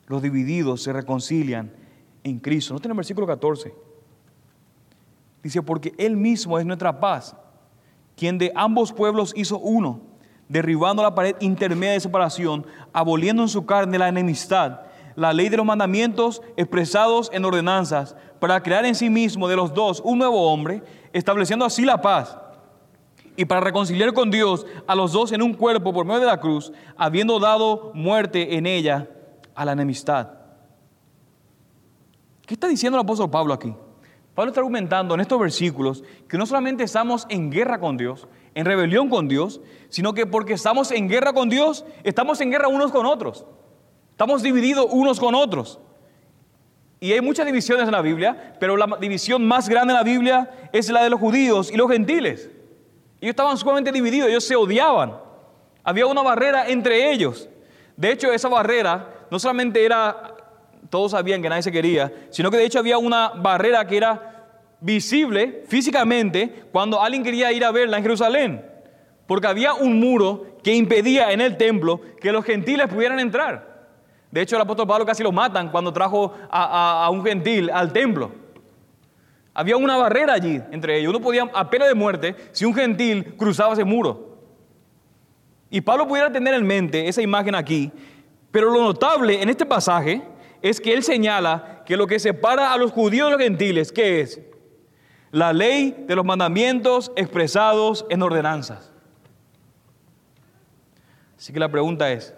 Los 0.07 0.23
divididos 0.23 0.83
se 0.83 0.93
reconcilian 0.93 1.73
en 2.23 2.39
Cristo. 2.39 2.75
¿No 2.75 2.81
tiene 2.81 2.93
el 2.93 2.97
versículo 2.97 3.27
14? 3.27 3.86
Dice, 5.47 5.63
porque 5.63 5.95
Él 5.97 6.17
mismo 6.17 6.59
es 6.59 6.67
nuestra 6.67 6.99
paz, 6.99 7.37
quien 8.17 8.37
de 8.37 8.51
ambos 8.57 8.93
pueblos 8.93 9.33
hizo 9.37 9.61
uno, 9.61 10.01
derribando 10.49 11.05
la 11.05 11.15
pared 11.15 11.37
intermedia 11.39 11.93
de 11.93 12.01
separación, 12.01 12.67
aboliendo 12.93 13.43
en 13.43 13.49
su 13.49 13.65
carne 13.65 13.97
la 13.97 14.09
enemistad, 14.09 14.81
la 15.15 15.33
ley 15.33 15.49
de 15.49 15.57
los 15.57 15.65
mandamientos 15.65 16.43
expresados 16.57 17.31
en 17.33 17.45
ordenanzas, 17.45 18.17
para 18.41 18.61
crear 18.61 18.85
en 18.87 18.97
sí 18.97 19.09
mismo 19.09 19.47
de 19.47 19.55
los 19.55 19.73
dos 19.73 20.03
un 20.05 20.19
nuevo 20.19 20.53
hombre, 20.53 20.83
estableciendo 21.13 21.65
así 21.65 21.85
la 21.85 22.03
paz, 22.03 22.37
y 23.37 23.45
para 23.45 23.61
reconciliar 23.61 24.13
con 24.15 24.33
Dios 24.33 24.67
a 24.89 24.97
los 24.97 25.13
dos 25.13 25.31
en 25.31 25.43
un 25.43 25.55
cuerpo 25.55 25.93
por 25.93 26.05
medio 26.05 26.19
de 26.19 26.27
la 26.27 26.41
cruz, 26.41 26.73
habiendo 26.97 27.39
dado 27.39 27.93
muerte 27.95 28.57
en 28.57 28.67
ella 28.67 29.09
a 29.55 29.65
la 29.65 29.75
enemistad. 29.75 30.29
¿Qué 32.45 32.55
está 32.55 32.67
diciendo 32.67 32.99
el 32.99 33.05
apóstol 33.05 33.31
Pablo 33.31 33.55
aquí? 33.55 33.73
Pablo 34.37 34.51
está 34.51 34.61
argumentando 34.61 35.15
en 35.15 35.21
estos 35.23 35.41
versículos 35.41 36.05
que 36.29 36.37
no 36.37 36.45
solamente 36.45 36.85
estamos 36.85 37.27
en 37.31 37.51
guerra 37.51 37.81
con 37.81 37.97
Dios, 37.97 38.29
en 38.55 38.67
rebelión 38.67 39.09
con 39.09 39.29
Dios, 39.29 39.63
sino 39.89 40.13
que 40.13 40.27
porque 40.27 40.53
estamos 40.53 40.91
en 40.91 41.09
guerra 41.09 41.33
con 41.33 41.49
Dios, 41.49 41.87
estamos 42.05 42.39
en 42.43 42.51
guerra 42.51 42.69
unos 42.69 42.93
con 42.93 43.07
otros. 43.07 43.47
Estamos 44.11 44.43
divididos 44.43 44.89
unos 44.91 45.19
con 45.19 45.35
otros. 45.35 45.81
Y 47.01 47.13
hay 47.13 47.23
muchas 47.23 47.47
divisiones 47.47 47.87
en 47.87 47.93
la 47.93 48.03
Biblia, 48.03 48.55
pero 48.61 48.77
la 48.77 48.99
división 49.01 49.49
más 49.49 49.71
grande 49.71 49.95
en 49.95 49.97
la 49.97 50.05
Biblia 50.05 50.69
es 50.71 50.91
la 50.91 51.03
de 51.03 51.09
los 51.09 51.19
judíos 51.19 51.73
y 51.73 51.77
los 51.79 51.91
gentiles. 51.91 52.51
Ellos 53.23 53.31
estaban 53.31 53.57
sumamente 53.57 53.91
divididos, 53.91 54.29
ellos 54.29 54.45
se 54.45 54.55
odiaban. 54.55 55.17
Había 55.83 56.07
una 56.07 56.21
barrera 56.21 56.69
entre 56.69 57.11
ellos. 57.11 57.49
De 57.97 58.13
hecho, 58.13 58.31
esa 58.31 58.51
barrera 58.51 59.15
no 59.31 59.39
solamente 59.39 59.83
era 59.83 60.36
todos 60.91 61.13
sabían 61.13 61.43
que 61.43 61.49
nadie 61.49 61.63
se 61.63 61.73
quería, 61.73 62.13
sino 62.31 62.51
que 62.51 62.57
de 62.57 62.65
hecho 62.65 62.79
había 62.79 62.99
una 62.99 63.31
barrera 63.31 63.87
que 63.87 63.97
era 63.97 64.37
visible 64.81 65.65
físicamente 65.67 66.65
cuando 66.71 67.01
alguien 67.03 67.23
quería 67.23 67.53
ir 67.53 67.65
a 67.65 67.71
verla 67.71 67.97
en 67.97 68.03
Jerusalén, 68.03 68.65
porque 69.27 69.47
había 69.47 69.75
un 69.75 69.99
muro 69.99 70.59
que 70.63 70.75
impedía 70.75 71.33
en 71.33 71.41
el 71.41 71.57
templo 71.57 72.01
que 72.21 72.33
los 72.33 72.45
gentiles 72.45 72.89
pudieran 72.89 73.19
entrar. 73.21 73.77
De 74.31 74.43
hecho, 74.43 74.57
el 74.57 74.63
apóstol 74.63 74.87
Pablo 74.87 75.07
casi 75.07 75.23
lo 75.23 75.33
matan 75.33 75.71
cuando 75.71 75.93
trajo 75.93 76.35
a, 76.51 77.09
un 77.11 77.25
gentil 77.25 77.71
al 77.71 77.93
templo. 77.93 78.33
Había 79.55 79.77
una 79.77 79.97
barrera 79.97 80.35
allí 80.35 80.61
entre 80.71 80.99
ellos. 80.99 81.11
Uno 81.11 81.21
podía, 81.21 81.45
a 81.55 81.71
pena 81.71 81.87
de 81.87 81.95
muerte, 81.95 82.37
si 82.53 82.65
un 82.65 82.75
gentil 82.75 83.35
cruzaba 83.37 83.73
ese 83.73 83.85
muro. 83.85 84.37
Y 85.71 85.81
Pablo 85.81 86.07
pudiera 86.07 86.31
tener 86.31 86.55
en 86.55 86.67
mente 86.67 87.09
esa 87.09 87.23
imagen 87.23 87.55
aquí, 87.55 87.91
pero 88.51 88.71
lo 88.71 88.83
notable 88.83 89.41
en 89.41 89.49
este 89.49 89.65
pasaje 89.65 90.23
es 90.69 90.81
que 90.81 90.93
él 90.93 91.03
señala 91.03 91.83
que 91.87 91.97
lo 91.97 92.07
que 92.07 92.19
separa 92.19 92.73
a 92.73 92.79
los 92.79 92.91
judíos 92.91 93.29
de 93.29 93.37
los 93.37 93.43
gentiles, 93.43 93.93
¿qué 93.93 94.21
es? 94.21 94.41
La 95.31 95.53
ley 95.53 96.05
de 96.09 96.17
los 96.17 96.25
mandamientos 96.25 97.13
expresados 97.15 98.05
en 98.11 98.23
ordenanzas. 98.23 98.91
Así 101.39 101.53
que 101.53 101.61
la 101.61 101.69
pregunta 101.69 102.11
es, 102.11 102.35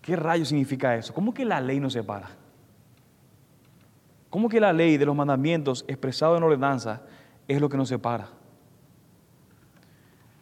¿qué 0.00 0.16
rayo 0.16 0.44
significa 0.46 0.96
eso? 0.96 1.12
¿Cómo 1.12 1.34
que 1.34 1.44
la 1.44 1.60
ley 1.60 1.80
nos 1.80 1.92
separa? 1.92 2.30
¿Cómo 4.30 4.48
que 4.48 4.60
la 4.60 4.72
ley 4.72 4.96
de 4.96 5.04
los 5.04 5.14
mandamientos 5.14 5.84
expresados 5.88 6.38
en 6.38 6.44
ordenanzas 6.44 7.00
es 7.48 7.60
lo 7.60 7.68
que 7.68 7.76
nos 7.76 7.88
separa? 7.88 8.28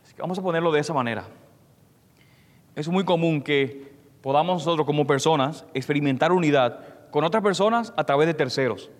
Así 0.04 0.14
que 0.14 0.20
vamos 0.20 0.38
a 0.38 0.42
ponerlo 0.42 0.70
de 0.70 0.80
esa 0.80 0.92
manera. 0.92 1.24
Es 2.76 2.86
muy 2.86 3.04
común 3.04 3.42
que 3.42 3.87
podamos 4.20 4.64
nosotros 4.64 4.86
como 4.86 5.06
personas 5.06 5.64
experimentar 5.74 6.32
unidad 6.32 6.80
con 7.10 7.24
otras 7.24 7.42
personas 7.42 7.92
a 7.96 8.04
través 8.04 8.26
de 8.26 8.34
terceros. 8.34 8.90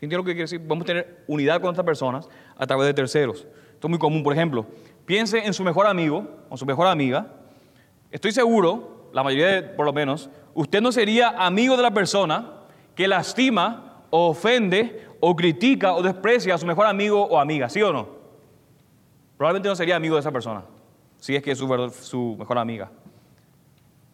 ¿Sí 0.00 0.06
lo 0.06 0.24
que 0.24 0.32
quiere 0.32 0.42
decir? 0.42 0.62
Vamos 0.66 0.84
a 0.84 0.86
tener 0.86 1.24
unidad 1.26 1.60
con 1.60 1.70
otras 1.70 1.84
personas 1.84 2.28
a 2.56 2.66
través 2.66 2.86
de 2.86 2.94
terceros. 2.94 3.46
Esto 3.74 3.86
es 3.86 3.90
muy 3.90 3.98
común. 3.98 4.22
Por 4.22 4.32
ejemplo, 4.32 4.64
piense 5.04 5.44
en 5.44 5.52
su 5.52 5.62
mejor 5.62 5.86
amigo 5.86 6.26
o 6.48 6.56
su 6.56 6.64
mejor 6.64 6.86
amiga. 6.86 7.26
Estoy 8.10 8.32
seguro, 8.32 9.10
la 9.12 9.22
mayoría 9.22 9.48
de, 9.48 9.62
por 9.62 9.84
lo 9.84 9.92
menos, 9.92 10.30
usted 10.54 10.80
no 10.80 10.90
sería 10.90 11.28
amigo 11.30 11.76
de 11.76 11.82
la 11.82 11.92
persona 11.92 12.52
que 12.94 13.06
lastima 13.08 14.04
o 14.08 14.30
ofende 14.30 15.06
o 15.20 15.36
critica 15.36 15.94
o 15.94 16.02
desprecia 16.02 16.54
a 16.54 16.58
su 16.58 16.66
mejor 16.66 16.86
amigo 16.86 17.22
o 17.22 17.38
amiga, 17.38 17.68
¿sí 17.68 17.82
o 17.82 17.92
no? 17.92 18.08
Probablemente 19.36 19.68
no 19.68 19.76
sería 19.76 19.96
amigo 19.96 20.16
de 20.16 20.20
esa 20.20 20.32
persona, 20.32 20.64
si 21.18 21.36
es 21.36 21.42
que 21.42 21.52
es 21.52 21.58
su 21.58 22.36
mejor 22.38 22.58
amiga. 22.58 22.90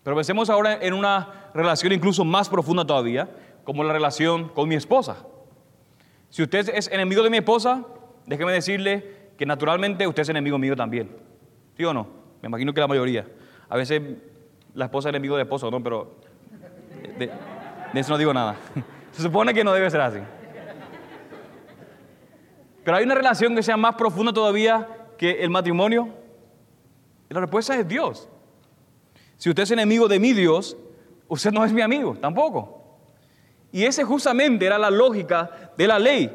Pero 0.07 0.14
pensemos 0.14 0.48
ahora 0.50 0.78
en 0.80 0.94
una 0.94 1.50
relación 1.52 1.92
incluso 1.92 2.24
más 2.24 2.48
profunda 2.48 2.86
todavía, 2.86 3.28
como 3.64 3.82
la 3.82 3.92
relación 3.92 4.50
con 4.50 4.68
mi 4.68 4.76
esposa. 4.76 5.16
Si 6.30 6.44
usted 6.44 6.68
es 6.72 6.86
enemigo 6.92 7.24
de 7.24 7.30
mi 7.30 7.38
esposa, 7.38 7.84
déjeme 8.24 8.52
decirle 8.52 9.32
que 9.36 9.44
naturalmente 9.44 10.07
usted 10.07 10.22
es 10.22 10.28
enemigo 10.28 10.59
mío 10.59 10.76
también. 10.76 11.11
¿Sí 11.76 11.84
o 11.84 11.92
no? 11.92 12.07
Me 12.40 12.46
imagino 12.46 12.72
que 12.72 12.80
la 12.80 12.86
mayoría. 12.86 13.26
A 13.68 13.76
veces 13.76 14.00
la 14.74 14.84
esposa 14.84 15.09
es 15.09 15.11
enemigo 15.11 15.36
del 15.36 15.44
esposo, 15.44 15.72
¿no? 15.72 15.82
Pero 15.82 16.14
de, 17.18 17.28
eso 17.92 18.12
no 18.12 18.18
digo 18.18 18.32
nada. 18.32 18.54
Se 19.11 19.22
supone 19.22 19.52
que 19.52 19.64
no 19.64 19.72
debe 19.72 19.90
ser 19.90 20.02
así. 20.02 20.20
Pero 22.84 22.96
hay 22.96 23.02
una 23.02 23.16
relación 23.16 23.57
que 23.57 23.62
sea 23.64 23.76
más 23.76 23.96
profunda 23.96 24.32
todavía 24.32 24.86
que 25.18 25.42
el 25.42 25.50
matrimonio. 25.50 26.11
Y 27.28 27.34
la 27.34 27.40
respuesta 27.40 27.74
es 27.74 27.88
Dios. 27.88 28.28
Si 29.37 29.49
usted 29.51 29.64
es 29.64 29.70
enemigo 29.70 30.09
de 30.09 30.18
mi 30.18 30.32
Dios, 30.32 30.76
usted 31.28 31.53
no 31.53 31.64
es 31.64 31.72
mi 31.72 31.82
amigo, 31.82 32.16
tampoco. 32.20 32.82
Y 33.72 33.84
ese 33.84 34.05
justamente 34.05 34.64
era 34.64 34.78
la 34.78 34.91
lógica 34.91 35.72
de 35.76 35.87
la 35.87 35.99
ley. 35.99 36.30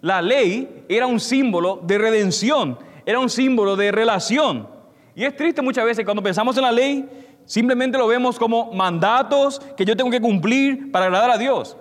La 0.00 0.22
ley 0.22 0.84
era 0.88 1.06
un 1.06 1.20
símbolo 1.20 1.80
de 1.82 1.98
redención, 1.98 2.78
era 3.04 3.18
un 3.18 3.28
símbolo 3.28 3.76
de 3.76 3.92
relación. 3.92 4.68
Y 5.14 5.24
es 5.24 5.36
triste 5.36 5.60
muchas 5.60 5.84
veces 5.84 6.04
cuando 6.04 6.22
pensamos 6.22 6.56
en 6.56 6.62
la 6.62 6.72
ley, 6.72 7.08
simplemente 7.44 7.98
lo 7.98 8.06
vemos 8.06 8.38
como 8.38 8.72
mandatos 8.72 9.60
que 9.76 9.84
yo 9.84 9.96
tengo 9.96 10.10
que 10.10 10.20
cumplir 10.20 10.92
para 10.92 11.06
agradar 11.06 11.30
a 11.30 11.38
Dios. 11.38 11.76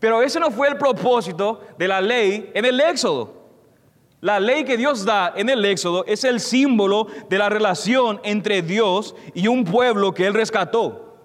Pero 0.00 0.20
ese 0.20 0.40
no 0.40 0.50
fue 0.50 0.68
el 0.68 0.76
propósito 0.76 1.60
de 1.78 1.86
la 1.86 2.00
ley 2.00 2.50
en 2.54 2.64
el 2.64 2.80
Éxodo. 2.80 3.41
La 4.22 4.38
ley 4.38 4.62
que 4.62 4.76
Dios 4.76 5.04
da 5.04 5.32
en 5.34 5.50
el 5.50 5.64
Éxodo 5.64 6.04
es 6.06 6.22
el 6.22 6.38
símbolo 6.38 7.08
de 7.28 7.38
la 7.38 7.48
relación 7.48 8.20
entre 8.22 8.62
Dios 8.62 9.16
y 9.34 9.48
un 9.48 9.64
pueblo 9.64 10.14
que 10.14 10.28
Él 10.28 10.32
rescató. 10.32 11.16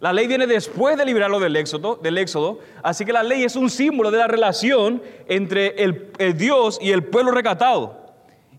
La 0.00 0.14
ley 0.14 0.26
viene 0.26 0.46
después 0.46 0.96
de 0.96 1.04
liberarlo 1.04 1.40
del 1.40 1.56
éxodo, 1.56 1.96
del 1.96 2.16
éxodo, 2.16 2.60
así 2.82 3.04
que 3.04 3.12
la 3.12 3.22
ley 3.22 3.44
es 3.44 3.54
un 3.54 3.68
símbolo 3.68 4.10
de 4.10 4.16
la 4.16 4.28
relación 4.28 5.02
entre 5.28 5.74
el, 5.82 6.10
Dios 6.38 6.78
y 6.80 6.92
el 6.92 7.04
pueblo 7.04 7.32
rescatado. 7.32 8.06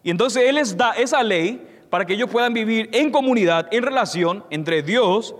Y 0.03 0.11
entonces 0.11 0.43
Él 0.47 0.55
les 0.55 0.77
da 0.77 0.91
esa 0.91 1.23
ley 1.23 1.65
para 1.89 2.05
que 2.05 2.13
ellos 2.13 2.29
puedan 2.29 2.53
vivir 2.53 2.91
en 2.93 3.09
comunidad, 3.09 3.69
en 3.71 3.81
relación 3.81 4.43
entre 4.51 4.83
Dios 4.83 5.33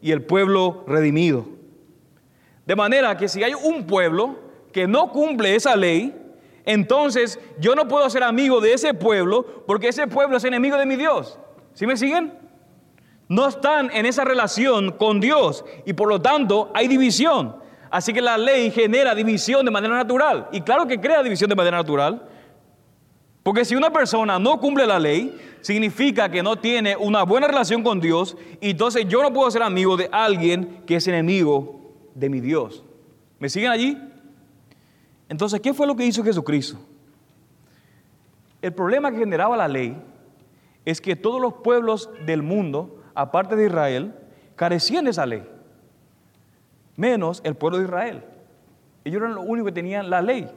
y 0.00 0.10
el 0.10 0.22
pueblo 0.22 0.82
redimido. 0.88 1.46
De 2.66 2.74
manera 2.74 3.16
que 3.16 3.28
si 3.28 3.44
hay 3.44 3.54
un 3.54 3.86
pueblo 3.86 4.34
que 4.72 4.88
no 4.88 5.12
cumple 5.12 5.54
esa 5.54 5.76
ley, 5.76 6.12
entonces 6.64 7.40
yo 7.58 7.74
no 7.74 7.88
puedo 7.88 8.08
ser 8.10 8.22
amigo 8.22 8.60
de 8.60 8.74
ese 8.74 8.94
pueblo 8.94 9.64
porque 9.66 9.88
ese 9.88 10.06
pueblo 10.06 10.36
es 10.36 10.44
enemigo 10.44 10.76
de 10.76 10.86
mi 10.86 10.96
Dios. 10.96 11.38
¿Sí 11.74 11.86
me 11.86 11.96
siguen? 11.96 12.34
No 13.28 13.48
están 13.48 13.90
en 13.92 14.06
esa 14.06 14.24
relación 14.24 14.92
con 14.92 15.20
Dios 15.20 15.64
y 15.86 15.94
por 15.94 16.08
lo 16.08 16.20
tanto 16.20 16.70
hay 16.74 16.86
división. 16.86 17.56
Así 17.90 18.12
que 18.12 18.22
la 18.22 18.38
ley 18.38 18.70
genera 18.70 19.14
división 19.14 19.64
de 19.64 19.70
manera 19.70 19.94
natural. 19.94 20.48
Y 20.52 20.60
claro 20.62 20.86
que 20.86 21.00
crea 21.00 21.22
división 21.22 21.50
de 21.50 21.56
manera 21.56 21.76
natural. 21.78 22.28
Porque 23.42 23.64
si 23.64 23.74
una 23.74 23.90
persona 23.90 24.38
no 24.38 24.60
cumple 24.60 24.86
la 24.86 24.98
ley, 24.98 25.36
significa 25.62 26.30
que 26.30 26.42
no 26.42 26.56
tiene 26.56 26.96
una 26.96 27.24
buena 27.24 27.48
relación 27.48 27.82
con 27.82 28.00
Dios 28.00 28.36
y 28.60 28.70
entonces 28.70 29.06
yo 29.08 29.22
no 29.22 29.32
puedo 29.32 29.50
ser 29.50 29.62
amigo 29.62 29.96
de 29.96 30.08
alguien 30.12 30.82
que 30.86 30.96
es 30.96 31.06
enemigo 31.08 32.10
de 32.14 32.28
mi 32.28 32.40
Dios. 32.40 32.84
¿Me 33.38 33.48
siguen 33.48 33.70
allí? 33.70 33.98
Entonces, 35.32 35.60
¿qué 35.60 35.72
fue 35.72 35.86
lo 35.86 35.96
que 35.96 36.04
hizo 36.04 36.22
Jesucristo? 36.22 36.76
El 38.60 38.74
problema 38.74 39.10
que 39.10 39.16
generaba 39.16 39.56
la 39.56 39.66
ley 39.66 39.96
es 40.84 41.00
que 41.00 41.16
todos 41.16 41.40
los 41.40 41.54
pueblos 41.54 42.10
del 42.26 42.42
mundo, 42.42 43.02
aparte 43.14 43.56
de 43.56 43.64
Israel, 43.64 44.14
carecían 44.56 45.06
de 45.06 45.12
esa 45.12 45.24
ley, 45.24 45.42
menos 46.96 47.40
el 47.44 47.54
pueblo 47.54 47.78
de 47.78 47.84
Israel. 47.84 48.22
Ellos 49.04 49.22
eran 49.22 49.34
los 49.34 49.46
únicos 49.48 49.70
que 49.70 49.74
tenían 49.74 50.10
la 50.10 50.20
ley. 50.20 50.50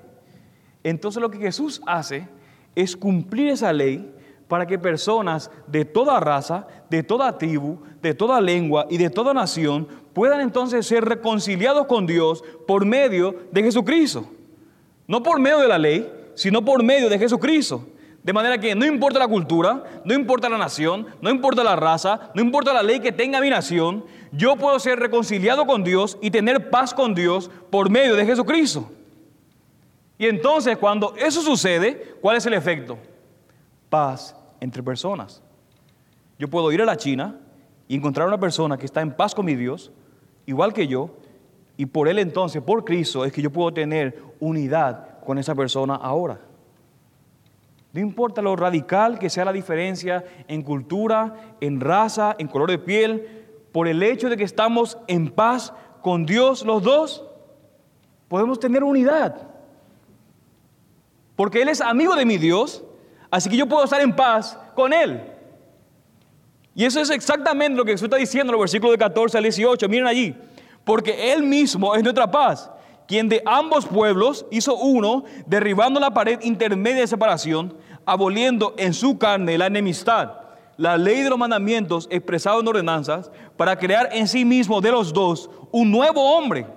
Entonces 0.84 1.22
lo 1.22 1.32
que 1.32 1.38
Jesús 1.38 1.82
hace 1.88 2.28
es 2.76 2.98
cumplir 2.98 3.52
esa 3.52 3.72
ley 3.72 4.14
para 4.50 4.66
que 4.66 4.78
personas 4.78 5.52
de 5.68 5.86
toda 5.86 6.20
raza, 6.20 6.68
de 6.90 7.02
toda 7.02 7.38
tribu, 7.38 7.80
de 8.02 8.14
toda 8.14 8.42
lengua 8.42 8.88
y 8.90 8.98
de 8.98 9.10
toda 9.10 9.34
nación 9.34 9.88
puedan 10.12 10.42
entonces 10.42 10.86
ser 10.86 11.06
reconciliados 11.06 11.88
con 11.88 12.06
Dios 12.06 12.44
por 12.68 12.86
medio 12.86 13.38
de 13.54 13.64
Jesucristo. 13.64 14.32
No 15.08 15.24
por 15.24 15.40
medio 15.40 15.60
de 15.60 15.68
la 15.68 15.78
ley, 15.78 16.12
sino 16.36 16.64
por 16.64 16.84
medio 16.84 17.10
de 17.10 17.20
Jesucristo. 17.20 17.88
De 18.24 18.34
manera 18.34 18.58
que 18.58 18.74
no 18.74 18.86
importa 18.86 19.20
la 19.20 19.28
cultura, 19.28 20.02
no 20.04 20.14
importa 20.14 20.50
la 20.50 20.58
nación, 20.58 21.06
no 21.22 21.30
importa 21.30 21.64
la 21.64 21.76
raza, 21.76 22.32
no 22.34 22.42
importa 22.42 22.74
la 22.74 22.82
ley 22.82 23.00
que 23.00 23.12
tenga 23.12 23.40
mi 23.40 23.52
nación, 23.52 24.04
yo 24.32 24.56
puedo 24.56 24.80
ser 24.80 25.00
reconciliado 25.00 25.68
con 25.68 25.84
Dios 25.84 26.18
y 26.22 26.32
tener 26.32 26.72
paz 26.72 26.94
con 26.94 27.14
Dios 27.14 27.52
por 27.70 27.92
medio 27.92 28.16
de 28.16 28.26
Jesucristo. 28.26 28.92
Y 30.18 30.26
entonces 30.26 30.78
cuando 30.78 31.14
eso 31.18 31.42
sucede, 31.42 32.16
¿cuál 32.20 32.38
es 32.38 32.46
el 32.48 32.54
efecto? 32.54 32.98
Paz 33.90 34.36
entre 34.60 34.82
personas. 34.82 35.44
Yo 36.40 36.48
puedo 36.50 36.72
ir 36.72 36.82
a 36.82 36.86
la 36.86 36.98
China 36.98 37.40
y 37.88 37.96
encontrar 37.96 38.28
una 38.28 38.40
persona 38.40 38.78
que 38.78 38.86
está 38.86 39.02
en 39.02 39.12
paz 39.16 39.36
con 39.36 39.46
mi 39.46 39.56
Dios, 39.56 39.92
igual 40.48 40.74
que 40.74 40.88
yo, 40.88 41.12
y 41.78 41.86
por 41.88 42.08
Él 42.08 42.20
entonces, 42.20 42.62
por 42.62 42.86
Cristo, 42.86 43.26
es 43.26 43.34
que 43.34 43.42
yo 43.42 43.52
puedo 43.52 43.74
tener 43.74 44.22
unidad 44.40 45.20
con 45.26 45.38
esa 45.38 45.56
persona 45.56 45.96
ahora. 45.96 46.40
No 47.92 48.00
importa 48.00 48.42
lo 48.42 48.56
radical 48.56 49.20
que 49.20 49.30
sea 49.30 49.46
la 49.46 49.54
diferencia 49.54 50.24
en 50.48 50.62
cultura, 50.62 51.56
en 51.62 51.80
raza, 51.80 52.36
en 52.38 52.48
color 52.48 52.70
de 52.70 52.78
piel, 52.78 53.46
por 53.72 53.88
el 53.88 54.04
hecho 54.04 54.30
de 54.30 54.38
que 54.38 54.44
estamos 54.44 54.98
en 55.08 55.30
paz 55.30 55.74
con 56.02 56.26
Dios 56.26 56.66
los 56.66 56.82
dos, 56.82 57.26
podemos 58.28 58.60
tener 58.60 58.84
unidad. 58.84 59.50
Porque 61.36 61.62
Él 61.62 61.70
es 61.70 61.82
amigo 61.82 62.16
de 62.16 62.26
mi 62.26 62.38
Dios, 62.38 62.84
así 63.30 63.50
que 63.50 63.58
yo 63.58 63.68
puedo 63.68 63.84
estar 63.84 64.02
en 64.02 64.16
paz 64.16 64.58
con 64.76 64.94
Él. 64.94 65.22
Y 66.74 66.86
eso 66.86 67.02
es 67.02 67.10
exactamente 67.10 67.78
lo 67.78 67.86
que 67.86 67.92
Jesús 67.92 68.06
está 68.06 68.18
diciendo 68.18 68.52
en 68.52 68.54
los 68.54 68.62
versículos 68.62 68.94
de 68.94 68.98
14 68.98 69.38
al 69.38 69.44
18. 69.44 69.90
Miren 69.90 70.08
allí 70.08 70.36
porque 70.86 71.34
Él 71.34 71.44
mismo 71.44 71.96
es 71.96 72.04
nuestra 72.04 72.32
paz, 72.32 72.72
quien 73.08 73.28
de 73.28 73.42
ambos 73.46 73.86
pueblos 73.86 74.46
hizo 74.52 74.76
uno, 74.76 75.26
derribando 75.46 76.00
la 76.00 76.14
pared 76.14 76.40
intermedia 76.44 77.02
de 77.02 77.08
separación, 77.08 77.76
aboliendo 78.06 78.74
en 78.78 78.94
su 78.94 79.18
carne 79.18 79.58
la 79.58 79.66
enemistad, 79.66 80.32
la 80.78 80.98
ley 80.98 81.22
de 81.22 81.30
los 81.30 81.40
mandamientos 81.40 82.08
expresado 82.12 82.62
en 82.62 82.68
ordenanzas, 82.68 83.32
para 83.58 83.78
crear 83.78 84.10
en 84.14 84.28
sí 84.28 84.46
mismo 84.46 84.80
de 84.80 84.92
los 84.92 85.12
dos 85.12 85.50
un 85.72 85.92
nuevo 85.92 86.36
hombre. 86.36 86.68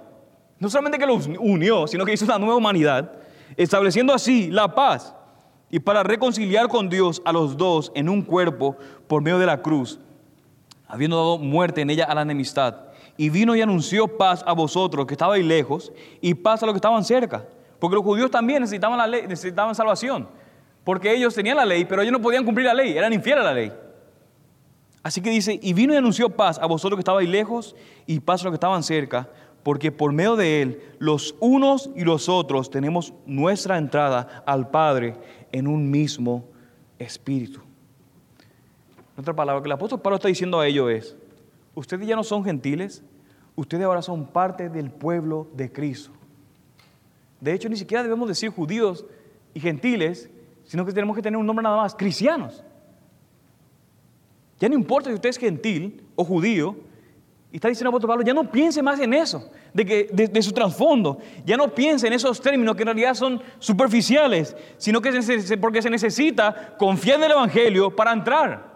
No 0.58 0.70
solamente 0.70 0.98
que 0.98 1.06
los 1.06 1.28
unió, 1.38 1.86
sino 1.86 2.04
que 2.04 2.12
hizo 2.12 2.24
una 2.24 2.38
nueva 2.38 2.56
humanidad, 2.56 3.12
estableciendo 3.56 4.12
así 4.12 4.50
la 4.50 4.74
paz 4.74 5.14
y 5.70 5.80
para 5.80 6.02
reconciliar 6.02 6.68
con 6.68 6.88
Dios 6.88 7.20
a 7.24 7.32
los 7.32 7.56
dos 7.56 7.92
en 7.94 8.08
un 8.08 8.22
cuerpo 8.22 8.76
por 9.06 9.22
medio 9.22 9.38
de 9.38 9.46
la 9.46 9.62
cruz, 9.62 10.00
habiendo 10.86 11.16
dado 11.16 11.38
muerte 11.38 11.82
en 11.82 11.90
ella 11.90 12.04
a 12.04 12.14
la 12.14 12.22
enemistad 12.22 12.87
y 13.18 13.28
vino 13.28 13.54
y 13.54 13.60
anunció 13.60 14.16
paz 14.16 14.42
a 14.46 14.54
vosotros 14.54 15.04
que 15.04 15.14
estabais 15.14 15.44
lejos 15.44 15.92
y 16.20 16.32
paz 16.34 16.62
a 16.62 16.66
los 16.66 16.72
que 16.72 16.78
estaban 16.78 17.04
cerca. 17.04 17.44
Porque 17.80 17.96
los 17.96 18.04
judíos 18.04 18.30
también 18.30 18.62
necesitaban, 18.62 18.96
la 18.96 19.06
ley, 19.06 19.26
necesitaban 19.26 19.74
salvación. 19.74 20.28
Porque 20.84 21.12
ellos 21.12 21.34
tenían 21.34 21.56
la 21.56 21.66
ley, 21.66 21.84
pero 21.84 22.00
ellos 22.00 22.12
no 22.12 22.22
podían 22.22 22.44
cumplir 22.44 22.66
la 22.66 22.74
ley, 22.74 22.96
eran 22.96 23.12
infieles 23.12 23.44
a 23.44 23.48
la 23.48 23.54
ley. 23.54 23.72
Así 25.02 25.20
que 25.20 25.30
dice, 25.30 25.58
y 25.60 25.72
vino 25.72 25.92
y 25.92 25.96
anunció 25.96 26.30
paz 26.30 26.58
a 26.58 26.66
vosotros 26.66 26.96
que 26.96 27.00
estabais 27.00 27.28
lejos 27.28 27.74
y 28.06 28.20
paz 28.20 28.40
a 28.40 28.44
los 28.44 28.52
que 28.52 28.56
estaban 28.56 28.82
cerca, 28.82 29.28
porque 29.62 29.90
por 29.90 30.12
medio 30.12 30.36
de 30.36 30.62
él 30.62 30.82
los 30.98 31.34
unos 31.40 31.90
y 31.96 32.04
los 32.04 32.28
otros 32.28 32.70
tenemos 32.70 33.12
nuestra 33.26 33.78
entrada 33.78 34.44
al 34.46 34.70
Padre 34.70 35.16
en 35.50 35.66
un 35.66 35.90
mismo 35.90 36.44
espíritu. 36.98 37.60
otra 39.16 39.34
palabra 39.34 39.60
que 39.60 39.68
el 39.68 39.72
apóstol 39.72 40.00
Pablo 40.00 40.16
está 40.16 40.28
diciendo 40.28 40.60
a 40.60 40.66
ellos 40.66 40.90
es, 40.90 41.16
ustedes 41.74 42.06
ya 42.06 42.16
no 42.16 42.24
son 42.24 42.44
gentiles, 42.44 43.02
ustedes 43.60 43.84
ahora 43.84 44.02
son 44.02 44.24
parte 44.24 44.68
del 44.68 44.88
pueblo 44.88 45.48
de 45.52 45.72
Cristo. 45.72 46.12
De 47.40 47.52
hecho, 47.52 47.68
ni 47.68 47.76
siquiera 47.76 48.04
debemos 48.04 48.28
decir 48.28 48.50
judíos 48.50 49.04
y 49.52 49.58
gentiles, 49.58 50.30
sino 50.64 50.86
que 50.86 50.92
tenemos 50.92 51.16
que 51.16 51.22
tener 51.22 51.36
un 51.36 51.44
nombre 51.44 51.64
nada 51.64 51.76
más, 51.76 51.92
cristianos. 51.92 52.62
Ya 54.60 54.68
no 54.68 54.76
importa 54.76 55.10
si 55.10 55.14
usted 55.14 55.30
es 55.30 55.38
gentil 55.38 56.04
o 56.14 56.24
judío, 56.24 56.76
y 57.50 57.56
está 57.56 57.68
diciendo 57.68 57.88
apóstol 57.88 58.10
Pablo, 58.10 58.24
ya 58.24 58.34
no 58.34 58.48
piense 58.48 58.80
más 58.80 59.00
en 59.00 59.12
eso, 59.12 59.50
de, 59.74 59.84
que, 59.84 60.04
de, 60.12 60.42
su 60.42 60.52
trasfondo. 60.52 61.18
Ya 61.44 61.56
no 61.56 61.74
piense 61.74 62.06
en 62.06 62.12
esos 62.12 62.40
términos 62.40 62.76
que 62.76 62.82
en 62.82 62.88
realidad 62.88 63.14
son 63.14 63.42
superficiales, 63.58 64.54
sino 64.76 65.00
que 65.00 65.10
porque 65.60 65.82
se 65.82 65.90
necesita 65.90 66.76
confiar 66.78 67.18
en 67.18 67.24
el 67.24 67.32
Evangelio 67.32 67.94
para 67.96 68.12
entrar. 68.12 68.67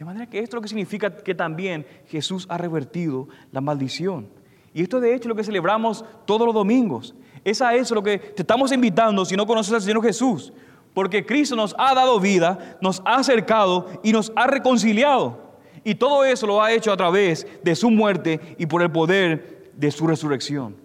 De 0.00 0.06
manera 0.06 0.24
que 0.24 0.38
esto 0.38 0.56
es 0.56 0.58
lo 0.58 0.62
que 0.62 0.68
significa 0.68 1.14
que 1.14 1.34
también 1.34 1.86
Jesús 2.06 2.46
ha 2.48 2.56
revertido 2.56 3.28
la 3.52 3.60
maldición. 3.60 4.30
Y 4.72 4.80
esto 4.80 4.98
de 4.98 5.14
hecho 5.14 5.24
es 5.24 5.28
lo 5.28 5.34
que 5.34 5.44
celebramos 5.44 6.06
todos 6.24 6.46
los 6.46 6.54
domingos. 6.54 7.14
Es 7.44 7.60
a 7.60 7.74
eso 7.74 7.94
lo 7.94 8.02
que 8.02 8.16
te 8.16 8.40
estamos 8.40 8.72
invitando 8.72 9.26
si 9.26 9.36
no 9.36 9.46
conoces 9.46 9.74
al 9.74 9.82
Señor 9.82 10.02
Jesús. 10.02 10.54
Porque 10.94 11.26
Cristo 11.26 11.54
nos 11.54 11.74
ha 11.76 11.94
dado 11.94 12.18
vida, 12.18 12.78
nos 12.80 13.02
ha 13.04 13.16
acercado 13.16 13.88
y 14.02 14.12
nos 14.12 14.32
ha 14.36 14.46
reconciliado. 14.46 15.38
Y 15.84 15.94
todo 15.96 16.24
eso 16.24 16.46
lo 16.46 16.62
ha 16.62 16.72
hecho 16.72 16.90
a 16.90 16.96
través 16.96 17.46
de 17.62 17.76
su 17.76 17.90
muerte 17.90 18.40
y 18.56 18.64
por 18.64 18.80
el 18.80 18.90
poder 18.90 19.70
de 19.76 19.90
su 19.90 20.06
resurrección. 20.06 20.76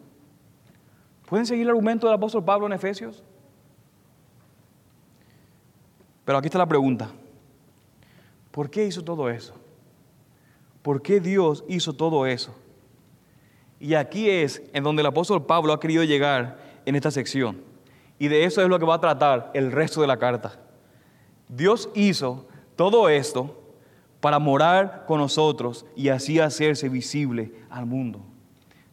¿Pueden 1.26 1.45
seguir 1.45 1.63
el 1.63 1.70
argumento 1.70 2.05
del 2.05 2.18
apóstol 2.18 2.43
Pablo 2.43 2.66
en 2.66 2.74
Efesios? 2.74 3.24
Pero 6.26 6.38
aquí 6.38 6.47
está 6.47 6.57
la 6.57 6.68
pregunta. 6.68 7.09
¿Por 8.56 8.70
qué 8.70 8.86
hizo 8.86 9.03
todo 9.03 9.30
eso? 9.30 9.53
¿Por 10.82 11.01
qué 11.01 11.20
Dios 11.20 11.66
hizo 11.68 11.91
todo 11.91 12.26
eso? 12.26 12.56
Y 13.82 13.95
aquí 13.95 14.30
es 14.30 14.64
en 14.72 14.82
donde 14.82 15.01
el 15.01 15.08
apóstol 15.08 15.45
Pablo 15.45 15.74
ha 15.74 15.80
querido 15.82 16.06
llegar 16.06 16.58
en 16.86 16.95
esta 16.95 17.12
sección. 17.12 17.62
Y 18.18 18.30
de 18.30 18.45
eso 18.45 18.62
es 18.62 18.70
lo 18.70 18.80
que 18.80 18.86
va 18.86 18.95
a 18.95 19.01
tratar 19.01 19.51
el 19.53 19.74
resto 19.74 19.99
de 19.99 20.08
la 20.08 20.16
carta. 20.16 20.58
Dios 21.49 21.89
hizo 21.95 22.47
todo 22.78 23.10
esto 23.10 23.62
para 24.22 24.39
morar 24.39 25.03
con 25.06 25.20
nosotros 25.20 25.86
y 25.93 26.08
así 26.08 26.39
hacerse 26.39 26.88
visible 26.88 27.51
al 27.70 27.86
mundo. 27.86 28.22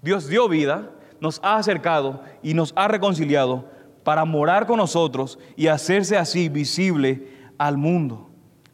Dios 0.00 0.26
dio 0.26 0.48
vida, 0.48 0.90
nos 1.20 1.38
ha 1.44 1.54
acercado 1.56 2.20
y 2.42 2.54
nos 2.54 2.72
ha 2.74 2.88
reconciliado 2.88 3.66
para 4.02 4.24
morar 4.24 4.66
con 4.66 4.78
nosotros 4.78 5.38
y 5.54 5.68
hacerse 5.68 6.16
así 6.18 6.48
visible 6.48 7.28
al 7.58 7.76
mundo. 7.76 8.31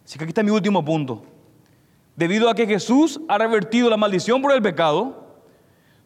Así 0.09 0.16
que 0.16 0.24
aquí 0.24 0.30
está 0.30 0.42
mi 0.42 0.50
último 0.50 0.82
punto. 0.82 1.22
Debido 2.16 2.48
a 2.48 2.54
que 2.54 2.66
Jesús 2.66 3.20
ha 3.28 3.36
revertido 3.36 3.90
la 3.90 3.98
maldición 3.98 4.40
por 4.40 4.52
el 4.52 4.62
pecado, 4.62 5.42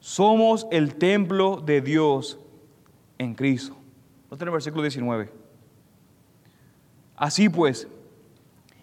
somos 0.01 0.67
el 0.73 0.97
templo 0.97 1.63
de 1.65 1.81
Dios 1.81 2.37
en 3.17 3.33
Cristo. 3.37 3.77
Noten 4.29 4.49
el 4.49 4.53
versículo 4.55 4.83
19. 4.83 5.31
Así 7.15 7.49
pues, 7.49 7.87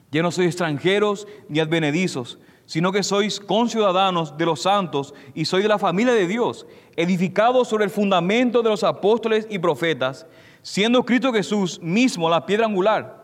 ya 0.09 0.22
no 0.22 0.32
sois 0.32 0.47
extranjeros 0.47 1.28
ni 1.49 1.59
advenedizos, 1.59 2.39
sino 2.65 2.93
que 2.93 3.03
sois 3.03 3.41
conciudadanos 3.41 4.38
de 4.38 4.45
los 4.45 4.61
santos 4.61 5.13
y 5.36 5.43
sois 5.43 5.63
de 5.63 5.67
la 5.67 5.80
familia 5.80 6.13
de 6.13 6.28
Dios, 6.28 6.65
edificados 6.95 7.67
sobre 7.67 7.84
el 7.84 7.89
fundamento 7.89 8.61
de 8.61 8.70
los 8.70 8.86
apóstoles 8.86 9.45
y 9.49 9.59
profetas, 9.59 10.26
siendo 10.61 11.03
Cristo 11.03 11.34
Jesús 11.34 11.78
mismo 11.82 12.30
la 12.30 12.45
piedra 12.45 12.67
angular. 12.67 13.18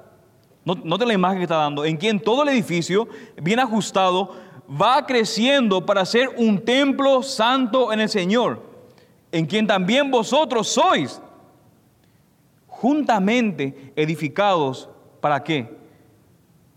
Noten 0.65 1.07
la 1.07 1.13
imagen 1.13 1.37
que 1.37 1.43
está 1.43 1.57
dando, 1.57 1.85
en 1.85 1.95
quien 1.95 2.19
todo 2.19 2.41
el 2.41 2.49
edificio, 2.49 3.07
bien 3.39 3.59
ajustado, 3.59 4.35
va 4.69 5.05
creciendo 5.05 5.85
para 5.85 6.03
ser 6.05 6.29
un 6.37 6.59
templo 6.59 7.21
santo 7.21 7.93
en 7.93 7.99
el 7.99 8.09
Señor, 8.09 8.63
en 9.31 9.45
quien 9.45 9.67
también 9.67 10.09
vosotros 10.09 10.67
sois 10.67 11.21
juntamente 12.67 13.93
edificados, 13.95 14.89
¿para 15.21 15.43
qué? 15.43 15.77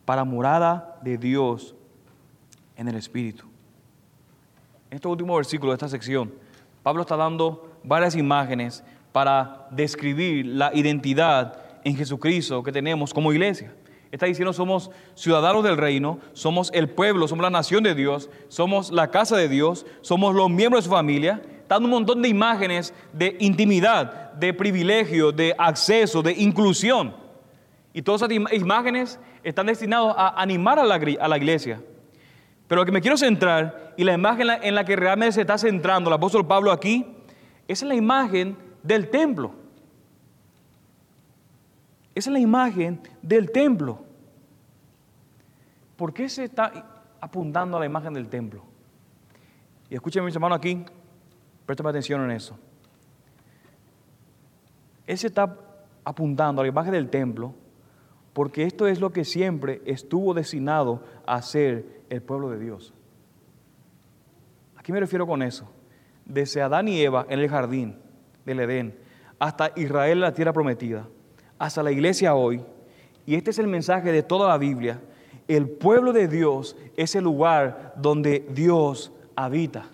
Para 0.04 0.24
morada 0.24 0.98
de 1.02 1.16
Dios 1.16 1.74
en 2.76 2.88
el 2.88 2.94
Espíritu. 2.94 3.44
En 4.90 4.96
este 4.96 5.08
último 5.08 5.34
versículo 5.34 5.72
de 5.72 5.76
esta 5.76 5.88
sección, 5.88 6.32
Pablo 6.82 7.02
está 7.02 7.16
dando 7.16 7.70
varias 7.82 8.14
imágenes 8.16 8.84
para 9.12 9.66
describir 9.70 10.46
la 10.46 10.70
identidad 10.74 11.58
en 11.84 11.96
Jesucristo 11.96 12.62
que 12.62 12.72
tenemos 12.72 13.12
como 13.12 13.32
iglesia. 13.32 13.74
Está 14.10 14.26
diciendo 14.26 14.52
somos 14.52 14.90
ciudadanos 15.14 15.62
del 15.64 15.76
reino, 15.76 16.18
somos 16.32 16.70
el 16.72 16.88
pueblo, 16.88 17.28
somos 17.28 17.42
la 17.42 17.50
nación 17.50 17.82
de 17.82 17.94
Dios, 17.94 18.30
somos 18.48 18.90
la 18.90 19.10
casa 19.10 19.36
de 19.36 19.48
Dios, 19.48 19.84
somos 20.00 20.34
los 20.34 20.48
miembros 20.48 20.84
de 20.84 20.88
su 20.88 20.94
familia. 20.94 21.42
Dando 21.68 21.86
un 21.86 21.92
montón 21.92 22.22
de 22.22 22.28
imágenes 22.28 22.94
de 23.12 23.36
intimidad, 23.40 24.32
de 24.32 24.54
privilegio, 24.54 25.32
de 25.32 25.54
acceso, 25.58 26.22
de 26.22 26.32
inclusión. 26.32 27.14
Y 27.92 28.00
todas 28.00 28.22
esas 28.22 28.52
imágenes 28.52 29.20
están 29.42 29.66
destinadas 29.66 30.14
a 30.16 30.40
animar 30.40 30.78
a 30.78 30.84
la, 30.84 30.98
la 30.98 31.36
iglesia. 31.36 31.80
Pero 32.68 32.82
lo 32.82 32.86
que 32.86 32.92
me 32.92 33.00
quiero 33.00 33.16
centrar, 33.16 33.94
y 33.96 34.04
la 34.04 34.12
imagen 34.12 34.48
en 34.62 34.74
la, 34.74 34.84
que 34.84 34.94
realmente 34.94 35.32
se 35.32 35.40
está 35.40 35.58
centrando 35.58 36.08
el 36.08 36.14
apóstol 36.14 36.46
Pablo 36.46 36.70
aquí, 36.70 37.06
es 37.66 37.82
la 37.82 37.94
imagen 37.94 38.56
del 38.82 39.08
templo. 39.10 39.52
Esa 42.18 42.30
es 42.30 42.32
la 42.32 42.40
imagen 42.40 43.00
del 43.22 43.52
templo. 43.52 44.00
¿Por 45.96 46.12
qué 46.12 46.28
se 46.28 46.42
está 46.42 47.04
apuntando 47.20 47.76
a 47.76 47.80
la 47.80 47.86
imagen 47.86 48.12
del 48.12 48.28
templo? 48.28 48.64
Y 49.88 49.94
escuchen 49.94 50.24
mis 50.24 50.34
hermanos 50.34 50.58
aquí, 50.58 50.84
préstame 51.64 51.90
atención 51.90 52.20
en 52.24 52.32
eso. 52.32 52.58
Él 55.06 55.16
se 55.16 55.28
está 55.28 55.58
apuntando 56.02 56.60
a 56.60 56.64
la 56.64 56.68
imagen 56.68 56.90
del 56.90 57.08
templo 57.08 57.54
porque 58.32 58.64
esto 58.64 58.88
es 58.88 58.98
lo 58.98 59.12
que 59.12 59.24
siempre 59.24 59.80
estuvo 59.86 60.34
destinado 60.34 61.04
a 61.24 61.40
ser 61.40 62.02
el 62.10 62.20
pueblo 62.20 62.50
de 62.50 62.58
Dios. 62.58 62.92
¿A 64.76 64.82
qué 64.82 64.92
me 64.92 64.98
refiero 64.98 65.24
con 65.24 65.40
eso? 65.40 65.70
Desde 66.24 66.62
Adán 66.62 66.88
y 66.88 67.00
Eva 67.00 67.26
en 67.28 67.38
el 67.38 67.48
jardín 67.48 67.96
del 68.44 68.58
Edén 68.58 68.98
hasta 69.38 69.70
Israel 69.76 70.14
en 70.14 70.22
la 70.22 70.34
tierra 70.34 70.52
prometida, 70.52 71.06
hasta 71.58 71.82
la 71.82 71.90
iglesia 71.90 72.34
hoy, 72.34 72.62
y 73.26 73.34
este 73.34 73.50
es 73.50 73.58
el 73.58 73.66
mensaje 73.66 74.12
de 74.12 74.22
toda 74.22 74.48
la 74.48 74.58
Biblia, 74.58 75.00
el 75.46 75.68
pueblo 75.68 76.12
de 76.12 76.28
Dios 76.28 76.76
es 76.96 77.14
el 77.14 77.24
lugar 77.24 77.94
donde 77.96 78.46
Dios 78.50 79.12
habita. 79.34 79.86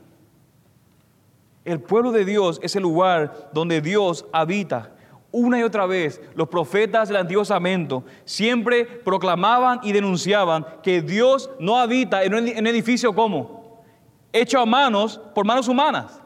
El 1.65 1.81
pueblo 1.81 2.13
de 2.13 2.25
Dios 2.25 2.61
es 2.63 2.77
el 2.77 2.83
lugar 2.83 3.51
donde 3.53 3.81
Dios 3.81 4.27
habita 4.33 4.95
una 5.37 5.59
y 5.59 5.65
otra 5.65 5.85
vez 5.87 6.21
los 6.37 6.47
profetas 6.47 7.09
del 7.09 7.17
Antiguo 7.17 7.43
Testamento 7.43 8.05
siempre 8.25 8.85
proclamaban 8.85 9.81
y 9.83 9.91
denunciaban 9.91 10.65
que 10.81 11.03
Dios 11.03 11.51
no 11.59 11.77
habita 11.77 12.23
en 12.23 12.35
un 12.35 12.67
edificio 12.69 13.13
como 13.13 13.83
hecho 14.33 14.61
a 14.61 14.65
manos 14.65 15.21
por 15.35 15.45
manos 15.45 15.67
humanas. 15.67 16.23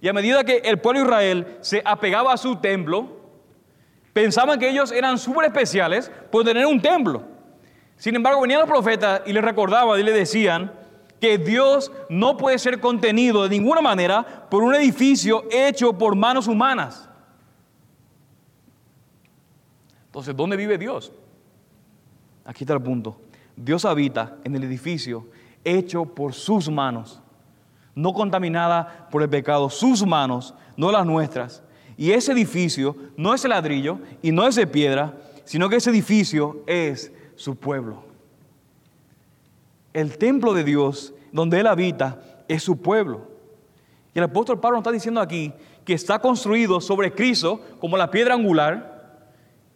Y 0.00 0.08
a 0.08 0.14
medida 0.14 0.42
que 0.42 0.56
el 0.64 0.80
pueblo 0.80 1.00
de 1.00 1.06
Israel 1.06 1.58
se 1.60 1.82
apegaba 1.84 2.32
a 2.32 2.38
su 2.38 2.56
templo, 2.56 3.23
pensaban 4.14 4.58
que 4.58 4.70
ellos 4.70 4.90
eran 4.90 5.18
súper 5.18 5.44
especiales 5.44 6.10
por 6.30 6.44
tener 6.44 6.64
un 6.64 6.80
templo. 6.80 7.22
Sin 7.98 8.16
embargo, 8.16 8.40
venían 8.40 8.60
los 8.60 8.68
profetas 8.68 9.20
y 9.26 9.32
les 9.34 9.44
recordaban 9.44 10.00
y 10.00 10.02
les 10.02 10.14
decían 10.14 10.72
que 11.20 11.36
Dios 11.36 11.92
no 12.08 12.36
puede 12.36 12.58
ser 12.58 12.80
contenido 12.80 13.42
de 13.42 13.50
ninguna 13.50 13.82
manera 13.82 14.46
por 14.48 14.62
un 14.62 14.74
edificio 14.74 15.44
hecho 15.50 15.92
por 15.92 16.16
manos 16.16 16.46
humanas. 16.46 17.08
Entonces, 20.06 20.34
¿dónde 20.36 20.56
vive 20.56 20.78
Dios? 20.78 21.12
Aquí 22.44 22.64
está 22.64 22.74
el 22.74 22.82
punto. 22.82 23.20
Dios 23.56 23.84
habita 23.84 24.36
en 24.44 24.54
el 24.54 24.64
edificio 24.64 25.26
hecho 25.64 26.04
por 26.04 26.34
sus 26.34 26.68
manos, 26.68 27.20
no 27.94 28.12
contaminada 28.12 29.08
por 29.10 29.22
el 29.22 29.28
pecado, 29.28 29.70
sus 29.70 30.04
manos, 30.06 30.54
no 30.76 30.92
las 30.92 31.06
nuestras. 31.06 31.62
Y 31.96 32.12
ese 32.12 32.32
edificio 32.32 32.96
no 33.16 33.34
es 33.34 33.44
el 33.44 33.50
ladrillo 33.50 33.98
y 34.22 34.32
no 34.32 34.46
es 34.46 34.56
de 34.56 34.66
piedra, 34.66 35.14
sino 35.44 35.68
que 35.68 35.76
ese 35.76 35.90
edificio 35.90 36.62
es 36.66 37.12
su 37.36 37.56
pueblo. 37.56 38.04
El 39.92 40.18
templo 40.18 40.54
de 40.54 40.64
Dios, 40.64 41.14
donde 41.32 41.60
Él 41.60 41.66
habita, 41.66 42.20
es 42.48 42.62
su 42.62 42.80
pueblo. 42.80 43.28
Y 44.14 44.18
el 44.18 44.24
apóstol 44.24 44.60
Pablo 44.60 44.78
nos 44.78 44.82
está 44.82 44.92
diciendo 44.92 45.20
aquí 45.20 45.52
que 45.84 45.94
está 45.94 46.18
construido 46.18 46.80
sobre 46.80 47.12
Cristo 47.12 47.60
como 47.78 47.96
la 47.96 48.10
piedra 48.10 48.34
angular, 48.34 48.94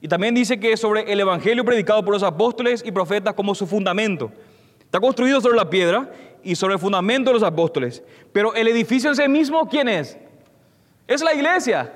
y 0.01 0.09
también 0.09 0.35
dice 0.35 0.61
que 0.61 0.77
sobre 0.77 1.13
el 1.13 1.19
Evangelio 1.21 1.65
predicado 1.65 2.05
por 2.05 2.15
los 2.15 2.23
apóstoles 2.23 2.85
y 2.87 2.93
profetas 2.93 3.35
como 3.35 3.55
su 3.55 3.67
fundamento. 3.67 4.31
Está 4.81 5.01
construido 5.01 5.41
sobre 5.41 5.57
la 5.57 5.69
piedra 5.69 6.11
y 6.43 6.55
sobre 6.55 6.75
el 6.75 6.81
fundamento 6.81 7.31
de 7.31 7.35
los 7.35 7.43
apóstoles. 7.43 8.03
Pero 8.33 8.55
el 8.55 8.69
edificio 8.69 9.11
en 9.11 9.17
sí 9.17 9.29
mismo, 9.29 9.69
¿quién 9.69 9.89
es? 9.89 10.17
Es 11.09 11.21
la 11.21 11.35
iglesia. 11.35 11.93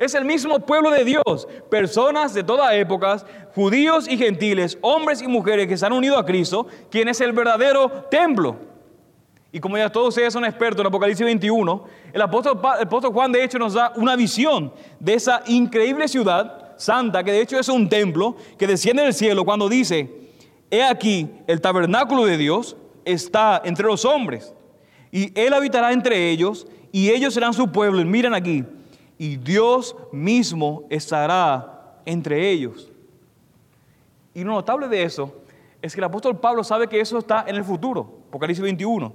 Es 0.00 0.14
el 0.14 0.24
mismo 0.24 0.58
pueblo 0.60 0.90
de 0.90 1.04
Dios. 1.04 1.46
Personas 1.70 2.32
de 2.32 2.42
todas 2.42 2.72
épocas, 2.72 3.26
judíos 3.54 4.08
y 4.08 4.16
gentiles, 4.16 4.78
hombres 4.80 5.20
y 5.20 5.28
mujeres 5.28 5.68
que 5.68 5.76
se 5.76 5.84
han 5.84 5.92
unido 5.92 6.16
a 6.16 6.24
Cristo, 6.24 6.66
quien 6.90 7.08
es 7.08 7.20
el 7.20 7.32
verdadero 7.32 8.06
templo. 8.10 8.56
Y 9.52 9.60
como 9.60 9.76
ya 9.76 9.92
todos 9.92 10.08
ustedes 10.08 10.32
son 10.32 10.46
expertos 10.46 10.80
en 10.80 10.86
Apocalipsis 10.86 11.26
21, 11.26 11.84
el 12.14 12.22
apóstol, 12.22 13.12
Juan 13.12 13.30
de 13.30 13.44
hecho 13.44 13.58
nos 13.58 13.74
da 13.74 13.92
una 13.94 14.16
visión 14.16 14.72
de 14.98 15.14
esa 15.14 15.42
increíble 15.46 16.08
ciudad 16.08 16.72
santa, 16.78 17.22
que 17.22 17.32
de 17.32 17.42
hecho 17.42 17.58
es 17.58 17.68
un 17.68 17.86
templo 17.86 18.36
que 18.56 18.66
desciende 18.66 19.02
del 19.02 19.12
cielo 19.12 19.44
cuando 19.44 19.68
dice, 19.68 20.30
he 20.70 20.82
aquí, 20.82 21.28
el 21.46 21.60
tabernáculo 21.60 22.24
de 22.24 22.38
Dios 22.38 22.74
está 23.04 23.60
entre 23.66 23.84
los 23.84 24.06
hombres 24.06 24.54
y 25.12 25.38
Él 25.38 25.52
habitará 25.52 25.92
entre 25.92 26.30
ellos 26.30 26.66
y 26.90 27.10
ellos 27.10 27.34
serán 27.34 27.52
su 27.52 27.70
pueblo. 27.70 28.00
Y 28.00 28.06
miren 28.06 28.32
aquí, 28.32 28.64
y 29.20 29.36
Dios 29.36 29.94
mismo 30.12 30.86
estará 30.88 32.00
entre 32.06 32.50
ellos. 32.50 32.90
Y 34.32 34.44
lo 34.44 34.52
notable 34.52 34.88
de 34.88 35.02
eso 35.02 35.42
es 35.82 35.92
que 35.92 36.00
el 36.00 36.04
apóstol 36.04 36.40
Pablo 36.40 36.64
sabe 36.64 36.88
que 36.88 36.98
eso 36.98 37.18
está 37.18 37.44
en 37.46 37.56
el 37.56 37.64
futuro, 37.64 38.20
Apocalipsis 38.28 38.62
21, 38.62 39.12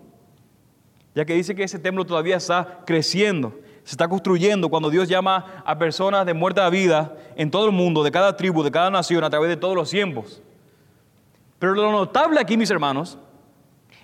ya 1.15 1.25
que 1.25 1.33
dice 1.33 1.55
que 1.55 1.63
ese 1.63 1.79
templo 1.79 2.05
todavía 2.05 2.37
está 2.37 2.83
creciendo 2.85 3.51
se 3.83 3.93
está 3.93 4.07
construyendo 4.07 4.69
cuando 4.69 4.91
Dios 4.91 5.07
llama 5.07 5.63
a 5.65 5.77
personas 5.77 6.23
de 6.27 6.35
muerte 6.35 6.61
a 6.61 6.69
vida 6.69 7.15
en 7.35 7.49
todo 7.49 7.65
el 7.65 7.71
mundo, 7.71 8.03
de 8.03 8.11
cada 8.11 8.35
tribu, 8.35 8.61
de 8.61 8.71
cada 8.71 8.91
nación, 8.91 9.23
a 9.23 9.29
través 9.31 9.49
de 9.49 9.57
todos 9.57 9.75
los 9.75 9.89
tiempos. 9.89 10.41
Pero 11.57 11.73
lo 11.73 11.91
notable 11.91 12.39
aquí, 12.39 12.57
mis 12.57 12.71
hermanos, 12.71 13.17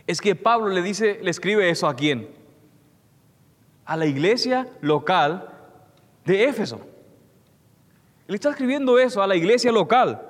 es 0.05 0.21
que 0.21 0.35
Pablo 0.35 0.69
le 0.69 0.81
dice, 0.81 1.19
le 1.21 1.29
escribe 1.29 1.69
eso 1.69 1.87
a 1.87 1.95
quién? 1.95 2.29
A 3.85 3.97
la 3.97 4.05
iglesia 4.07 4.67
local 4.81 5.51
de 6.25 6.45
Éfeso. 6.45 6.81
Él 8.27 8.35
está 8.35 8.49
escribiendo 8.49 8.97
eso 8.97 9.21
a 9.21 9.27
la 9.27 9.35
iglesia 9.35 9.71
local. 9.71 10.21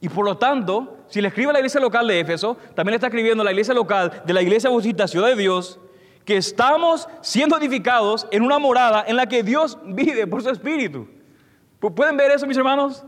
Y 0.00 0.08
por 0.08 0.24
lo 0.24 0.36
tanto, 0.36 0.98
si 1.08 1.20
le 1.20 1.28
escribe 1.28 1.50
a 1.50 1.52
la 1.52 1.60
iglesia 1.60 1.80
local 1.80 2.06
de 2.08 2.20
Éfeso, 2.20 2.56
también 2.74 2.92
le 2.92 2.96
está 2.96 3.06
escribiendo 3.06 3.42
a 3.42 3.44
la 3.44 3.52
iglesia 3.52 3.72
local 3.72 4.22
de 4.24 4.32
la 4.32 4.42
iglesia 4.42 4.68
Bautista 4.68 5.06
Ciudad 5.06 5.28
de 5.28 5.36
Dios, 5.36 5.78
que 6.24 6.36
estamos 6.36 7.08
siendo 7.20 7.56
edificados 7.56 8.26
en 8.30 8.42
una 8.42 8.58
morada 8.58 9.04
en 9.06 9.16
la 9.16 9.26
que 9.26 9.42
Dios 9.42 9.78
vive 9.84 10.26
por 10.26 10.42
su 10.42 10.50
Espíritu. 10.50 11.06
¿Pueden 11.78 12.16
ver 12.16 12.30
eso, 12.32 12.46
mis 12.46 12.56
hermanos? 12.56 13.04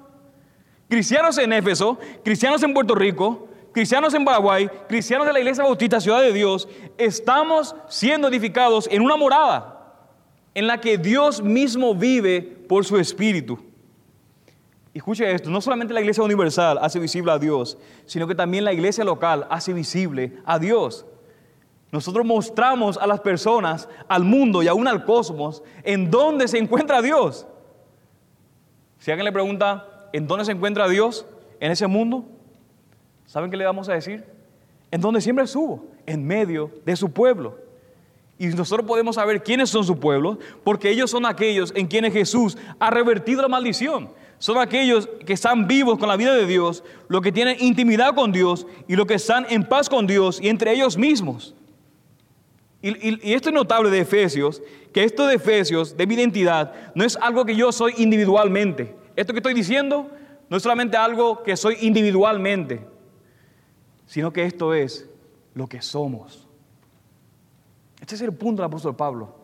Cristianos 0.89 1.37
en 1.39 1.53
Éfeso, 1.53 1.99
cristianos 2.23 2.63
en 2.63 2.73
Puerto 2.73 2.95
Rico, 2.95 3.49
cristianos 3.73 4.15
en 4.15 4.25
Paraguay, 4.25 4.71
cristianos 4.89 5.27
de 5.27 5.33
la 5.33 5.41
Iglesia 5.41 5.65
Bautista 5.65 6.01
Ciudad 6.01 6.21
de 6.21 6.33
Dios, 6.33 6.69
estamos 6.97 7.75
siendo 7.89 8.29
edificados 8.29 8.89
en 8.91 9.03
una 9.03 9.17
morada 9.17 9.76
en 10.57 10.67
la 10.67 10.81
que 10.81 10.97
Dios 10.97 11.43
mismo 11.43 11.95
vive 11.95 12.41
por 12.41 12.87
su 12.87 12.97
Espíritu. 12.97 13.59
Escuche 14.95 15.31
esto, 15.31 15.51
no 15.51 15.61
solamente 15.61 15.93
la 15.93 16.01
iglesia 16.01 16.25
universal 16.25 16.79
hace 16.81 16.99
visible 16.99 17.31
a 17.31 17.39
Dios, 17.39 17.77
sino 18.07 18.27
que 18.27 18.35
también 18.35 18.65
la 18.65 18.73
iglesia 18.73 19.05
local 19.05 19.47
hace 19.51 19.75
visible 19.75 20.39
a 20.47 20.59
Dios. 20.59 21.05
Nosotros 21.93 22.25
mostramos 22.25 22.97
a 22.97 23.07
las 23.07 23.21
personas, 23.21 23.87
al 24.09 24.25
mundo 24.25 24.63
y 24.63 24.69
aún 24.69 24.89
al 24.89 25.05
cosmos, 25.05 25.63
en 25.83 26.11
dónde 26.11 26.49
se 26.49 26.57
encuentra 26.57 27.03
Dios. 27.03 27.47
Si 28.99 29.11
alguien 29.11 29.27
le 29.27 29.33
pregunta, 29.33 30.09
¿en 30.15 30.27
dónde 30.27 30.47
se 30.47 30.53
encuentra 30.53 30.89
Dios 30.89 31.27
en 31.61 31.71
ese 31.71 31.87
mundo? 31.87 32.25
¿Saben 33.27 33.51
qué 33.51 33.59
le 33.59 33.67
vamos 33.67 33.91
a 33.91 33.93
decir? 33.93 34.25
En 34.91 35.03
donde 35.03 35.21
siempre 35.21 35.45
estuvo, 35.45 35.85
en 36.07 36.27
medio 36.27 36.71
de 36.87 36.97
su 36.97 37.11
pueblo. 37.13 37.66
Y 38.39 38.49
nosotros 38.49 38.87
podemos 38.87 39.15
saber 39.17 39.43
quiénes 39.43 39.71
son 39.71 39.85
su 39.85 39.99
pueblo, 39.99 40.39
porque 40.63 40.91
ellos 40.91 41.11
son 41.11 41.25
aquellos 41.25 41.73
en 41.75 41.87
quienes 41.87 42.13
Jesús 42.13 42.57
ha 42.79 42.91
revertido 42.91 43.43
la 43.43 43.49
maldición 43.49 44.11
son 44.39 44.59
aquellos 44.59 45.09
que 45.25 45.33
están 45.33 45.67
vivos 45.67 45.99
con 45.99 46.09
la 46.09 46.17
vida 46.17 46.35
de 46.35 46.47
Dios, 46.47 46.85
los 47.09 47.23
que 47.23 47.33
tienen 47.33 47.57
intimidad 47.61 48.15
con 48.15 48.33
Dios 48.33 48.67
y 48.87 48.97
los 48.97 49.07
que 49.07 49.15
están 49.15 49.47
en 49.49 49.65
paz 49.65 49.89
con 49.89 50.07
Dios 50.07 50.41
y 50.41 50.49
entre 50.49 50.73
ellos 50.73 50.97
mismos. 50.97 51.55
Y, 52.83 53.33
esto 53.35 53.49
es 53.49 53.55
notable 53.55 53.91
de 53.91 54.01
Efesios, 54.01 54.63
que 54.93 55.05
esto 55.05 55.27
de 55.27 55.37
Efesios, 55.37 55.97
de 55.97 56.07
mi 56.07 56.15
identidad, 56.15 56.93
no 56.95 57.05
es 57.05 57.17
algo 57.17 57.45
que 57.45 57.57
yo 57.57 57.73
soy 57.73 57.95
individualmente. 57.97 58.95
Esto 59.17 59.33
que 59.33 59.39
estoy 59.39 59.55
diciendo 59.55 60.11
no 60.49 60.57
es 60.57 60.63
solamente 60.63 60.97
algo 60.97 61.43
que 61.43 61.57
soy 61.57 61.79
individualmente, 61.81 62.87
sino 64.07 64.33
que 64.33 64.45
esto 64.45 64.75
es 64.75 65.09
lo 65.55 65.67
que 65.67 65.81
somos. 65.81 66.46
Este 68.07 68.15
es 68.15 68.23
el 68.23 68.33
punto 68.33 68.63
del 68.63 68.69
apóstol 68.69 68.97
Pablo. 68.97 69.35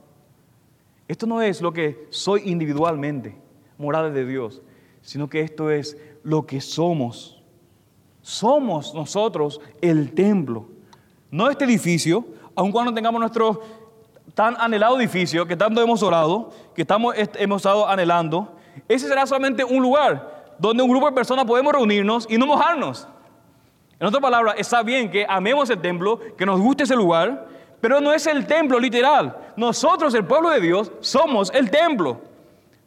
Esto 1.07 1.27
no 1.27 1.43
es 1.43 1.61
lo 1.61 1.73
que 1.73 2.07
soy 2.11 2.43
individualmente, 2.49 3.37
morada 3.77 4.09
de 4.09 4.25
Dios 4.25 4.63
sino 5.03 5.29
que 5.29 5.41
esto 5.41 5.71
es 5.71 5.99
lo 6.23 6.47
que 6.47 6.61
somos. 6.61 7.43
Somos 8.23 8.95
nosotros 8.95 9.61
el 9.81 10.15
templo, 10.15 10.67
no 11.31 11.51
este 11.51 11.65
edificio, 11.65 12.25
aun 12.55 12.71
cuando 12.71 12.95
tengamos 12.95 13.21
nuestro 13.21 13.61
tan 14.35 14.55
anhelado 14.59 14.99
edificio 14.99 15.45
que 15.45 15.57
tanto 15.57 15.83
hemos 15.83 16.03
orado, 16.03 16.51
que 16.75 16.83
estamos, 16.83 17.15
hemos 17.17 17.57
estado 17.57 17.89
anhelando, 17.89 18.57
ese 18.89 19.09
será 19.09 19.27
solamente 19.27 19.65
un 19.65 19.83
lugar 19.83 20.55
donde 20.59 20.83
un 20.83 20.89
grupo 20.89 21.07
de 21.07 21.13
personas 21.13 21.45
podemos 21.45 21.73
reunirnos 21.73 22.27
y 22.31 22.39
no 22.39 22.47
mojarnos. 22.47 23.09
En 23.99 24.07
otras 24.07 24.23
palabras, 24.23 24.55
está 24.59 24.83
bien 24.83 25.11
que 25.11 25.27
amemos 25.29 25.69
el 25.71 25.81
templo, 25.81 26.21
que 26.37 26.47
nos 26.47 26.61
guste 26.61 26.85
ese 26.85 26.95
lugar, 26.95 27.49
pero 27.83 28.01
no 28.01 28.15
es 28.15 28.29
el 28.29 28.47
templo 28.47 28.79
literal. 28.79 29.37
Nosotros, 29.57 30.15
el 30.15 30.25
pueblo 30.25 30.51
de 30.51 30.61
Dios, 30.61 30.93
somos 31.01 31.51
el 31.53 31.69
templo. 31.69 32.21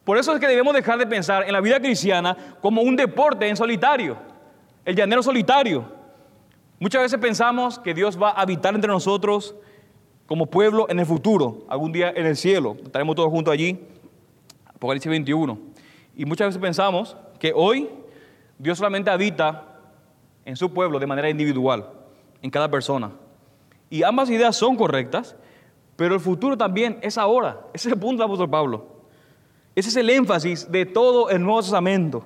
Por 0.05 0.17
eso 0.17 0.33
es 0.33 0.39
que 0.39 0.47
debemos 0.47 0.73
dejar 0.73 0.97
de 0.97 1.05
pensar 1.05 1.43
en 1.43 1.51
la 1.51 1.59
vida 1.59 1.81
cristiana 1.81 2.55
como 2.61 2.81
un 2.81 2.95
deporte 2.95 3.45
en 3.45 3.57
solitario, 3.57 4.15
el 4.85 4.95
llanero 4.95 5.21
solitario. 5.21 5.83
Muchas 6.79 7.01
veces 7.01 7.19
pensamos 7.19 7.77
que 7.77 7.93
Dios 7.93 8.17
va 8.19 8.29
a 8.29 8.41
habitar 8.41 8.73
entre 8.73 8.87
nosotros 8.87 9.53
como 10.27 10.45
pueblo 10.45 10.85
en 10.89 10.97
el 10.97 11.05
futuro, 11.05 11.65
algún 11.67 11.91
día 11.91 12.13
en 12.15 12.25
el 12.25 12.37
cielo. 12.37 12.77
Estaremos 12.81 13.17
todos 13.17 13.29
juntos 13.29 13.53
allí, 13.53 13.77
Apocalipsis 14.65 15.09
21. 15.09 15.59
Y 16.15 16.23
muchas 16.23 16.47
veces 16.47 16.61
pensamos 16.61 17.17
que 17.37 17.51
hoy 17.53 17.89
Dios 18.57 18.77
solamente 18.77 19.11
habita 19.11 19.61
en 20.45 20.55
su 20.55 20.73
pueblo 20.73 20.99
de 20.99 21.07
manera 21.07 21.29
individual, 21.29 21.85
en 22.41 22.49
cada 22.49 22.71
persona. 22.71 23.11
Y 23.95 24.03
ambas 24.03 24.29
ideas 24.29 24.57
son 24.57 24.75
correctas, 24.75 25.37
pero 25.95 26.15
el 26.15 26.19
futuro 26.19 26.57
también 26.57 26.99
es 27.01 27.17
ahora. 27.17 27.61
Ese 27.73 27.87
es 27.87 27.93
el 27.93 27.97
punto 27.97 28.21
del 28.21 28.25
apóstol 28.25 28.49
Pablo. 28.49 28.87
Ese 29.73 29.87
es 29.87 29.95
el 29.95 30.09
énfasis 30.09 30.69
de 30.69 30.85
todo 30.85 31.29
el 31.29 31.41
Nuevo 31.41 31.61
Testamento. 31.61 32.25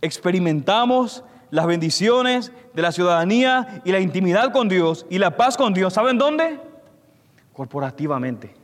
Experimentamos 0.00 1.22
las 1.50 1.66
bendiciones 1.66 2.50
de 2.72 2.80
la 2.80 2.92
ciudadanía 2.92 3.82
y 3.84 3.92
la 3.92 4.00
intimidad 4.00 4.54
con 4.54 4.70
Dios 4.70 5.04
y 5.10 5.18
la 5.18 5.36
paz 5.36 5.58
con 5.58 5.74
Dios. 5.74 5.92
¿Saben 5.92 6.16
dónde? 6.16 6.58
Corporativamente. 7.52 8.54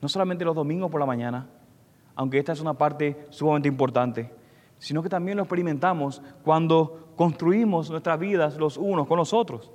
No 0.00 0.08
solamente 0.08 0.44
los 0.44 0.54
domingos 0.54 0.88
por 0.88 1.00
la 1.00 1.06
mañana, 1.06 1.48
aunque 2.14 2.38
esta 2.38 2.52
es 2.52 2.60
una 2.60 2.74
parte 2.74 3.26
sumamente 3.30 3.66
importante, 3.66 4.32
sino 4.82 5.00
que 5.00 5.08
también 5.08 5.36
lo 5.36 5.44
experimentamos 5.44 6.20
cuando 6.42 7.12
construimos 7.16 7.88
nuestras 7.88 8.18
vidas 8.18 8.56
los 8.56 8.76
unos 8.76 9.06
con 9.06 9.16
los 9.16 9.32
otros 9.32 9.70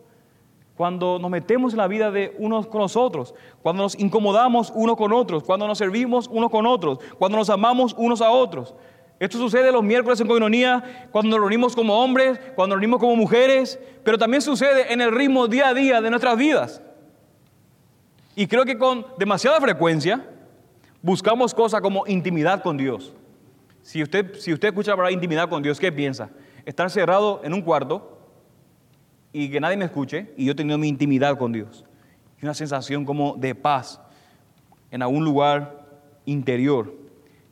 cuando 0.75 1.17
nos 1.17 1.31
metemos 1.31 1.73
en 1.73 1.79
la 1.79 1.87
vida 1.87 2.11
de 2.11 2.35
unos 2.37 2.67
con 2.67 2.81
los 2.81 2.95
otros, 2.95 3.33
cuando 3.63 3.81
nos 3.81 3.99
incomodamos 3.99 4.71
unos 4.75 4.95
con 4.95 5.11
otros, 5.11 5.43
cuando 5.43 5.65
nos 5.67 5.79
servimos 5.79 6.29
unos 6.31 6.51
con 6.51 6.67
otros, 6.67 6.99
cuando 7.17 7.35
nos 7.35 7.49
amamos 7.49 7.95
unos 7.97 8.21
a 8.21 8.29
otros. 8.29 8.75
Esto 9.19 9.39
sucede 9.39 9.71
los 9.71 9.83
miércoles 9.83 10.21
en 10.21 10.27
coinonía, 10.27 11.09
cuando 11.11 11.31
nos 11.31 11.39
reunimos 11.39 11.75
como 11.75 11.99
hombres, 11.99 12.39
cuando 12.55 12.75
nos 12.75 12.81
reunimos 12.81 12.99
como 12.99 13.15
mujeres, 13.15 13.79
pero 14.03 14.19
también 14.19 14.43
sucede 14.43 14.93
en 14.93 15.01
el 15.01 15.11
ritmo 15.11 15.47
día 15.47 15.69
a 15.69 15.73
día 15.73 15.99
de 15.99 16.11
nuestras 16.11 16.37
vidas. 16.37 16.79
Y 18.35 18.45
creo 18.45 18.63
que 18.63 18.77
con 18.77 19.03
demasiada 19.17 19.59
frecuencia 19.59 20.29
buscamos 21.01 21.55
cosas 21.55 21.81
como 21.81 22.05
intimidad 22.05 22.61
con 22.61 22.77
Dios. 22.77 23.16
Si 23.87 24.03
usted, 24.03 24.35
si 24.35 24.51
usted 24.51 24.67
escucha 24.67 24.91
la 24.91 24.97
palabra 24.97 25.13
intimidad 25.13 25.47
con 25.47 25.63
Dios, 25.63 25.79
¿qué 25.79 25.93
piensa? 25.93 26.29
Estar 26.65 26.89
cerrado 26.89 27.39
en 27.45 27.53
un 27.53 27.61
cuarto, 27.61 28.19
y 29.31 29.49
que 29.49 29.61
nadie 29.61 29.77
me 29.77 29.85
escuche 29.85 30.33
y 30.35 30.43
yo 30.43 30.57
teniendo 30.57 30.77
mi 30.77 30.89
intimidad 30.89 31.37
con 31.37 31.53
Dios. 31.53 31.85
Y 32.41 32.43
una 32.43 32.53
sensación 32.53 33.05
como 33.05 33.37
de 33.37 33.55
paz 33.55 34.01
en 34.91 35.03
algún 35.03 35.23
lugar 35.23 35.85
interior. 36.25 36.93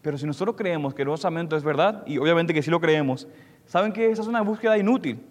Pero 0.01 0.17
si 0.17 0.25
nosotros 0.25 0.57
creemos 0.57 0.93
que 0.93 1.03
el 1.03 1.07
Nuevo 1.07 1.55
es 1.55 1.63
verdad, 1.63 2.03
y 2.05 2.17
obviamente 2.17 2.53
que 2.53 2.61
sí 2.61 2.69
lo 2.69 2.81
creemos, 2.81 3.29
¿saben 3.65 3.93
que 3.93 4.11
esa 4.11 4.21
es 4.21 4.27
una 4.27 4.41
búsqueda 4.41 4.77
inútil? 4.77 5.21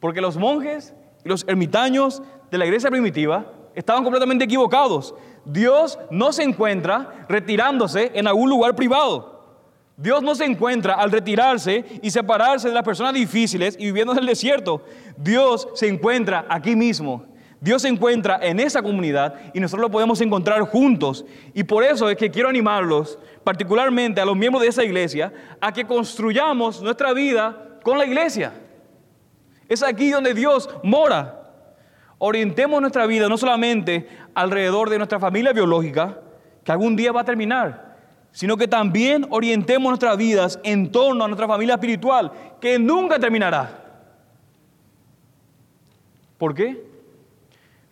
Porque 0.00 0.20
los 0.20 0.36
monjes 0.36 0.94
y 1.24 1.30
los 1.30 1.48
ermitaños 1.48 2.22
de 2.50 2.58
la 2.58 2.66
iglesia 2.66 2.90
primitiva 2.90 3.50
estaban 3.74 4.04
completamente 4.04 4.44
equivocados. 4.44 5.14
Dios 5.46 5.98
no 6.10 6.30
se 6.30 6.42
encuentra 6.42 7.24
retirándose 7.26 8.12
en 8.14 8.28
algún 8.28 8.50
lugar 8.50 8.76
privado. 8.76 9.33
Dios 9.96 10.22
no 10.22 10.34
se 10.34 10.44
encuentra 10.44 10.94
al 10.94 11.12
retirarse 11.12 11.84
y 12.02 12.10
separarse 12.10 12.68
de 12.68 12.74
las 12.74 12.82
personas 12.82 13.14
difíciles 13.14 13.76
y 13.78 13.86
viviendo 13.86 14.12
en 14.12 14.18
el 14.18 14.26
desierto. 14.26 14.84
Dios 15.16 15.68
se 15.74 15.88
encuentra 15.88 16.46
aquí 16.48 16.74
mismo. 16.74 17.26
Dios 17.60 17.82
se 17.82 17.88
encuentra 17.88 18.38
en 18.42 18.60
esa 18.60 18.82
comunidad 18.82 19.36
y 19.54 19.60
nosotros 19.60 19.82
lo 19.82 19.90
podemos 19.90 20.20
encontrar 20.20 20.60
juntos. 20.62 21.24
Y 21.54 21.62
por 21.64 21.84
eso 21.84 22.10
es 22.10 22.16
que 22.16 22.30
quiero 22.30 22.48
animarlos, 22.48 23.18
particularmente 23.42 24.20
a 24.20 24.24
los 24.24 24.36
miembros 24.36 24.62
de 24.62 24.68
esa 24.68 24.84
iglesia, 24.84 25.32
a 25.60 25.72
que 25.72 25.86
construyamos 25.86 26.82
nuestra 26.82 27.12
vida 27.14 27.78
con 27.82 27.96
la 27.96 28.04
iglesia. 28.04 28.52
Es 29.68 29.82
aquí 29.82 30.10
donde 30.10 30.34
Dios 30.34 30.68
mora. 30.82 31.40
Orientemos 32.18 32.80
nuestra 32.80 33.06
vida 33.06 33.28
no 33.28 33.38
solamente 33.38 34.08
alrededor 34.34 34.90
de 34.90 34.98
nuestra 34.98 35.18
familia 35.18 35.52
biológica, 35.52 36.18
que 36.64 36.72
algún 36.72 36.96
día 36.96 37.12
va 37.12 37.22
a 37.22 37.24
terminar, 37.24 37.93
sino 38.34 38.56
que 38.56 38.66
también 38.66 39.28
orientemos 39.30 39.88
nuestras 39.88 40.18
vidas 40.18 40.58
en 40.64 40.90
torno 40.90 41.22
a 41.22 41.28
nuestra 41.28 41.46
familia 41.46 41.74
espiritual, 41.74 42.32
que 42.60 42.80
nunca 42.80 43.16
terminará. 43.16 44.02
¿Por 46.36 46.52
qué? 46.52 46.84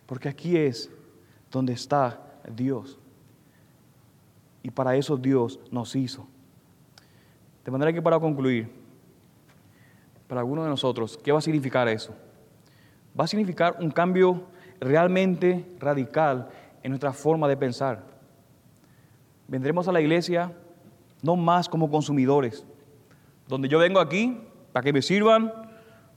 Porque 0.05 0.27
aquí 0.27 0.57
es 0.57 0.91
donde 1.49 1.71
está 1.71 2.19
Dios. 2.53 2.99
Y 4.61 4.69
para 4.69 4.97
eso 4.97 5.15
Dios 5.15 5.61
nos 5.71 5.95
hizo. 5.95 6.27
De 7.63 7.71
manera 7.71 7.93
que 7.93 8.01
para 8.01 8.19
concluir, 8.19 8.69
para 10.27 10.41
algunos 10.41 10.65
de 10.65 10.69
nosotros, 10.71 11.17
¿qué 11.23 11.31
va 11.31 11.39
a 11.39 11.41
significar 11.41 11.87
eso? 11.87 12.13
Va 13.17 13.23
a 13.23 13.27
significar 13.27 13.77
un 13.79 13.91
cambio 13.91 14.43
realmente 14.81 15.65
radical 15.79 16.49
en 16.83 16.91
nuestra 16.91 17.13
forma 17.13 17.47
de 17.47 17.55
pensar. 17.55 18.12
Vendremos 19.53 19.87
a 19.87 19.91
la 19.91 20.01
iglesia 20.01 20.51
no 21.21 21.35
más 21.35 21.69
como 21.69 21.87
consumidores, 21.87 22.65
donde 23.47 23.69
yo 23.69 23.77
vengo 23.77 23.99
aquí 23.99 24.35
para 24.71 24.83
que 24.83 24.91
me 24.91 24.99
sirvan, 24.99 25.53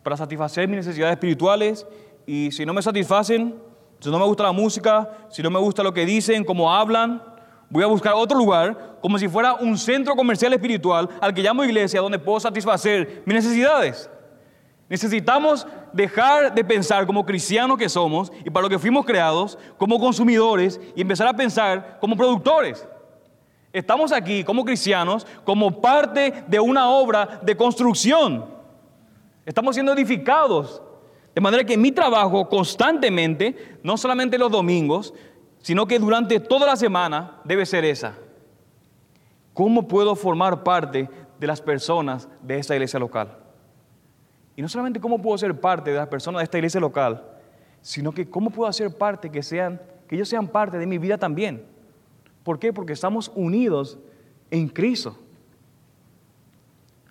para 0.03 0.17
satisfacer 0.17 0.67
mis 0.67 0.79
necesidades 0.79 1.13
espirituales 1.13 1.87
y 2.27 2.51
si 2.51 2.65
no 2.65 2.73
me 2.73 2.81
satisfacen, 2.81 3.55
si 4.01 4.11
no 4.11 4.19
me 4.19 4.25
gusta 4.25 4.45
la 4.45 4.53
música, 4.53 5.11
si 5.29 5.43
no 5.43 5.51
me 5.51 5.59
gusta 5.59 5.83
lo 5.83 5.93
que 5.93 6.07
dicen, 6.07 6.45
cómo 6.45 6.73
hablan, 6.73 7.23
voy 7.69 7.85
a 7.85 7.89
buscar 7.89 8.15
otro 8.15 8.39
lugar 8.39 8.97
como 9.03 9.19
si 9.19 9.29
fuera 9.29 9.53
un 9.53 9.77
centro 9.77 10.17
comercial 10.17 10.55
espiritual 10.55 11.07
al 11.21 11.35
que 11.35 11.43
llamo 11.43 11.63
iglesia 11.63 12.01
donde 12.01 12.19
puedo 12.19 12.41
satisfacer 12.41 13.23
mis 13.27 13.35
necesidades. 13.35 14.09
Necesitamos 14.89 15.67
dejar 15.93 16.55
de 16.55 16.65
pensar 16.65 17.07
como 17.07 17.27
cristianos 17.27 17.77
que 17.77 17.91
somos 17.91 18.33
y 18.47 18.49
para 18.49 18.63
lo 18.63 18.71
que 18.71 18.79
fuimos 18.79 19.05
creados, 19.05 19.59
como 19.77 20.01
consumidores 20.01 20.81
y 20.95 21.03
empezar 21.03 21.27
a 21.27 21.37
pensar 21.37 21.99
como 22.01 22.17
productores. 22.17 22.89
Estamos 23.77 24.11
aquí 24.11 24.43
como 24.43 24.65
cristianos, 24.65 25.27
como 25.45 25.83
parte 25.83 26.33
de 26.47 26.59
una 26.59 26.89
obra 26.89 27.41
de 27.43 27.55
construcción. 27.55 28.47
Estamos 29.45 29.77
siendo 29.77 29.93
edificados. 29.93 30.81
De 31.35 31.43
manera 31.43 31.63
que 31.63 31.77
mi 31.77 31.93
trabajo 31.93 32.49
constantemente, 32.49 33.79
no 33.83 33.99
solamente 33.99 34.39
los 34.39 34.51
domingos, 34.51 35.13
sino 35.59 35.87
que 35.87 35.99
durante 35.99 36.41
toda 36.41 36.67
la 36.67 36.77
semana 36.77 37.43
debe 37.45 37.67
ser 37.67 37.85
esa. 37.85 38.15
¿Cómo 39.53 39.87
puedo 39.87 40.17
formar 40.17 40.63
parte 40.63 41.11
de 41.39 41.47
las 41.47 41.61
personas 41.61 42.31
de 42.41 42.59
esta 42.59 42.75
iglesia 42.75 42.99
local? 42.99 43.37
Y 44.57 44.63
no 44.63 44.71
solamente 44.71 45.01
cómo 45.01 45.21
puedo 45.21 45.37
ser 45.37 45.61
parte 45.61 45.91
de 45.91 45.99
las 45.99 46.09
personas 46.09 46.39
de 46.41 46.45
esta 46.45 46.57
iglesia 46.57 46.81
local, 46.81 47.23
sino 47.83 48.11
que 48.13 48.31
cómo 48.31 48.49
puedo 48.49 48.71
hacer 48.71 48.97
parte 48.97 49.29
que 49.29 49.43
sean 49.43 49.83
que 50.09 50.15
ellos 50.15 50.31
sean 50.31 50.49
parte 50.49 50.79
de 50.79 50.87
mi 50.87 50.97
vida 50.97 51.19
también. 51.19 51.76
¿Por 52.47 52.61
qué? 52.61 52.73
Porque 52.73 52.93
estamos 52.93 53.33
unidos 53.35 53.99
en 54.53 54.69
Cristo. 54.69 55.19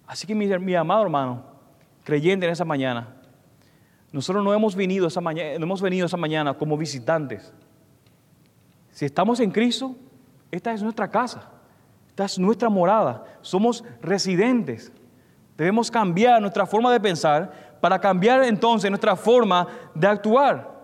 Así 0.08 0.26
que 0.26 0.34
mi, 0.34 0.76
amado 0.76 1.04
hermano, 1.04 1.44
creyente 2.06 2.46
en 2.46 2.54
esa 2.54 2.64
mañana, 2.64 3.18
nosotros 4.14 4.46
no 4.46 4.54
hemos 4.54 4.78
venido 4.78 5.08
esa 5.08 5.20
mañana, 5.20 5.60
no 5.60 5.66
hemos 5.66 5.82
venido 5.82 6.06
esa 6.06 6.16
mañana 6.16 6.54
como 6.54 6.78
visitantes. 6.78 7.54
Si 8.92 9.04
estamos 9.04 9.42
en 9.42 9.52
Cristo, 9.52 9.94
esta 10.52 10.72
es 10.72 10.82
nuestra 10.82 11.10
casa, 11.10 11.50
esta 12.08 12.24
es 12.24 12.40
nuestra 12.40 12.70
morada, 12.70 13.26
somos 13.42 13.84
residentes. 14.02 14.90
Debemos 15.58 15.92
cambiar 15.92 16.40
nuestra 16.40 16.66
forma 16.66 16.94
de 16.94 17.02
pensar 17.02 17.78
para 17.82 18.00
cambiar 18.00 18.42
entonces 18.46 18.90
nuestra 18.90 19.18
forma 19.18 19.68
de 19.94 20.08
actuar. 20.08 20.75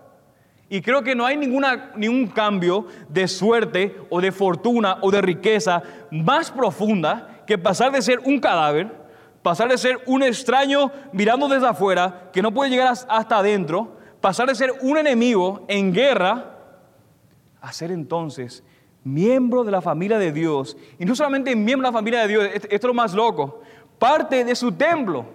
Y 0.72 0.80
creo 0.80 1.02
que 1.02 1.14
no 1.14 1.26
hay 1.26 1.36
ninguna, 1.36 1.90
ningún 1.96 2.28
cambio 2.28 2.86
de 3.06 3.28
suerte 3.28 3.94
o 4.08 4.22
de 4.22 4.32
fortuna 4.32 4.96
o 5.02 5.10
de 5.10 5.20
riqueza 5.20 5.82
más 6.10 6.50
profunda 6.50 7.42
que 7.46 7.58
pasar 7.58 7.92
de 7.92 8.00
ser 8.00 8.20
un 8.20 8.40
cadáver, 8.40 8.90
pasar 9.42 9.68
de 9.68 9.76
ser 9.76 10.00
un 10.06 10.22
extraño 10.22 10.90
mirando 11.12 11.46
desde 11.46 11.68
afuera 11.68 12.30
que 12.32 12.40
no 12.40 12.54
puede 12.54 12.70
llegar 12.70 12.88
hasta 12.88 13.36
adentro, 13.36 13.98
pasar 14.22 14.48
de 14.48 14.54
ser 14.54 14.72
un 14.80 14.96
enemigo 14.96 15.62
en 15.68 15.92
guerra 15.92 16.56
a 17.60 17.70
ser 17.70 17.90
entonces 17.90 18.64
miembro 19.04 19.64
de 19.64 19.72
la 19.72 19.82
familia 19.82 20.18
de 20.18 20.32
Dios. 20.32 20.78
Y 20.98 21.04
no 21.04 21.14
solamente 21.14 21.54
miembro 21.54 21.86
de 21.86 21.92
la 21.92 21.98
familia 21.98 22.22
de 22.22 22.28
Dios, 22.28 22.48
esto 22.50 22.68
es 22.70 22.82
lo 22.82 22.94
más 22.94 23.12
loco, 23.12 23.60
parte 23.98 24.42
de 24.42 24.54
su 24.54 24.72
templo, 24.72 25.26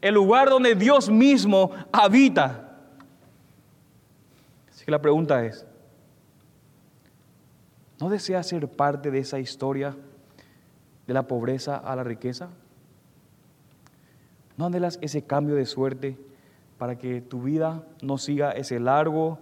el 0.00 0.14
lugar 0.14 0.48
donde 0.48 0.74
Dios 0.74 1.10
mismo 1.10 1.72
habita. 1.92 2.65
Que 4.86 4.92
la 4.92 5.02
pregunta 5.02 5.44
es, 5.44 5.66
¿no 8.00 8.08
deseas 8.08 8.46
ser 8.46 8.68
parte 8.68 9.10
de 9.10 9.18
esa 9.18 9.40
historia 9.40 9.96
de 11.08 11.12
la 11.12 11.26
pobreza 11.26 11.76
a 11.76 11.96
la 11.96 12.04
riqueza? 12.04 12.50
¿No 14.56 14.66
anhelas 14.66 15.00
ese 15.02 15.24
cambio 15.24 15.56
de 15.56 15.66
suerte 15.66 16.16
para 16.78 16.96
que 16.96 17.20
tu 17.20 17.42
vida 17.42 17.84
no 18.00 18.16
siga 18.16 18.52
ese 18.52 18.78
largo 18.78 19.40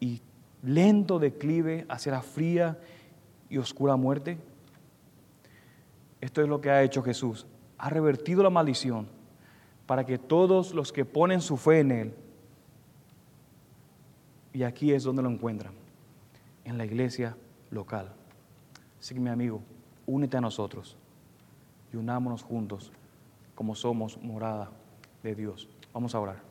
y 0.00 0.20
lento 0.64 1.20
declive 1.20 1.86
hacia 1.88 2.10
la 2.10 2.22
fría 2.22 2.76
y 3.48 3.58
oscura 3.58 3.94
muerte? 3.94 4.36
Esto 6.20 6.42
es 6.42 6.48
lo 6.48 6.60
que 6.60 6.70
ha 6.70 6.82
hecho 6.82 7.04
Jesús. 7.04 7.46
Ha 7.78 7.88
revertido 7.88 8.42
la 8.42 8.50
maldición 8.50 9.06
para 9.86 10.04
que 10.04 10.18
todos 10.18 10.74
los 10.74 10.92
que 10.92 11.04
ponen 11.04 11.40
su 11.40 11.56
fe 11.56 11.78
en 11.78 11.92
Él, 11.92 12.14
y 14.56 14.62
aquí 14.62 14.90
es 14.90 15.04
donde 15.04 15.20
lo 15.20 15.28
encuentran, 15.28 15.74
en 16.64 16.78
la 16.78 16.86
iglesia 16.86 17.36
local. 17.70 18.10
Así 18.98 19.12
que 19.12 19.20
mi 19.20 19.28
amigo, 19.28 19.60
únete 20.06 20.38
a 20.38 20.40
nosotros 20.40 20.96
y 21.92 21.96
unámonos 21.98 22.42
juntos 22.42 22.90
como 23.54 23.74
somos 23.74 24.16
morada 24.22 24.70
de 25.22 25.34
Dios. 25.34 25.68
Vamos 25.92 26.14
a 26.14 26.20
orar. 26.20 26.42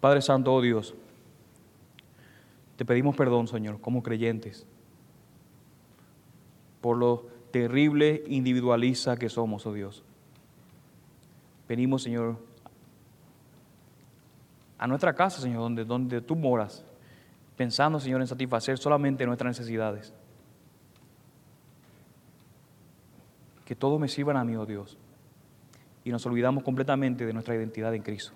Padre 0.00 0.20
Santo, 0.20 0.52
oh 0.52 0.60
Dios, 0.60 0.92
te 2.74 2.84
pedimos 2.84 3.14
perdón, 3.14 3.46
Señor, 3.46 3.80
como 3.80 4.02
creyentes, 4.02 4.66
por 6.80 6.96
lo 6.96 7.28
terrible 7.52 8.24
individualiza 8.26 9.16
que 9.16 9.28
somos, 9.28 9.66
oh 9.66 9.72
Dios. 9.72 10.02
Venimos, 11.68 12.02
Señor, 12.02 12.50
a 14.82 14.88
nuestra 14.88 15.14
casa, 15.14 15.40
Señor, 15.40 15.60
donde, 15.60 15.84
donde 15.84 16.20
tú 16.20 16.34
moras, 16.34 16.84
pensando, 17.56 18.00
Señor, 18.00 18.20
en 18.20 18.26
satisfacer 18.26 18.78
solamente 18.78 19.24
nuestras 19.24 19.56
necesidades. 19.56 20.12
Que 23.64 23.76
todo 23.76 23.96
me 24.00 24.08
sirvan 24.08 24.36
a 24.36 24.42
mí, 24.42 24.56
oh 24.56 24.66
Dios. 24.66 24.98
Y 26.02 26.10
nos 26.10 26.26
olvidamos 26.26 26.64
completamente 26.64 27.24
de 27.24 27.32
nuestra 27.32 27.54
identidad 27.54 27.94
en 27.94 28.02
Cristo. 28.02 28.32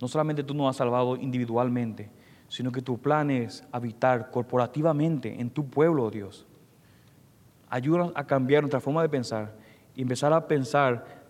No 0.00 0.08
solamente 0.08 0.42
tú 0.42 0.52
nos 0.52 0.68
has 0.68 0.78
salvado 0.78 1.14
individualmente, 1.14 2.10
sino 2.48 2.72
que 2.72 2.82
tu 2.82 2.98
plan 2.98 3.30
es 3.30 3.62
habitar 3.70 4.32
corporativamente 4.32 5.40
en 5.40 5.48
tu 5.48 5.70
pueblo, 5.70 6.06
oh 6.06 6.10
Dios. 6.10 6.44
Ayúdanos 7.70 8.10
a 8.16 8.26
cambiar 8.26 8.64
nuestra 8.64 8.80
forma 8.80 9.00
de 9.02 9.08
pensar 9.08 9.54
y 9.94 10.02
empezar 10.02 10.32
a 10.32 10.48
pensar, 10.48 11.23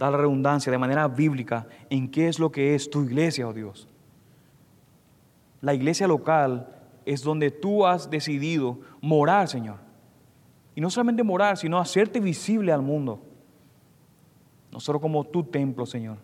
dar 0.00 0.10
la 0.10 0.18
redundancia 0.18 0.72
de 0.72 0.78
manera 0.78 1.06
bíblica 1.06 1.68
en 1.88 2.10
qué 2.10 2.26
es 2.26 2.40
lo 2.40 2.50
que 2.50 2.74
es 2.74 2.90
tu 2.90 3.04
iglesia, 3.04 3.46
oh 3.46 3.52
Dios. 3.52 3.88
La 5.60 5.74
iglesia 5.74 6.08
local 6.08 6.74
es 7.06 7.22
donde 7.22 7.52
tú 7.52 7.86
has 7.86 8.10
decidido 8.10 8.80
morar, 9.00 9.46
Señor. 9.46 9.76
Y 10.74 10.80
no 10.80 10.90
solamente 10.90 11.22
morar, 11.22 11.56
sino 11.56 11.78
hacerte 11.78 12.18
visible 12.18 12.72
al 12.72 12.82
mundo. 12.82 13.22
Nosotros 14.72 15.00
como 15.00 15.24
tu 15.24 15.44
templo, 15.44 15.86
Señor 15.86 16.16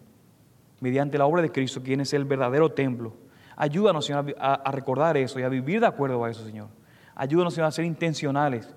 mediante 0.80 1.18
la 1.18 1.26
obra 1.26 1.42
de 1.42 1.50
Cristo, 1.50 1.82
quien 1.82 2.00
es 2.00 2.12
el 2.12 2.24
verdadero 2.24 2.70
templo. 2.70 3.14
Ayúdanos, 3.56 4.04
Señor, 4.04 4.34
a, 4.38 4.70
recordar 4.70 5.16
eso 5.16 5.40
y 5.40 5.42
a 5.42 5.48
vivir 5.48 5.80
de 5.80 5.86
acuerdo 5.86 6.22
a 6.24 6.30
eso, 6.30 6.44
Señor. 6.44 6.68
Ayúdanos, 7.14 7.54
Señor, 7.54 7.68
a 7.68 7.72
ser 7.72 7.86
intencionales, 7.86 8.74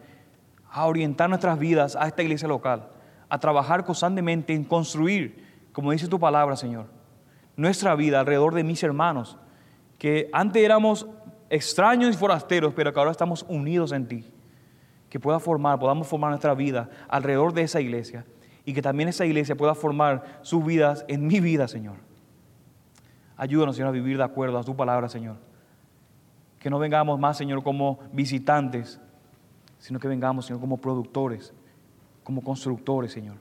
a 0.71 0.85
orientar 0.85 1.29
nuestras 1.29 1.59
vidas 1.59 1.95
a 1.95 2.07
esta 2.07 2.23
iglesia 2.23 2.47
local, 2.47 2.87
a 3.29 3.39
trabajar 3.39 3.85
constantemente 3.85 4.53
en 4.53 4.63
construir, 4.63 5.45
como 5.71 5.91
dice 5.91 6.07
tu 6.07 6.19
palabra, 6.19 6.55
Señor, 6.55 6.87
nuestra 7.55 7.95
vida 7.95 8.19
alrededor 8.19 8.53
de 8.55 8.63
mis 8.63 8.81
hermanos, 8.83 9.37
que 9.97 10.29
antes 10.33 10.63
éramos 10.63 11.07
extraños 11.49 12.13
y 12.13 12.17
forasteros, 12.17 12.73
pero 12.73 12.93
que 12.93 12.99
ahora 12.99 13.11
estamos 13.11 13.45
unidos 13.47 13.91
en 13.91 14.07
ti. 14.07 14.25
Que 15.09 15.19
pueda 15.19 15.39
formar, 15.39 15.79
podamos 15.79 16.07
formar 16.07 16.29
nuestra 16.29 16.53
vida 16.53 16.89
alrededor 17.07 17.53
de 17.53 17.63
esa 17.63 17.81
iglesia 17.81 18.25
y 18.63 18.73
que 18.73 18.81
también 18.81 19.09
esa 19.09 19.25
iglesia 19.25 19.55
pueda 19.55 19.73
formar 19.73 20.39
sus 20.41 20.63
vidas 20.63 21.03
en 21.07 21.25
mi 21.27 21.39
vida, 21.39 21.67
Señor. 21.67 21.95
Ayúdanos, 23.35 23.75
Señor, 23.75 23.89
a 23.89 23.91
vivir 23.91 24.17
de 24.17 24.23
acuerdo 24.23 24.59
a 24.59 24.63
tu 24.63 24.75
palabra, 24.75 25.09
Señor. 25.09 25.37
Que 26.59 26.69
no 26.69 26.77
vengamos 26.77 27.19
más, 27.19 27.37
Señor, 27.37 27.63
como 27.63 27.99
visitantes, 28.13 28.99
sino 29.79 29.99
que 29.99 30.07
vengamos, 30.07 30.45
Señor, 30.45 30.59
como 30.59 30.77
productores, 30.77 31.53
como 32.29 32.43
constructores, 32.43 33.11
Señor. 33.11 33.37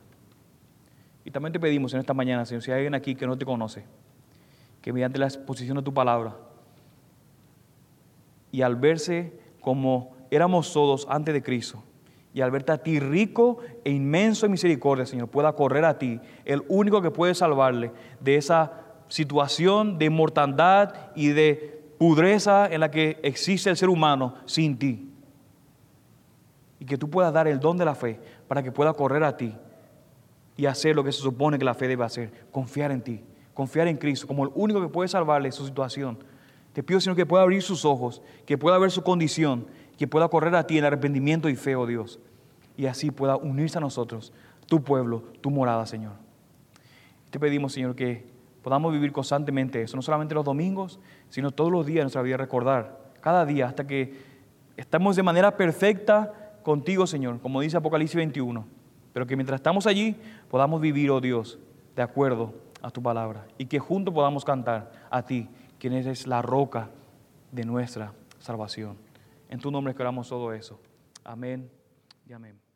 Y 1.22 1.30
también 1.30 1.52
te 1.52 1.60
pedimos 1.60 1.92
en 1.92 2.00
esta 2.00 2.14
mañana, 2.14 2.46
Señor, 2.46 2.62
si 2.62 2.70
hay 2.70 2.76
alguien 2.76 2.94
aquí 2.94 3.14
que 3.14 3.26
no 3.26 3.36
te 3.36 3.44
conoce, 3.44 3.84
que 4.80 4.94
mediante 4.94 5.18
la 5.18 5.26
exposición 5.26 5.76
de 5.76 5.82
tu 5.82 5.92
palabra 5.92 6.34
y 8.50 8.62
al 8.62 8.76
verse 8.76 9.38
como 9.60 10.16
éramos 10.30 10.72
todos 10.72 11.06
antes 11.10 11.34
de 11.34 11.42
Cristo, 11.42 11.84
y 12.32 12.40
al 12.40 12.50
verte 12.50 12.72
a 12.72 12.78
ti 12.78 12.98
rico 12.98 13.58
e 13.84 13.90
inmenso 13.90 14.46
en 14.46 14.52
misericordia, 14.52 15.04
Señor, 15.04 15.28
pueda 15.28 15.52
correr 15.52 15.84
a 15.84 15.98
ti, 15.98 16.18
el 16.46 16.62
único 16.68 17.02
que 17.02 17.10
puede 17.10 17.34
salvarle 17.34 17.92
de 18.20 18.36
esa 18.36 18.72
situación 19.08 19.98
de 19.98 20.08
mortandad 20.08 20.94
y 21.14 21.28
de 21.28 21.92
pudreza 21.98 22.66
en 22.66 22.80
la 22.80 22.90
que 22.90 23.20
existe 23.22 23.68
el 23.68 23.76
ser 23.76 23.90
humano 23.90 24.36
sin 24.46 24.78
ti. 24.78 25.04
Y 26.80 26.86
que 26.86 26.96
tú 26.96 27.10
puedas 27.10 27.34
dar 27.34 27.48
el 27.48 27.60
don 27.60 27.76
de 27.76 27.84
la 27.84 27.94
fe 27.94 28.37
para 28.48 28.62
que 28.62 28.72
pueda 28.72 28.92
correr 28.94 29.22
a 29.22 29.36
ti 29.36 29.54
y 30.56 30.66
hacer 30.66 30.96
lo 30.96 31.04
que 31.04 31.12
se 31.12 31.20
supone 31.20 31.58
que 31.58 31.64
la 31.64 31.74
fe 31.74 31.86
debe 31.86 32.04
hacer, 32.04 32.32
confiar 32.50 32.90
en 32.90 33.02
ti, 33.02 33.22
confiar 33.54 33.86
en 33.86 33.96
Cristo 33.96 34.26
como 34.26 34.44
el 34.44 34.50
único 34.54 34.80
que 34.80 34.88
puede 34.88 35.08
salvarle 35.08 35.52
su 35.52 35.64
situación. 35.64 36.18
Te 36.72 36.82
pido, 36.82 37.00
Señor, 37.00 37.16
que 37.16 37.26
pueda 37.26 37.42
abrir 37.44 37.62
sus 37.62 37.84
ojos, 37.84 38.22
que 38.46 38.58
pueda 38.58 38.78
ver 38.78 38.90
su 38.90 39.02
condición 39.02 39.66
que 39.98 40.06
pueda 40.06 40.28
correr 40.28 40.54
a 40.54 40.66
ti 40.66 40.78
en 40.78 40.84
arrepentimiento 40.84 41.48
y 41.48 41.56
fe, 41.56 41.74
oh 41.74 41.84
Dios, 41.84 42.20
y 42.76 42.86
así 42.86 43.10
pueda 43.10 43.36
unirse 43.36 43.78
a 43.78 43.80
nosotros, 43.80 44.32
tu 44.66 44.82
pueblo, 44.82 45.24
tu 45.40 45.50
morada, 45.50 45.84
Señor. 45.86 46.12
Te 47.30 47.40
pedimos, 47.40 47.72
Señor, 47.72 47.96
que 47.96 48.24
podamos 48.62 48.92
vivir 48.92 49.10
constantemente 49.10 49.82
eso, 49.82 49.96
no 49.96 50.02
solamente 50.02 50.36
los 50.36 50.44
domingos, 50.44 51.00
sino 51.28 51.50
todos 51.50 51.72
los 51.72 51.84
días 51.84 51.96
de 51.96 52.02
nuestra 52.04 52.22
vida, 52.22 52.36
recordar, 52.36 53.10
cada 53.20 53.44
día, 53.44 53.66
hasta 53.66 53.88
que 53.88 54.14
estamos 54.76 55.16
de 55.16 55.24
manera 55.24 55.56
perfecta 55.56 56.47
contigo, 56.68 57.06
Señor, 57.06 57.40
como 57.40 57.62
dice 57.62 57.78
Apocalipsis 57.78 58.14
21, 58.16 58.62
pero 59.14 59.26
que 59.26 59.36
mientras 59.36 59.58
estamos 59.58 59.86
allí 59.86 60.14
podamos 60.50 60.82
vivir, 60.82 61.10
oh 61.10 61.18
Dios, 61.18 61.58
de 61.96 62.02
acuerdo 62.02 62.52
a 62.82 62.90
tu 62.90 63.02
palabra, 63.02 63.46
y 63.56 63.64
que 63.64 63.78
juntos 63.78 64.12
podamos 64.12 64.44
cantar 64.44 64.92
a 65.08 65.22
ti, 65.22 65.48
quien 65.78 65.94
eres 65.94 66.26
la 66.26 66.42
roca 66.42 66.90
de 67.52 67.64
nuestra 67.64 68.12
salvación. 68.38 68.98
En 69.48 69.60
tu 69.60 69.70
nombre 69.70 69.92
esperamos 69.92 70.28
todo 70.28 70.52
eso. 70.52 70.78
Amén 71.24 71.70
y 72.26 72.34
amén. 72.34 72.67